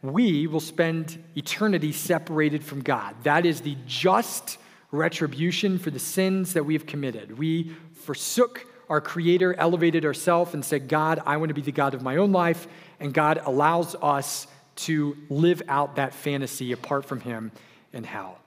we 0.00 0.46
will 0.46 0.60
spend 0.60 1.22
eternity 1.36 1.92
separated 1.92 2.64
from 2.64 2.82
God. 2.82 3.14
That 3.24 3.44
is 3.44 3.60
the 3.60 3.76
just 3.86 4.56
retribution 4.90 5.78
for 5.78 5.90
the 5.90 5.98
sins 5.98 6.54
that 6.54 6.64
we 6.64 6.72
have 6.72 6.86
committed. 6.86 7.36
We 7.36 7.74
forsook 7.92 8.66
our 8.88 9.00
Creator 9.00 9.54
elevated 9.54 10.04
ourselves 10.04 10.54
and 10.54 10.64
said, 10.64 10.88
God, 10.88 11.20
I 11.24 11.36
want 11.36 11.48
to 11.48 11.54
be 11.54 11.62
the 11.62 11.72
God 11.72 11.94
of 11.94 12.02
my 12.02 12.16
own 12.16 12.32
life. 12.32 12.66
And 13.00 13.12
God 13.12 13.40
allows 13.44 13.94
us 13.96 14.46
to 14.76 15.16
live 15.28 15.62
out 15.68 15.96
that 15.96 16.14
fantasy 16.14 16.72
apart 16.72 17.04
from 17.04 17.20
Him 17.20 17.52
in 17.92 18.04
hell. 18.04 18.38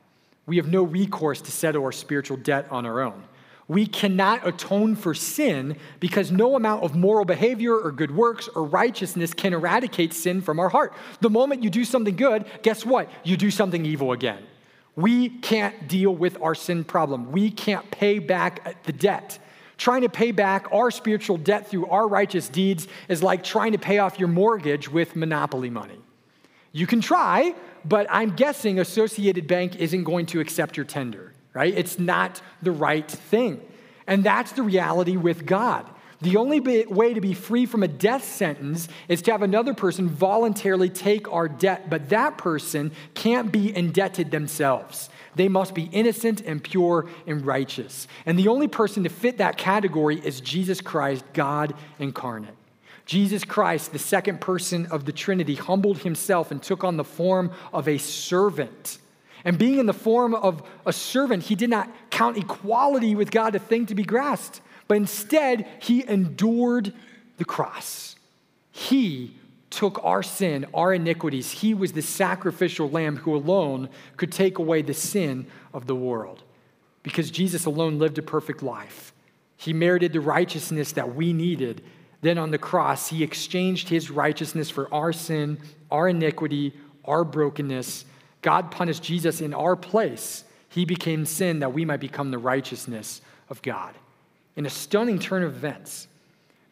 We 0.45 0.57
have 0.57 0.67
no 0.67 0.83
recourse 0.83 1.41
to 1.41 1.51
settle 1.51 1.83
our 1.83 1.91
spiritual 1.91 2.37
debt 2.37 2.67
on 2.71 2.85
our 2.85 3.01
own. 3.01 3.23
We 3.67 3.85
cannot 3.85 4.47
atone 4.47 4.95
for 4.95 5.13
sin 5.13 5.75
because 5.99 6.31
no 6.31 6.55
amount 6.55 6.83
of 6.83 6.95
moral 6.95 7.25
behavior 7.25 7.75
or 7.75 7.91
good 7.91 8.15
works 8.15 8.47
or 8.47 8.63
righteousness 8.63 9.33
can 9.33 9.53
eradicate 9.53 10.13
sin 10.13 10.41
from 10.41 10.59
our 10.59 10.69
heart. 10.69 10.93
The 11.19 11.29
moment 11.29 11.63
you 11.63 11.69
do 11.69 11.83
something 11.83 12.15
good, 12.15 12.45
guess 12.63 12.85
what? 12.85 13.09
You 13.25 13.35
do 13.35 13.51
something 13.51 13.85
evil 13.85 14.13
again. 14.13 14.41
We 14.95 15.29
can't 15.29 15.87
deal 15.87 16.15
with 16.15 16.41
our 16.41 16.55
sin 16.55 16.85
problem. 16.85 17.31
We 17.33 17.51
can't 17.51 17.91
pay 17.91 18.19
back 18.19 18.83
the 18.83 18.93
debt. 18.93 19.37
Trying 19.77 20.01
to 20.01 20.09
pay 20.09 20.31
back 20.31 20.67
our 20.71 20.89
spiritual 20.89 21.37
debt 21.37 21.69
through 21.69 21.85
our 21.87 22.07
righteous 22.07 22.49
deeds 22.49 22.87
is 23.07 23.21
like 23.21 23.43
trying 23.43 23.73
to 23.73 23.77
pay 23.77 23.99
off 23.99 24.17
your 24.19 24.27
mortgage 24.27 24.89
with 24.89 25.15
monopoly 25.15 25.69
money. 25.69 25.99
You 26.71 26.87
can 26.87 26.99
try, 26.99 27.53
but 27.85 28.07
I'm 28.09 28.35
guessing 28.35 28.79
Associated 28.79 29.47
Bank 29.47 29.75
isn't 29.75 30.03
going 30.03 30.25
to 30.27 30.39
accept 30.39 30.77
your 30.77 30.85
tender, 30.85 31.33
right? 31.53 31.73
It's 31.75 31.99
not 31.99 32.41
the 32.61 32.71
right 32.71 33.09
thing. 33.09 33.61
And 34.07 34.23
that's 34.23 34.51
the 34.53 34.63
reality 34.63 35.15
with 35.15 35.45
God. 35.45 35.87
The 36.21 36.37
only 36.37 36.59
way 36.59 37.13
to 37.13 37.21
be 37.21 37.35
free 37.35 37.67
from 37.67 37.83
a 37.83 37.87
death 37.87 38.23
sentence 38.23 38.87
is 39.07 39.21
to 39.23 39.31
have 39.31 39.43
another 39.43 39.75
person 39.75 40.09
voluntarily 40.09 40.89
take 40.89 41.31
our 41.31 41.47
debt, 41.47 41.91
but 41.91 42.09
that 42.09 42.39
person 42.39 42.91
can't 43.13 43.51
be 43.51 43.75
indebted 43.75 44.31
themselves. 44.31 45.09
They 45.37 45.47
must 45.47 45.73
be 45.73 45.83
innocent 45.91 46.41
and 46.41 46.63
pure 46.63 47.07
and 47.25 47.45
righteous. 47.45 48.07
And 48.25 48.37
the 48.37 48.47
only 48.47 48.67
person 48.67 49.03
to 49.03 49.09
fit 49.09 49.37
that 49.37 49.57
category 49.57 50.19
is 50.19 50.41
Jesus 50.41 50.81
Christ, 50.81 51.23
God 51.33 51.73
incarnate. 51.99 52.55
Jesus 53.05 53.45
Christ, 53.45 53.93
the 53.93 53.99
second 53.99 54.41
person 54.41 54.87
of 54.87 55.05
the 55.05 55.13
Trinity, 55.13 55.55
humbled 55.55 55.99
himself 55.99 56.51
and 56.51 56.61
took 56.61 56.83
on 56.83 56.97
the 56.97 57.05
form 57.05 57.51
of 57.71 57.87
a 57.87 57.97
servant. 57.97 58.99
And 59.45 59.57
being 59.57 59.79
in 59.79 59.85
the 59.85 59.93
form 59.93 60.35
of 60.35 60.61
a 60.85 60.91
servant, 60.91 61.43
he 61.43 61.55
did 61.55 61.69
not 61.69 61.89
count 62.09 62.35
equality 62.35 63.15
with 63.15 63.31
God 63.31 63.55
a 63.55 63.59
thing 63.59 63.85
to 63.85 63.95
be 63.95 64.03
grasped, 64.03 64.59
but 64.89 64.97
instead 64.97 65.65
he 65.79 66.05
endured 66.05 66.93
the 67.37 67.45
cross. 67.45 68.17
He 68.71 69.36
took 69.69 70.03
our 70.03 70.23
sin, 70.23 70.65
our 70.73 70.93
iniquities. 70.93 71.51
He 71.51 71.73
was 71.73 71.91
the 71.91 72.01
sacrificial 72.01 72.89
lamb 72.89 73.17
who 73.17 73.35
alone 73.35 73.89
could 74.15 74.31
take 74.31 74.57
away 74.57 74.81
the 74.81 74.93
sin 74.93 75.47
of 75.73 75.87
the 75.87 75.95
world. 75.95 76.43
Because 77.03 77.31
Jesus 77.31 77.65
alone 77.65 77.99
lived 77.99 78.17
a 78.17 78.21
perfect 78.21 78.63
life. 78.63 79.13
He 79.57 79.73
merited 79.73 80.13
the 80.13 80.21
righteousness 80.21 80.91
that 80.93 81.15
we 81.15 81.33
needed. 81.33 81.83
Then 82.21 82.37
on 82.37 82.51
the 82.51 82.57
cross, 82.57 83.09
he 83.09 83.23
exchanged 83.23 83.89
his 83.89 84.09
righteousness 84.09 84.69
for 84.69 84.93
our 84.93 85.13
sin, 85.13 85.59
our 85.91 86.09
iniquity, 86.09 86.73
our 87.05 87.23
brokenness. 87.23 88.05
God 88.41 88.71
punished 88.71 89.03
Jesus 89.03 89.41
in 89.41 89.53
our 89.53 89.75
place. 89.75 90.43
He 90.69 90.85
became 90.85 91.25
sin 91.25 91.59
that 91.59 91.73
we 91.73 91.85
might 91.85 91.99
become 91.99 92.31
the 92.31 92.37
righteousness 92.37 93.21
of 93.49 93.61
God. 93.61 93.95
In 94.55 94.65
a 94.65 94.69
stunning 94.69 95.19
turn 95.19 95.43
of 95.43 95.55
events, 95.55 96.07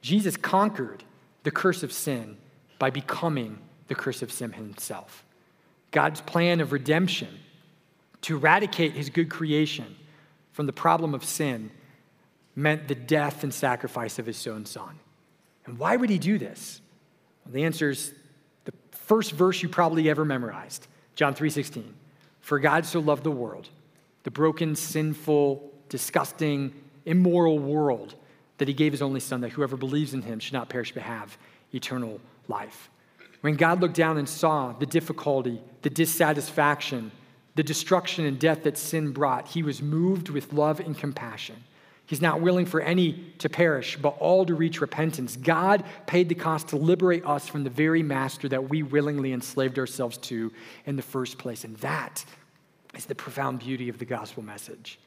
Jesus 0.01 0.37
conquered 0.37 1.03
the 1.43 1.51
curse 1.51 1.83
of 1.83 1.91
sin 1.91 2.37
by 2.79 2.89
becoming 2.89 3.57
the 3.87 3.95
curse 3.95 4.21
of 4.21 4.31
sin 4.31 4.51
himself. 4.53 5.23
God's 5.91 6.21
plan 6.21 6.59
of 6.59 6.71
redemption 6.71 7.29
to 8.21 8.35
eradicate 8.35 8.93
his 8.93 9.09
good 9.09 9.29
creation 9.29 9.95
from 10.51 10.65
the 10.65 10.73
problem 10.73 11.13
of 11.13 11.23
sin 11.23 11.71
meant 12.55 12.87
the 12.87 12.95
death 12.95 13.43
and 13.43 13.53
sacrifice 13.53 14.17
of 14.17 14.25
his 14.25 14.45
own 14.47 14.65
son. 14.65 14.99
And 15.65 15.77
why 15.77 15.95
would 15.95 16.09
he 16.09 16.17
do 16.17 16.37
this? 16.37 16.81
Well, 17.43 17.53
the 17.53 17.63
answer 17.63 17.89
is 17.89 18.13
the 18.65 18.73
first 18.91 19.31
verse 19.31 19.61
you 19.61 19.69
probably 19.69 20.09
ever 20.09 20.25
memorized, 20.25 20.87
John 21.15 21.33
3:16. 21.33 21.93
For 22.41 22.59
God 22.59 22.85
so 22.85 22.99
loved 22.99 23.23
the 23.23 23.31
world, 23.31 23.69
the 24.23 24.31
broken, 24.31 24.75
sinful, 24.75 25.71
disgusting, 25.89 26.73
immoral 27.05 27.59
world, 27.59 28.15
that 28.57 28.67
he 28.67 28.73
gave 28.73 28.91
his 28.91 29.01
only 29.01 29.19
son 29.19 29.41
that 29.41 29.51
whoever 29.51 29.75
believes 29.75 30.13
in 30.13 30.21
him 30.21 30.39
should 30.39 30.53
not 30.53 30.69
perish 30.69 30.93
but 30.93 31.03
have 31.03 31.37
eternal 31.73 32.11
life. 32.11 32.21
When 33.41 33.55
God 33.55 33.81
looked 33.81 33.95
down 33.95 34.17
and 34.17 34.27
saw 34.27 34.73
the 34.73 34.85
difficulty, 34.85 35.61
the 35.81 35.89
dissatisfaction, 35.89 37.11
the 37.55 37.63
destruction 37.63 38.25
and 38.25 38.39
death 38.39 38.63
that 38.63 38.77
sin 38.77 39.11
brought, 39.11 39.49
he 39.49 39.63
was 39.63 39.81
moved 39.81 40.29
with 40.29 40.51
love 40.51 40.79
and 40.79 40.97
compassion. 40.97 41.63
He's 42.07 42.21
not 42.21 42.41
willing 42.41 42.65
for 42.65 42.81
any 42.81 43.33
to 43.39 43.49
perish, 43.49 43.97
but 43.97 44.17
all 44.19 44.45
to 44.45 44.53
reach 44.53 44.79
repentance. 44.79 45.37
God 45.37 45.83
paid 46.05 46.29
the 46.29 46.35
cost 46.35 46.67
to 46.69 46.75
liberate 46.75 47.25
us 47.25 47.47
from 47.47 47.63
the 47.63 47.69
very 47.69 48.03
master 48.03 48.47
that 48.49 48.69
we 48.69 48.83
willingly 48.83 49.33
enslaved 49.33 49.79
ourselves 49.79 50.17
to 50.19 50.51
in 50.85 50.97
the 50.97 51.01
first 51.01 51.37
place. 51.39 51.63
And 51.63 51.75
that 51.77 52.23
is 52.95 53.05
the 53.05 53.15
profound 53.15 53.59
beauty 53.59 53.89
of 53.89 53.97
the 53.97 54.05
gospel 54.05 54.43
message. 54.43 54.99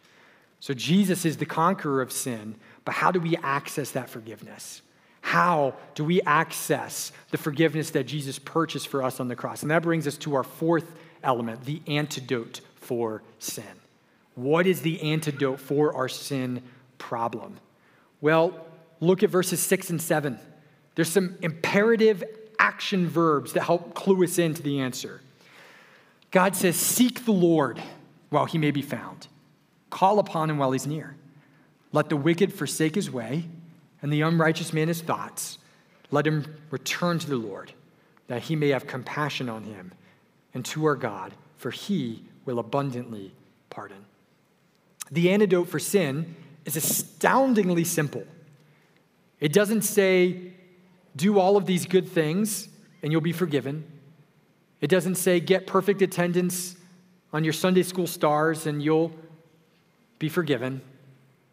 So 0.60 0.74
Jesus 0.74 1.24
is 1.24 1.36
the 1.36 1.46
conqueror 1.46 2.02
of 2.02 2.10
sin, 2.10 2.56
but 2.84 2.94
how 2.94 3.12
do 3.12 3.20
we 3.20 3.36
access 3.36 3.92
that 3.92 4.10
forgiveness? 4.10 4.82
How 5.20 5.74
do 5.94 6.04
we 6.04 6.22
access 6.22 7.12
the 7.30 7.38
forgiveness 7.38 7.90
that 7.90 8.04
Jesus 8.04 8.38
purchased 8.38 8.88
for 8.88 9.02
us 9.02 9.20
on 9.20 9.28
the 9.28 9.36
cross? 9.36 9.62
And 9.62 9.70
that 9.70 9.82
brings 9.82 10.06
us 10.06 10.16
to 10.18 10.34
our 10.34 10.44
fourth 10.44 10.94
element 11.22 11.64
the 11.64 11.82
antidote 11.86 12.60
for 12.76 13.22
sin. 13.38 13.64
What 14.34 14.66
is 14.66 14.82
the 14.82 15.02
antidote 15.02 15.60
for 15.60 15.94
our 15.94 16.08
sin 16.08 16.62
problem? 16.96 17.58
Well, 18.20 18.66
look 19.00 19.22
at 19.22 19.30
verses 19.30 19.60
six 19.60 19.90
and 19.90 20.00
seven. 20.00 20.38
There's 20.94 21.10
some 21.10 21.36
imperative 21.42 22.24
action 22.58 23.08
verbs 23.08 23.52
that 23.52 23.64
help 23.64 23.94
clue 23.94 24.24
us 24.24 24.38
into 24.38 24.62
the 24.62 24.80
answer. 24.80 25.20
God 26.30 26.56
says, 26.56 26.76
Seek 26.76 27.24
the 27.24 27.32
Lord 27.32 27.80
while 28.30 28.46
he 28.46 28.58
may 28.58 28.70
be 28.70 28.82
found, 28.82 29.28
call 29.90 30.18
upon 30.18 30.50
him 30.50 30.58
while 30.58 30.72
he's 30.72 30.86
near. 30.86 31.16
Let 31.92 32.08
the 32.08 32.16
wicked 32.16 32.52
forsake 32.52 32.94
his 32.94 33.10
way 33.10 33.44
and 34.02 34.12
the 34.12 34.22
unrighteous 34.22 34.72
man 34.72 34.88
his 34.88 35.00
thoughts, 35.00 35.58
let 36.10 36.26
him 36.26 36.56
return 36.70 37.18
to 37.18 37.28
the 37.28 37.36
Lord, 37.36 37.72
that 38.28 38.42
he 38.42 38.56
may 38.56 38.68
have 38.68 38.86
compassion 38.86 39.48
on 39.48 39.64
him, 39.64 39.92
and 40.54 40.64
to 40.66 40.84
our 40.86 40.96
God, 40.96 41.34
for 41.56 41.70
he 41.70 42.24
will 42.44 42.58
abundantly 42.58 43.32
pardon. 43.70 44.04
The 45.10 45.30
antidote 45.30 45.68
for 45.68 45.78
sin 45.78 46.36
is 46.64 46.76
astoundingly 46.76 47.84
simple. 47.84 48.24
It 49.40 49.52
doesn't 49.52 49.82
say, 49.82 50.52
do 51.16 51.38
all 51.38 51.56
of 51.56 51.66
these 51.66 51.86
good 51.86 52.08
things 52.08 52.68
and 53.02 53.12
you'll 53.12 53.20
be 53.20 53.32
forgiven. 53.32 53.84
It 54.80 54.88
doesn't 54.88 55.16
say, 55.16 55.40
get 55.40 55.66
perfect 55.66 56.02
attendance 56.02 56.76
on 57.32 57.44
your 57.44 57.52
Sunday 57.52 57.82
school 57.82 58.06
stars 58.06 58.66
and 58.66 58.82
you'll 58.82 59.12
be 60.18 60.28
forgiven. 60.28 60.80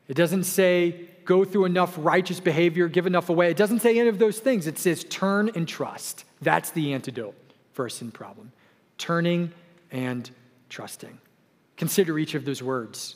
It 0.08 0.16
doesn't 0.16 0.44
say, 0.44 1.10
go 1.26 1.44
through 1.44 1.66
enough 1.66 1.96
righteous 1.98 2.40
behavior, 2.40 2.88
give 2.88 3.08
enough 3.08 3.30
away. 3.30 3.50
It 3.50 3.58
doesn't 3.58 3.80
say 3.80 4.00
any 4.00 4.10
of 4.10 4.20
those 4.20 4.40
things. 4.40 4.68
It 4.68 4.78
says 4.78 5.04
turn 5.06 5.50
and 5.56 5.68
trust. 5.68 6.24
That's 6.42 6.72
the 6.72 6.94
antidote 6.94 7.36
for 7.74 7.86
a 7.86 7.92
sin 7.92 8.12
problem. 8.12 8.52
Turning 8.98 9.52
and 9.92 10.30
trusting. 10.70 11.18
Consider 11.78 12.18
each 12.18 12.36
of 12.36 12.46
those 12.46 12.64
words. 12.64 13.16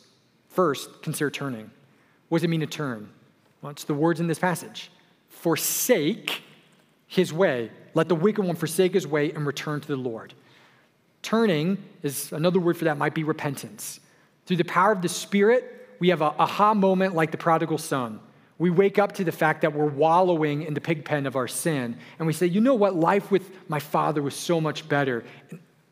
First, 0.50 1.02
consider 1.02 1.30
turning. 1.30 1.72
What 2.28 2.40
does 2.40 2.44
it 2.44 2.50
mean 2.50 2.60
to 2.60 2.68
turn? 2.68 3.10
Well, 3.62 3.72
it's 3.72 3.84
the 3.84 3.94
words 3.94 4.20
in 4.20 4.28
this 4.28 4.40
passage 4.40 4.92
forsake 5.30 6.42
his 7.08 7.32
way. 7.32 7.72
Let 7.94 8.10
the 8.10 8.16
wicked 8.16 8.44
one 8.44 8.56
forsake 8.56 8.94
his 8.94 9.08
way 9.08 9.32
and 9.32 9.46
return 9.46 9.80
to 9.80 9.88
the 9.88 9.96
Lord. 9.96 10.34
Turning 11.22 11.78
is 12.04 12.32
another 12.32 12.60
word 12.60 12.78
for 12.78 12.86
that, 12.86 12.98
might 12.98 13.14
be 13.14 13.24
repentance. 13.24 14.00
Through 14.46 14.58
the 14.58 14.64
power 14.66 14.92
of 14.92 15.02
the 15.02 15.10
Spirit, 15.10 15.79
we 16.00 16.10
have 16.10 16.22
a 16.22 16.34
aha 16.40 16.74
moment 16.74 17.16
like 17.16 17.32
the 17.32 17.38
prodigal 17.38 17.78
son. 17.78 18.20
We 18.58 18.70
wake 18.70 19.00
up 19.00 19.14
to 19.14 19.24
the 19.24 19.32
fact 19.32 19.62
that 19.62 19.74
we're 19.74 19.86
wallowing 19.86 20.64
in 20.64 20.74
the 20.74 20.82
pig 20.82 21.06
pen 21.06 21.26
of 21.26 21.36
our 21.36 21.48
sin, 21.48 21.98
and 22.18 22.28
we 22.28 22.34
say, 22.34 22.46
you 22.46 22.60
know 22.60 22.74
what? 22.74 22.96
Life 22.96 23.32
with 23.32 23.50
my 23.70 23.80
father 23.80 24.22
was 24.22 24.36
so 24.36 24.60
much 24.60 24.88
better. 24.90 25.24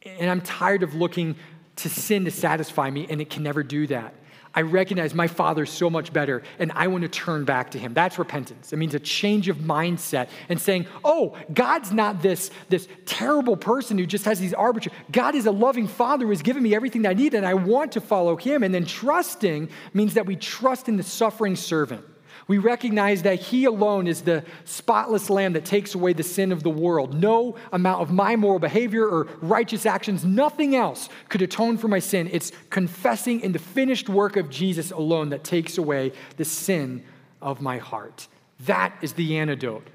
And 0.05 0.29
I'm 0.29 0.41
tired 0.41 0.83
of 0.83 0.93
looking 0.93 1.35
to 1.77 1.89
sin 1.89 2.25
to 2.25 2.31
satisfy 2.31 2.89
me, 2.89 3.07
and 3.09 3.21
it 3.21 3.29
can 3.29 3.43
never 3.43 3.63
do 3.63 3.87
that. 3.87 4.13
I 4.57 4.61
recognize 4.61 5.13
my 5.13 5.27
Father's 5.27 5.69
so 5.69 5.87
much 5.87 6.11
better, 6.11 6.41
and 6.57 6.71
I 6.71 6.87
want 6.87 7.03
to 7.03 7.07
turn 7.07 7.45
back 7.45 7.69
to 7.71 7.77
Him. 7.77 7.93
That's 7.93 8.17
repentance. 8.17 8.73
It 8.73 8.77
means 8.77 8.95
a 8.95 8.99
change 8.99 9.49
of 9.49 9.57
mindset 9.57 10.29
and 10.49 10.59
saying, 10.59 10.87
oh, 11.05 11.37
God's 11.53 11.91
not 11.93 12.23
this, 12.23 12.49
this 12.67 12.87
terrible 13.05 13.55
person 13.55 13.99
who 13.99 14.07
just 14.07 14.25
has 14.25 14.39
these 14.39 14.55
arbitrary. 14.55 14.97
God 15.11 15.35
is 15.35 15.45
a 15.45 15.51
loving 15.51 15.87
Father 15.87 16.25
who 16.25 16.31
has 16.31 16.41
given 16.41 16.63
me 16.63 16.73
everything 16.73 17.05
I 17.05 17.13
need, 17.13 17.35
and 17.35 17.45
I 17.45 17.53
want 17.53 17.91
to 17.91 18.01
follow 18.01 18.35
Him. 18.35 18.63
And 18.63 18.73
then 18.73 18.87
trusting 18.87 19.69
means 19.93 20.15
that 20.15 20.25
we 20.25 20.35
trust 20.35 20.89
in 20.89 20.97
the 20.97 21.03
suffering 21.03 21.55
servant. 21.55 22.03
We 22.47 22.57
recognize 22.57 23.23
that 23.23 23.39
He 23.39 23.65
alone 23.65 24.07
is 24.07 24.21
the 24.21 24.43
spotless 24.63 25.29
Lamb 25.29 25.53
that 25.53 25.65
takes 25.65 25.95
away 25.95 26.13
the 26.13 26.23
sin 26.23 26.51
of 26.51 26.63
the 26.63 26.69
world. 26.69 27.13
No 27.13 27.55
amount 27.73 28.01
of 28.01 28.11
my 28.11 28.35
moral 28.35 28.59
behavior 28.59 29.05
or 29.05 29.27
righteous 29.41 29.85
actions, 29.85 30.23
nothing 30.23 30.75
else 30.75 31.09
could 31.29 31.41
atone 31.41 31.77
for 31.77 31.87
my 31.87 31.99
sin. 31.99 32.29
It's 32.31 32.51
confessing 32.69 33.41
in 33.41 33.51
the 33.51 33.59
finished 33.59 34.07
work 34.07 34.37
of 34.37 34.49
Jesus 34.49 34.91
alone 34.91 35.29
that 35.29 35.43
takes 35.43 35.77
away 35.77 36.13
the 36.37 36.45
sin 36.45 37.03
of 37.41 37.61
my 37.61 37.77
heart. 37.77 38.27
That 38.61 38.93
is 39.01 39.13
the 39.13 39.37
antidote 39.37 39.87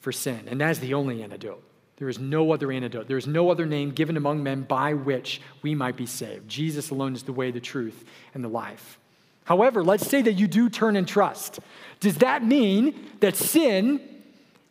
for 0.00 0.12
sin, 0.12 0.44
and 0.46 0.60
that 0.60 0.70
is 0.70 0.80
the 0.80 0.94
only 0.94 1.22
antidote. 1.22 1.62
There 1.96 2.08
is 2.08 2.20
no 2.20 2.52
other 2.52 2.70
antidote. 2.70 3.08
There 3.08 3.16
is 3.16 3.26
no 3.26 3.50
other 3.50 3.66
name 3.66 3.90
given 3.90 4.16
among 4.16 4.44
men 4.44 4.62
by 4.62 4.94
which 4.94 5.40
we 5.62 5.74
might 5.74 5.96
be 5.96 6.06
saved. 6.06 6.48
Jesus 6.48 6.90
alone 6.90 7.14
is 7.14 7.24
the 7.24 7.32
way, 7.32 7.50
the 7.50 7.60
truth, 7.60 8.04
and 8.34 8.44
the 8.44 8.48
life. 8.48 9.00
However, 9.48 9.82
let's 9.82 10.06
say 10.06 10.20
that 10.20 10.34
you 10.34 10.46
do 10.46 10.68
turn 10.68 10.94
and 10.94 11.08
trust. 11.08 11.60
Does 12.00 12.18
that 12.18 12.44
mean 12.44 13.08
that 13.20 13.34
sin 13.34 13.98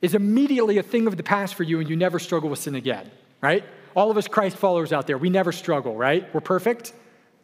is 0.03 0.13
immediately 0.13 0.77
a 0.77 0.83
thing 0.83 1.07
of 1.07 1.17
the 1.17 1.23
past 1.23 1.55
for 1.55 1.63
you 1.63 1.79
and 1.79 1.89
you 1.89 1.95
never 1.95 2.19
struggle 2.19 2.47
with 2.47 2.59
sin 2.59 2.75
again, 2.75 3.09
right? 3.41 3.63
All 3.95 4.11
of 4.11 4.17
us 4.17 4.27
Christ 4.27 4.55
followers 4.55 4.93
out 4.93 5.07
there, 5.07 5.17
we 5.17 5.31
never 5.31 5.51
struggle, 5.51 5.95
right? 5.95 6.31
We're 6.31 6.41
perfect. 6.41 6.93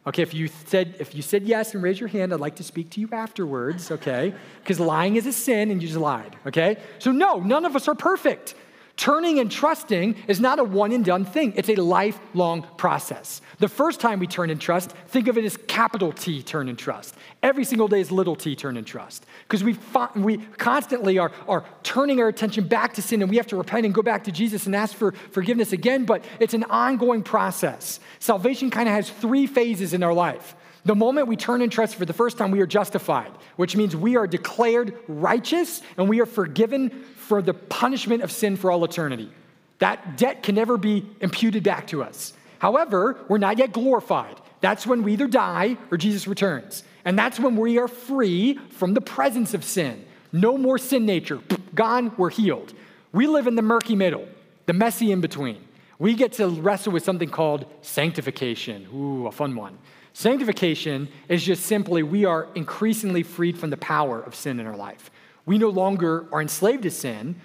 Okay, 0.06 0.22
if 0.22 0.32
you 0.32 0.46
said 0.66 0.94
if 1.00 1.12
you 1.16 1.22
said 1.22 1.42
yes 1.42 1.74
and 1.74 1.82
raise 1.82 1.98
your 1.98 2.08
hand, 2.08 2.32
I'd 2.32 2.38
like 2.38 2.54
to 2.56 2.62
speak 2.62 2.90
to 2.90 3.00
you 3.00 3.08
afterwards, 3.10 3.90
okay? 3.90 4.32
Because 4.60 4.78
lying 4.78 5.16
is 5.16 5.26
a 5.26 5.32
sin 5.32 5.72
and 5.72 5.82
you 5.82 5.88
just 5.88 5.98
lied, 5.98 6.36
okay? 6.46 6.76
So 7.00 7.10
no, 7.10 7.40
none 7.40 7.64
of 7.64 7.74
us 7.74 7.88
are 7.88 7.96
perfect. 7.96 8.54
Turning 8.96 9.40
and 9.40 9.50
trusting 9.50 10.14
is 10.28 10.38
not 10.38 10.60
a 10.60 10.64
one 10.64 10.92
and 10.92 11.04
done 11.04 11.24
thing, 11.24 11.52
it's 11.56 11.68
a 11.68 11.74
lifelong 11.74 12.62
process. 12.76 13.42
The 13.58 13.68
first 13.68 13.98
time 13.98 14.20
we 14.20 14.28
turn 14.28 14.50
and 14.50 14.60
trust, 14.60 14.92
think 15.08 15.26
of 15.26 15.36
it 15.36 15.44
as 15.44 15.56
capital 15.56 16.12
T 16.12 16.42
turn 16.42 16.68
and 16.68 16.78
trust. 16.78 17.16
Every 17.42 17.64
single 17.64 17.88
day 17.88 18.00
is 18.00 18.12
little 18.12 18.36
t 18.36 18.54
turn 18.54 18.76
and 18.76 18.86
trust. 18.86 19.26
Because 19.48 19.64
we, 19.64 19.76
we 20.14 20.38
constantly 20.58 21.18
are, 21.18 21.32
are 21.48 21.64
turning 21.82 22.20
our 22.20 22.28
attention 22.28 22.68
back 22.68 22.94
to 22.94 23.02
sin 23.02 23.20
and 23.20 23.30
we 23.30 23.36
have 23.36 23.48
to 23.48 23.56
repent 23.56 23.84
and 23.84 23.94
go 23.94 24.02
back 24.02 24.24
to 24.24 24.32
Jesus 24.32 24.66
and 24.66 24.76
ask 24.76 24.94
for 24.94 25.12
forgiveness 25.32 25.72
again, 25.72 26.04
but 26.04 26.24
it's 26.38 26.54
an 26.54 26.64
ongoing 26.64 27.22
process. 27.22 28.00
Salvation 28.20 28.70
kind 28.70 28.88
of 28.88 28.94
has 28.94 29.10
three 29.10 29.46
phases 29.46 29.92
in 29.92 30.02
our 30.02 30.14
life. 30.14 30.54
The 30.86 30.94
moment 30.94 31.28
we 31.28 31.36
turn 31.36 31.62
and 31.62 31.72
trust 31.72 31.96
for 31.96 32.04
the 32.04 32.12
first 32.12 32.36
time, 32.36 32.50
we 32.50 32.60
are 32.60 32.66
justified, 32.66 33.30
which 33.56 33.74
means 33.74 33.96
we 33.96 34.16
are 34.16 34.26
declared 34.26 34.94
righteous 35.08 35.80
and 35.96 36.08
we 36.10 36.20
are 36.20 36.26
forgiven 36.26 36.90
for 37.24 37.42
the 37.42 37.54
punishment 37.54 38.22
of 38.22 38.30
sin 38.30 38.56
for 38.56 38.70
all 38.70 38.84
eternity. 38.84 39.30
That 39.78 40.16
debt 40.16 40.42
can 40.42 40.54
never 40.54 40.76
be 40.76 41.06
imputed 41.20 41.62
back 41.62 41.86
to 41.88 42.02
us. 42.02 42.32
However, 42.58 43.18
we're 43.28 43.38
not 43.38 43.58
yet 43.58 43.72
glorified. 43.72 44.40
That's 44.60 44.86
when 44.86 45.02
we 45.02 45.12
either 45.14 45.26
die 45.26 45.76
or 45.90 45.98
Jesus 45.98 46.26
returns. 46.26 46.84
And 47.04 47.18
that's 47.18 47.38
when 47.38 47.56
we 47.56 47.78
are 47.78 47.88
free 47.88 48.58
from 48.70 48.94
the 48.94 49.00
presence 49.00 49.52
of 49.52 49.64
sin. 49.64 50.04
No 50.32 50.56
more 50.56 50.78
sin 50.78 51.04
nature. 51.04 51.40
Gone, 51.74 52.12
we're 52.16 52.30
healed. 52.30 52.72
We 53.12 53.26
live 53.26 53.46
in 53.46 53.54
the 53.54 53.62
murky 53.62 53.94
middle, 53.94 54.26
the 54.66 54.72
messy 54.72 55.12
in 55.12 55.20
between. 55.20 55.62
We 55.98 56.14
get 56.14 56.32
to 56.34 56.48
wrestle 56.48 56.92
with 56.92 57.04
something 57.04 57.28
called 57.28 57.66
sanctification. 57.82 58.88
Ooh, 58.94 59.26
a 59.26 59.32
fun 59.32 59.54
one. 59.54 59.78
Sanctification 60.12 61.08
is 61.28 61.44
just 61.44 61.66
simply 61.66 62.02
we 62.02 62.24
are 62.24 62.48
increasingly 62.54 63.22
freed 63.22 63.58
from 63.58 63.70
the 63.70 63.76
power 63.76 64.20
of 64.20 64.34
sin 64.34 64.60
in 64.60 64.66
our 64.66 64.76
life. 64.76 65.10
We 65.46 65.58
no 65.58 65.68
longer 65.68 66.26
are 66.32 66.40
enslaved 66.40 66.84
to 66.84 66.90
sin, 66.90 67.36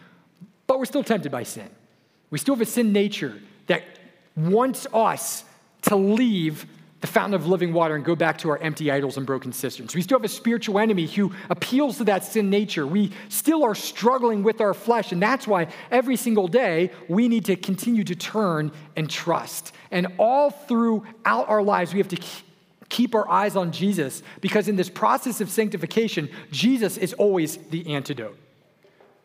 but 0.68 0.80
we're 0.80 0.86
still 0.86 1.04
tempted 1.04 1.32
by 1.32 1.44
sin. 1.44 1.70
We 2.30 2.38
still 2.38 2.56
have 2.56 2.62
a 2.62 2.66
sin 2.66 2.94
nature 2.94 3.40
that 3.68 3.84
wants 4.36 4.88
us 4.94 5.44
to 5.84 5.96
leave 5.96 6.66
the 7.02 7.08
fountain 7.08 7.34
of 7.34 7.48
living 7.48 7.72
water 7.72 7.96
and 7.96 8.04
go 8.04 8.16
back 8.16 8.38
to 8.40 8.50
our 8.50 8.58
empty 8.58 8.92
idols 8.92 9.16
and 9.16 9.26
broken 9.26 9.54
cisterns. 9.54 9.96
We 9.96 10.02
still 10.02 10.20
have 10.20 10.26
a 10.26 10.30
spiritual 10.30 10.80
enemy 10.80 11.08
who 11.08 11.32
appeals 11.50 11.98
to 12.00 12.04
that 12.06 12.26
sin 12.26 12.50
nature. 12.50 12.86
We 12.86 13.12
still 13.30 13.64
are 13.64 13.76
struggling 13.76 14.44
with 14.44 14.60
our 14.60 14.74
flesh, 14.74 15.14
and 15.14 15.22
that's 15.22 15.48
why 15.48 15.68
every 15.92 16.18
single 16.18 16.50
day 16.50 16.92
we 17.08 17.30
need 17.30 17.46
to 17.46 17.56
continue 17.56 18.04
to 18.04 18.16
turn 18.16 18.72
and 18.98 19.10
trust. 19.10 19.74
And 19.92 20.08
all 20.18 20.50
throughout 20.52 21.48
our 21.48 21.64
lives, 21.64 21.94
we 21.94 22.00
have 22.00 22.10
to 22.10 22.20
keep 22.90 23.16
our 23.16 23.30
eyes 23.30 23.56
on 23.56 23.72
Jesus 23.72 24.22
because 24.42 24.68
in 24.68 24.76
this 24.76 24.90
process 24.90 25.42
of 25.42 25.50
sanctification, 25.50 26.30
Jesus 26.52 26.98
is 26.98 27.14
always 27.14 27.58
the 27.58 27.94
antidote. 27.94 28.38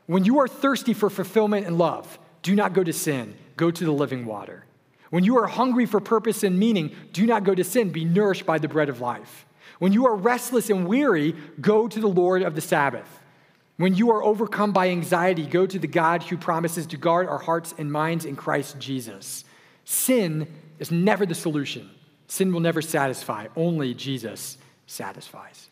When 0.06 0.24
you 0.24 0.38
are 0.40 0.48
thirsty 0.48 0.92
for 0.92 1.10
fulfillment 1.10 1.66
and 1.66 1.78
love, 1.78 2.18
do 2.42 2.54
not 2.54 2.74
go 2.74 2.84
to 2.84 2.92
sin, 2.92 3.34
go 3.56 3.70
to 3.70 3.84
the 3.84 3.92
living 3.92 4.26
water. 4.26 4.64
When 5.10 5.24
you 5.24 5.38
are 5.38 5.46
hungry 5.46 5.86
for 5.86 6.00
purpose 6.00 6.42
and 6.42 6.58
meaning, 6.58 6.94
do 7.12 7.24
not 7.26 7.44
go 7.44 7.54
to 7.54 7.64
sin, 7.64 7.90
be 7.90 8.04
nourished 8.04 8.44
by 8.44 8.58
the 8.58 8.68
bread 8.68 8.88
of 8.88 9.00
life. 9.00 9.46
When 9.78 9.92
you 9.92 10.06
are 10.06 10.14
restless 10.14 10.70
and 10.70 10.86
weary, 10.86 11.34
go 11.60 11.88
to 11.88 12.00
the 12.00 12.08
Lord 12.08 12.42
of 12.42 12.54
the 12.54 12.60
Sabbath. 12.60 13.08
When 13.76 13.94
you 13.94 14.10
are 14.10 14.22
overcome 14.22 14.72
by 14.72 14.90
anxiety, 14.90 15.46
go 15.46 15.66
to 15.66 15.78
the 15.78 15.86
God 15.86 16.22
who 16.24 16.36
promises 16.36 16.86
to 16.86 16.96
guard 16.96 17.28
our 17.28 17.38
hearts 17.38 17.74
and 17.76 17.90
minds 17.90 18.24
in 18.24 18.36
Christ 18.36 18.78
Jesus. 18.78 19.44
Sin 19.84 20.46
is 20.78 20.90
never 20.90 21.26
the 21.26 21.34
solution. 21.34 21.90
Sin 22.26 22.52
will 22.52 22.60
never 22.60 22.82
satisfy, 22.82 23.48
only 23.56 23.94
Jesus 23.94 24.58
satisfies. 24.86 25.68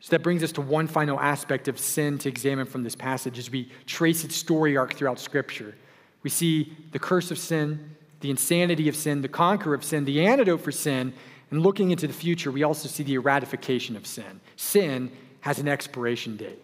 So 0.00 0.10
that 0.10 0.22
brings 0.22 0.42
us 0.42 0.52
to 0.52 0.62
one 0.62 0.86
final 0.86 1.20
aspect 1.20 1.68
of 1.68 1.78
sin 1.78 2.18
to 2.18 2.28
examine 2.28 2.66
from 2.66 2.82
this 2.82 2.94
passage 2.94 3.38
as 3.38 3.50
we 3.50 3.70
trace 3.86 4.24
its 4.24 4.34
story 4.34 4.76
arc 4.76 4.94
throughout 4.94 5.18
Scripture. 5.18 5.74
We 6.22 6.30
see 6.30 6.72
the 6.92 6.98
curse 6.98 7.30
of 7.30 7.38
sin, 7.38 7.96
the 8.20 8.30
insanity 8.30 8.88
of 8.88 8.96
sin, 8.96 9.20
the 9.20 9.28
conqueror 9.28 9.74
of 9.74 9.84
sin, 9.84 10.04
the 10.04 10.26
antidote 10.26 10.62
for 10.62 10.72
sin, 10.72 11.12
and 11.50 11.62
looking 11.62 11.90
into 11.90 12.06
the 12.06 12.12
future, 12.12 12.50
we 12.50 12.62
also 12.62 12.88
see 12.88 13.02
the 13.02 13.14
eradication 13.14 13.96
of 13.96 14.06
sin. 14.06 14.40
Sin 14.56 15.10
has 15.40 15.58
an 15.58 15.68
expiration 15.68 16.36
date. 16.36 16.62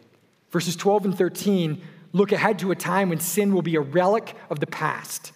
Verses 0.50 0.76
12 0.76 1.06
and 1.06 1.18
13 1.18 1.82
look 2.12 2.32
ahead 2.32 2.58
to 2.60 2.70
a 2.70 2.76
time 2.76 3.10
when 3.10 3.20
sin 3.20 3.52
will 3.52 3.62
be 3.62 3.76
a 3.76 3.80
relic 3.80 4.34
of 4.48 4.60
the 4.60 4.66
past. 4.66 5.32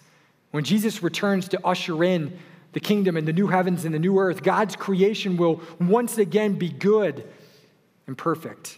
When 0.51 0.63
Jesus 0.63 1.03
returns 1.03 1.47
to 1.49 1.65
usher 1.65 2.03
in 2.03 2.37
the 2.73 2.79
kingdom 2.79 3.17
and 3.17 3.27
the 3.27 3.33
new 3.33 3.47
heavens 3.47 3.85
and 3.85 3.93
the 3.93 3.99
new 3.99 4.19
earth, 4.19 4.43
God's 4.43 4.75
creation 4.75 5.37
will 5.37 5.61
once 5.79 6.17
again 6.17 6.53
be 6.53 6.69
good 6.69 7.27
and 8.07 8.17
perfect. 8.17 8.77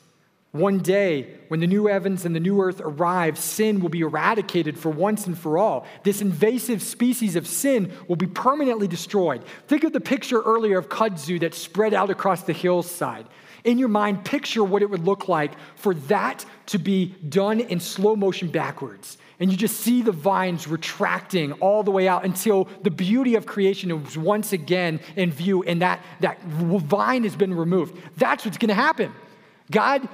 One 0.53 0.79
day, 0.79 1.33
when 1.47 1.61
the 1.61 1.67
new 1.67 1.87
heavens 1.87 2.25
and 2.25 2.35
the 2.35 2.39
new 2.39 2.61
earth 2.61 2.79
arrive, 2.79 3.39
sin 3.39 3.79
will 3.79 3.89
be 3.89 4.01
eradicated 4.01 4.77
for 4.77 4.89
once 4.89 5.25
and 5.25 5.35
for 5.35 5.57
all. 5.57 5.87
This 6.03 6.21
invasive 6.21 6.83
species 6.83 7.35
of 7.35 7.47
sin 7.47 7.91
will 8.07 8.17
be 8.17 8.27
permanently 8.27 8.87
destroyed. 8.87 9.43
Think 9.67 9.83
of 9.83 9.93
the 9.93 9.99
picture 9.99 10.41
earlier 10.41 10.77
of 10.77 10.89
kudzu 10.89 11.39
that 11.39 11.55
spread 11.55 11.95
out 11.95 12.11
across 12.11 12.43
the 12.43 12.53
hillside. 12.53 13.25
In 13.63 13.79
your 13.79 13.87
mind, 13.87 14.25
picture 14.25 14.63
what 14.63 14.83
it 14.83 14.91
would 14.91 15.03
look 15.03 15.27
like 15.27 15.53
for 15.75 15.95
that 15.95 16.45
to 16.67 16.77
be 16.77 17.15
done 17.27 17.59
in 17.59 17.79
slow 17.79 18.15
motion 18.15 18.49
backwards. 18.49 19.17
And 19.39 19.51
you 19.51 19.57
just 19.57 19.79
see 19.79 20.01
the 20.01 20.11
vines 20.11 20.67
retracting 20.67 21.53
all 21.53 21.84
the 21.84 21.91
way 21.91 22.07
out 22.07 22.23
until 22.23 22.69
the 22.84 22.91
beauty 22.91 23.36
of 23.36 23.45
creation 23.45 23.91
is 23.91 24.17
once 24.17 24.53
again 24.53 24.99
in 25.15 25.31
view, 25.31 25.63
and 25.63 25.81
that, 25.81 26.01
that 26.21 26.41
vine 26.43 27.23
has 27.23 27.36
been 27.36 27.53
removed. 27.53 27.97
That's 28.17 28.45
what's 28.45 28.57
going 28.57 28.69
to 28.69 28.75
happen. 28.75 29.11
God 29.71 30.07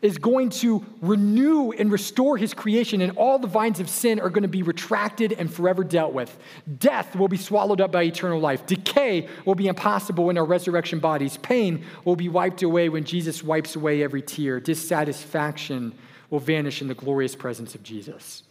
is 0.00 0.16
going 0.16 0.48
to 0.48 0.84
renew 1.00 1.72
and 1.72 1.90
restore 1.90 2.36
his 2.36 2.54
creation, 2.54 3.00
and 3.00 3.16
all 3.16 3.38
the 3.38 3.48
vines 3.48 3.80
of 3.80 3.88
sin 3.88 4.20
are 4.20 4.30
going 4.30 4.42
to 4.42 4.48
be 4.48 4.62
retracted 4.62 5.32
and 5.32 5.52
forever 5.52 5.82
dealt 5.82 6.12
with. 6.12 6.38
Death 6.78 7.16
will 7.16 7.26
be 7.26 7.36
swallowed 7.36 7.80
up 7.80 7.90
by 7.90 8.04
eternal 8.04 8.38
life. 8.38 8.64
Decay 8.66 9.26
will 9.44 9.56
be 9.56 9.66
impossible 9.66 10.30
in 10.30 10.38
our 10.38 10.44
resurrection 10.44 11.00
bodies. 11.00 11.36
Pain 11.38 11.84
will 12.04 12.16
be 12.16 12.28
wiped 12.28 12.62
away 12.62 12.88
when 12.88 13.02
Jesus 13.02 13.42
wipes 13.42 13.74
away 13.74 14.02
every 14.02 14.22
tear. 14.22 14.60
Dissatisfaction 14.60 15.92
will 16.30 16.38
vanish 16.38 16.80
in 16.80 16.86
the 16.86 16.94
glorious 16.94 17.34
presence 17.34 17.74
of 17.74 17.82
Jesus. 17.82 18.44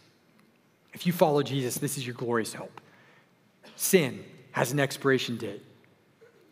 If 0.98 1.06
you 1.06 1.12
follow 1.12 1.44
Jesus, 1.44 1.78
this 1.78 1.96
is 1.96 2.04
your 2.04 2.16
glorious 2.16 2.52
hope. 2.52 2.80
Sin 3.76 4.24
has 4.50 4.72
an 4.72 4.80
expiration 4.80 5.36
date. 5.36 5.64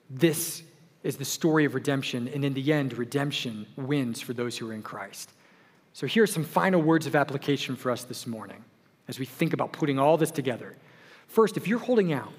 This 0.09 0.63
is 1.03 1.17
the 1.17 1.25
story 1.25 1.65
of 1.65 1.75
redemption, 1.75 2.29
and 2.29 2.45
in 2.45 2.55
the 2.55 2.73
end, 2.73 2.97
redemption 2.97 3.67
wins 3.75 4.21
for 4.21 4.35
those 4.35 4.57
who 4.57 4.71
are 4.71 4.73
in 4.73 4.85
Christ. 4.85 5.33
So, 5.95 6.07
here 6.07 6.23
are 6.23 6.29
some 6.29 6.45
final 6.45 6.81
words 6.81 7.09
of 7.09 7.17
application 7.17 7.75
for 7.75 7.91
us 7.91 8.05
this 8.05 8.25
morning 8.25 8.65
as 9.09 9.19
we 9.19 9.25
think 9.25 9.53
about 9.53 9.73
putting 9.73 9.99
all 9.99 10.17
this 10.17 10.31
together. 10.31 10.77
First, 11.27 11.57
if 11.57 11.67
you're 11.67 11.81
holding 11.81 12.13
out 12.13 12.33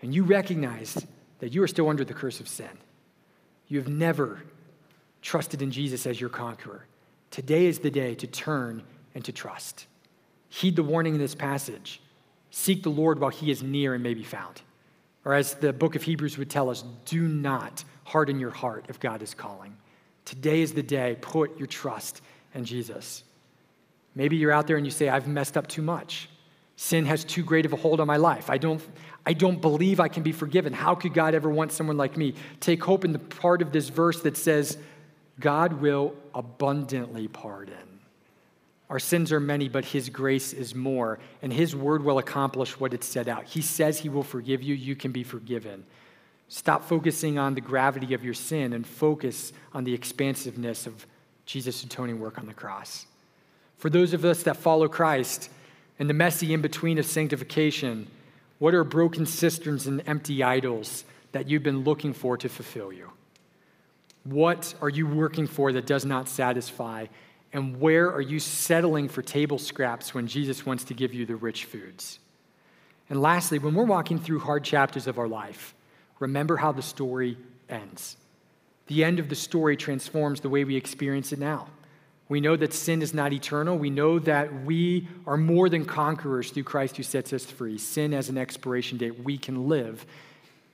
and 0.00 0.14
you 0.14 0.24
recognize 0.24 1.06
that 1.40 1.52
you 1.52 1.62
are 1.62 1.68
still 1.68 1.90
under 1.90 2.06
the 2.06 2.14
curse 2.14 2.40
of 2.40 2.48
sin, 2.48 2.78
you 3.68 3.78
have 3.78 3.88
never 3.88 4.44
trusted 5.20 5.60
in 5.60 5.72
Jesus 5.72 6.06
as 6.06 6.18
your 6.18 6.30
conqueror, 6.30 6.86
today 7.30 7.66
is 7.66 7.80
the 7.80 7.90
day 7.90 8.14
to 8.14 8.26
turn 8.26 8.82
and 9.14 9.22
to 9.26 9.32
trust. 9.32 9.88
Heed 10.52 10.76
the 10.76 10.82
warning 10.82 11.14
in 11.14 11.20
this 11.20 11.34
passage 11.34 12.02
seek 12.50 12.82
the 12.82 12.90
Lord 12.90 13.18
while 13.18 13.30
he 13.30 13.50
is 13.50 13.62
near 13.62 13.94
and 13.94 14.02
may 14.02 14.12
be 14.12 14.22
found. 14.22 14.60
Or 15.24 15.32
as 15.32 15.54
the 15.54 15.72
book 15.72 15.96
of 15.96 16.02
Hebrews 16.02 16.36
would 16.36 16.50
tell 16.50 16.68
us, 16.68 16.84
do 17.06 17.26
not 17.26 17.84
harden 18.04 18.38
your 18.38 18.50
heart 18.50 18.84
if 18.90 19.00
God 19.00 19.22
is 19.22 19.32
calling. 19.32 19.74
Today 20.26 20.60
is 20.60 20.74
the 20.74 20.82
day. 20.82 21.16
Put 21.22 21.58
your 21.58 21.66
trust 21.66 22.20
in 22.54 22.66
Jesus. 22.66 23.24
Maybe 24.14 24.36
you're 24.36 24.52
out 24.52 24.66
there 24.66 24.76
and 24.76 24.84
you 24.84 24.90
say, 24.90 25.08
I've 25.08 25.26
messed 25.26 25.56
up 25.56 25.68
too 25.68 25.80
much. 25.80 26.28
Sin 26.76 27.06
has 27.06 27.24
too 27.24 27.42
great 27.42 27.64
of 27.64 27.72
a 27.72 27.76
hold 27.76 27.98
on 27.98 28.06
my 28.06 28.18
life. 28.18 28.50
I 28.50 28.58
don't, 28.58 28.82
I 29.24 29.32
don't 29.32 29.58
believe 29.58 30.00
I 30.00 30.08
can 30.08 30.22
be 30.22 30.32
forgiven. 30.32 30.74
How 30.74 30.94
could 30.94 31.14
God 31.14 31.34
ever 31.34 31.48
want 31.48 31.72
someone 31.72 31.96
like 31.96 32.18
me? 32.18 32.34
Take 32.60 32.84
hope 32.84 33.06
in 33.06 33.12
the 33.12 33.18
part 33.18 33.62
of 33.62 33.72
this 33.72 33.88
verse 33.88 34.20
that 34.20 34.36
says, 34.36 34.76
God 35.40 35.80
will 35.80 36.14
abundantly 36.34 37.26
pardon. 37.26 37.91
Our 38.92 38.98
sins 38.98 39.32
are 39.32 39.40
many, 39.40 39.70
but 39.70 39.86
His 39.86 40.10
grace 40.10 40.52
is 40.52 40.74
more, 40.74 41.18
and 41.40 41.50
His 41.50 41.74
word 41.74 42.04
will 42.04 42.18
accomplish 42.18 42.78
what 42.78 42.92
it 42.92 43.02
set 43.02 43.26
out. 43.26 43.44
He 43.44 43.62
says 43.62 43.98
He 43.98 44.10
will 44.10 44.22
forgive 44.22 44.62
you, 44.62 44.74
you 44.74 44.94
can 44.94 45.12
be 45.12 45.24
forgiven. 45.24 45.86
Stop 46.48 46.84
focusing 46.84 47.38
on 47.38 47.54
the 47.54 47.62
gravity 47.62 48.12
of 48.12 48.22
your 48.22 48.34
sin 48.34 48.74
and 48.74 48.86
focus 48.86 49.54
on 49.72 49.84
the 49.84 49.94
expansiveness 49.94 50.86
of 50.86 51.06
Jesus' 51.46 51.82
atoning 51.82 52.20
work 52.20 52.36
on 52.36 52.44
the 52.44 52.52
cross. 52.52 53.06
For 53.78 53.88
those 53.88 54.12
of 54.12 54.26
us 54.26 54.42
that 54.42 54.58
follow 54.58 54.88
Christ 54.88 55.48
and 55.98 56.06
the 56.06 56.14
messy 56.14 56.52
in 56.52 56.60
between 56.60 56.98
of 56.98 57.06
sanctification, 57.06 58.08
what 58.58 58.74
are 58.74 58.84
broken 58.84 59.24
cisterns 59.24 59.86
and 59.86 60.02
empty 60.06 60.42
idols 60.42 61.04
that 61.32 61.48
you've 61.48 61.62
been 61.62 61.82
looking 61.82 62.12
for 62.12 62.36
to 62.36 62.48
fulfill 62.50 62.92
you? 62.92 63.10
What 64.24 64.74
are 64.82 64.90
you 64.90 65.06
working 65.06 65.46
for 65.46 65.72
that 65.72 65.86
does 65.86 66.04
not 66.04 66.28
satisfy? 66.28 67.06
And 67.52 67.80
where 67.80 68.10
are 68.10 68.20
you 68.20 68.40
settling 68.40 69.08
for 69.08 69.20
table 69.22 69.58
scraps 69.58 70.14
when 70.14 70.26
Jesus 70.26 70.64
wants 70.64 70.84
to 70.84 70.94
give 70.94 71.12
you 71.12 71.26
the 71.26 71.36
rich 71.36 71.66
foods? 71.66 72.18
And 73.10 73.20
lastly, 73.20 73.58
when 73.58 73.74
we're 73.74 73.84
walking 73.84 74.18
through 74.18 74.40
hard 74.40 74.64
chapters 74.64 75.06
of 75.06 75.18
our 75.18 75.28
life, 75.28 75.74
remember 76.18 76.56
how 76.56 76.72
the 76.72 76.82
story 76.82 77.36
ends. 77.68 78.16
The 78.86 79.04
end 79.04 79.18
of 79.18 79.28
the 79.28 79.34
story 79.34 79.76
transforms 79.76 80.40
the 80.40 80.48
way 80.48 80.64
we 80.64 80.76
experience 80.76 81.32
it 81.32 81.38
now. 81.38 81.68
We 82.28 82.40
know 82.40 82.56
that 82.56 82.72
sin 82.72 83.02
is 83.02 83.12
not 83.12 83.34
eternal. 83.34 83.76
We 83.76 83.90
know 83.90 84.18
that 84.20 84.64
we 84.64 85.06
are 85.26 85.36
more 85.36 85.68
than 85.68 85.84
conquerors 85.84 86.50
through 86.50 86.62
Christ 86.64 86.96
who 86.96 87.02
sets 87.02 87.32
us 87.34 87.44
free. 87.44 87.76
Sin 87.76 88.12
has 88.12 88.30
an 88.30 88.38
expiration 88.38 88.96
date. 88.96 89.22
We 89.22 89.36
can 89.36 89.68
live 89.68 90.06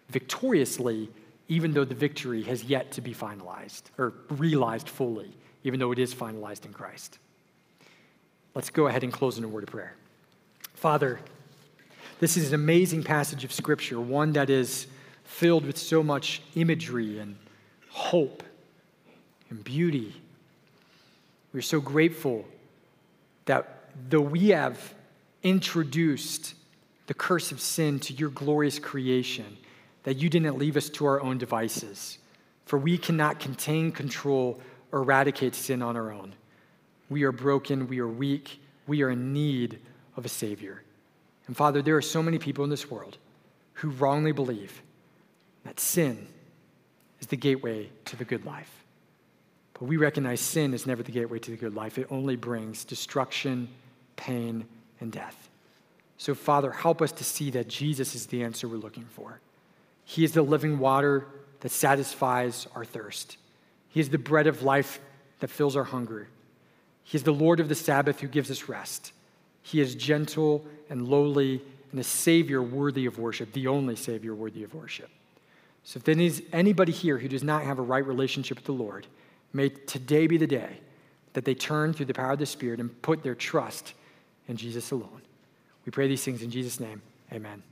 victoriously, 0.09 1.11
even 1.49 1.73
though 1.73 1.85
the 1.85 1.95
victory 1.95 2.43
has 2.43 2.65
yet 2.65 2.93
to 2.93 3.01
be 3.01 3.15
finalized 3.15 3.83
or 3.97 4.13
realized 4.29 4.89
fully 4.89 5.35
even 5.65 5.81
though 5.81 5.93
it 5.93 5.99
is 5.99 6.15
finalized 6.15 6.65
in 6.65 6.73
Christ. 6.73 7.19
Let's 8.55 8.71
go 8.71 8.87
ahead 8.87 9.05
and 9.05 9.13
close 9.13 9.39
in 9.39 9.45
a 9.45 9.49
word 9.49 9.65
of 9.65 9.71
prayer. 9.71 9.95
Father, 10.75 11.21
this 12.21 12.37
is 12.37 12.49
an 12.49 12.55
amazing 12.55 13.03
passage 13.03 13.45
of 13.45 13.53
Scripture, 13.53 14.01
one 14.01 14.33
that 14.33 14.51
is 14.51 14.87
filled 15.25 15.67
with 15.67 15.77
so 15.77 16.03
much 16.03 16.43
imagery 16.55 17.19
and 17.19 17.37
hope 17.91 18.43
and 19.51 19.63
beauty. 19.63 20.15
We're 21.53 21.61
so 21.61 21.81
grateful 21.81 22.45
that 23.45 23.91
though 24.09 24.21
we 24.21 24.49
have 24.49 24.95
introduced 25.43 26.55
the 27.07 27.15
curse 27.15 27.53
of 27.53 27.61
sin 27.61 28.01
to 28.01 28.13
your 28.13 28.31
glorious 28.31 28.79
creation, 28.79 29.57
that 30.05 30.17
you 30.17 30.29
didn't 30.29 30.59
leave 30.59 30.77
us 30.77 30.89
to 30.91 31.07
our 31.07 31.21
own 31.21 31.39
devices. 31.39 32.19
For 32.65 32.79
we 32.79 32.99
cannot 32.99 33.41
contain, 33.41 33.93
control, 33.93 34.61
eradicate 34.93 35.55
sin 35.55 35.83
on 35.83 35.97
our 35.97 36.13
own. 36.13 36.35
We 37.09 37.23
are 37.25 37.33
broken, 37.33 37.89
we 37.89 37.99
are 38.01 38.09
weak, 38.09 38.61
we 38.87 39.03
are 39.03 39.11
in 39.11 39.33
need 39.33 39.79
of 40.17 40.25
a 40.25 40.29
Savior. 40.29 40.83
And 41.47 41.57
Father, 41.57 41.81
there 41.83 41.97
are 41.97 42.03
so 42.03 42.23
many 42.23 42.39
people 42.39 42.65
in 42.65 42.71
this 42.71 42.91
world 42.91 43.17
who 43.75 43.91
wrongly 43.91 44.33
believe 44.33 44.83
that 45.65 45.81
sin 45.81 46.29
is 47.21 47.27
the 47.27 47.37
gateway 47.37 47.89
to 48.07 48.17
the 48.17 48.25
good 48.25 48.45
life. 48.45 48.85
But 49.75 49.87
we 49.87 49.97
recognize 49.97 50.41
sin 50.41 50.75
is 50.75 50.87
never 50.87 51.03
the 51.03 51.13
gateway 51.13 51.39
to 51.39 51.51
the 51.51 51.57
good 51.57 51.75
life, 51.75 51.99
it 51.99 52.07
only 52.11 52.37
brings 52.37 52.85
destruction, 52.85 53.69
pain, 54.17 54.67
and 55.01 55.13
death. 55.13 55.49
So, 56.19 56.35
Father, 56.35 56.73
help 56.73 57.01
us 57.01 57.13
to 57.13 57.25
see 57.25 57.51
that 57.53 57.69
Jesus 57.69 58.15
is 58.17 58.27
the 58.27 58.43
answer 58.43 58.67
we're 58.67 58.77
looking 58.77 59.05
for. 59.05 59.41
He 60.09 60.25
is 60.25 60.33
the 60.33 60.41
living 60.41 60.79
water 60.79 61.27
that 61.61 61.69
satisfies 61.69 62.67
our 62.75 62.87
thirst. 62.87 63.37
He 63.91 64.01
is 64.01 64.09
the 64.09 64.17
bread 64.17 64.47
of 64.47 64.63
life 64.63 65.01
that 65.41 65.51
fills 65.51 65.77
our 65.77 65.85
hunger. 65.85 66.29
He 67.05 67.19
is 67.19 67.25
the 67.25 67.31
Lord 67.35 67.61
of 67.61 67.69
the 67.69 67.75
Sabbath 67.75 68.21
who 68.21 68.27
gives 68.27 68.51
us 68.51 68.71
rest. 68.71 69.13
He 69.61 69.83
is 69.83 69.95
gentle 69.95 70.65
and 70.89 71.07
lowly 71.07 71.61
and 71.91 72.01
a 72.01 72.05
Savior 72.05 72.63
worthy 72.63 73.05
of 73.05 73.19
worship, 73.19 73.53
the 73.53 73.67
only 73.67 73.97
Savior 73.97 74.35
worthy 74.35 74.65
of 74.65 74.75
worship. 74.75 75.11
So 75.85 75.99
if 75.99 76.05
there 76.05 76.19
is 76.19 76.43
anybody 76.55 76.93
here 76.93 77.19
who 77.19 77.29
does 77.29 77.45
not 77.45 77.65
have 77.65 77.79
a 77.79 77.83
right 77.83 78.07
relationship 78.07 78.57
with 78.57 78.65
the 78.65 78.73
Lord, 78.73 79.07
may 79.53 79.69
today 79.69 80.27
be 80.27 80.39
the 80.39 80.47
day 80.47 80.81
that 81.35 81.45
they 81.45 81.55
turn 81.55 81.93
through 81.93 82.07
the 82.07 82.15
power 82.15 82.33
of 82.33 82.39
the 82.39 82.47
Spirit 82.47 82.81
and 82.81 83.03
put 83.03 83.23
their 83.23 83.35
trust 83.35 83.93
in 84.47 84.57
Jesus 84.57 84.91
alone. 84.91 85.21
We 85.85 85.91
pray 85.91 86.09
these 86.09 86.25
things 86.25 86.43
in 86.43 86.51
Jesus' 86.51 86.81
name. 86.81 87.03
Amen. 87.31 87.63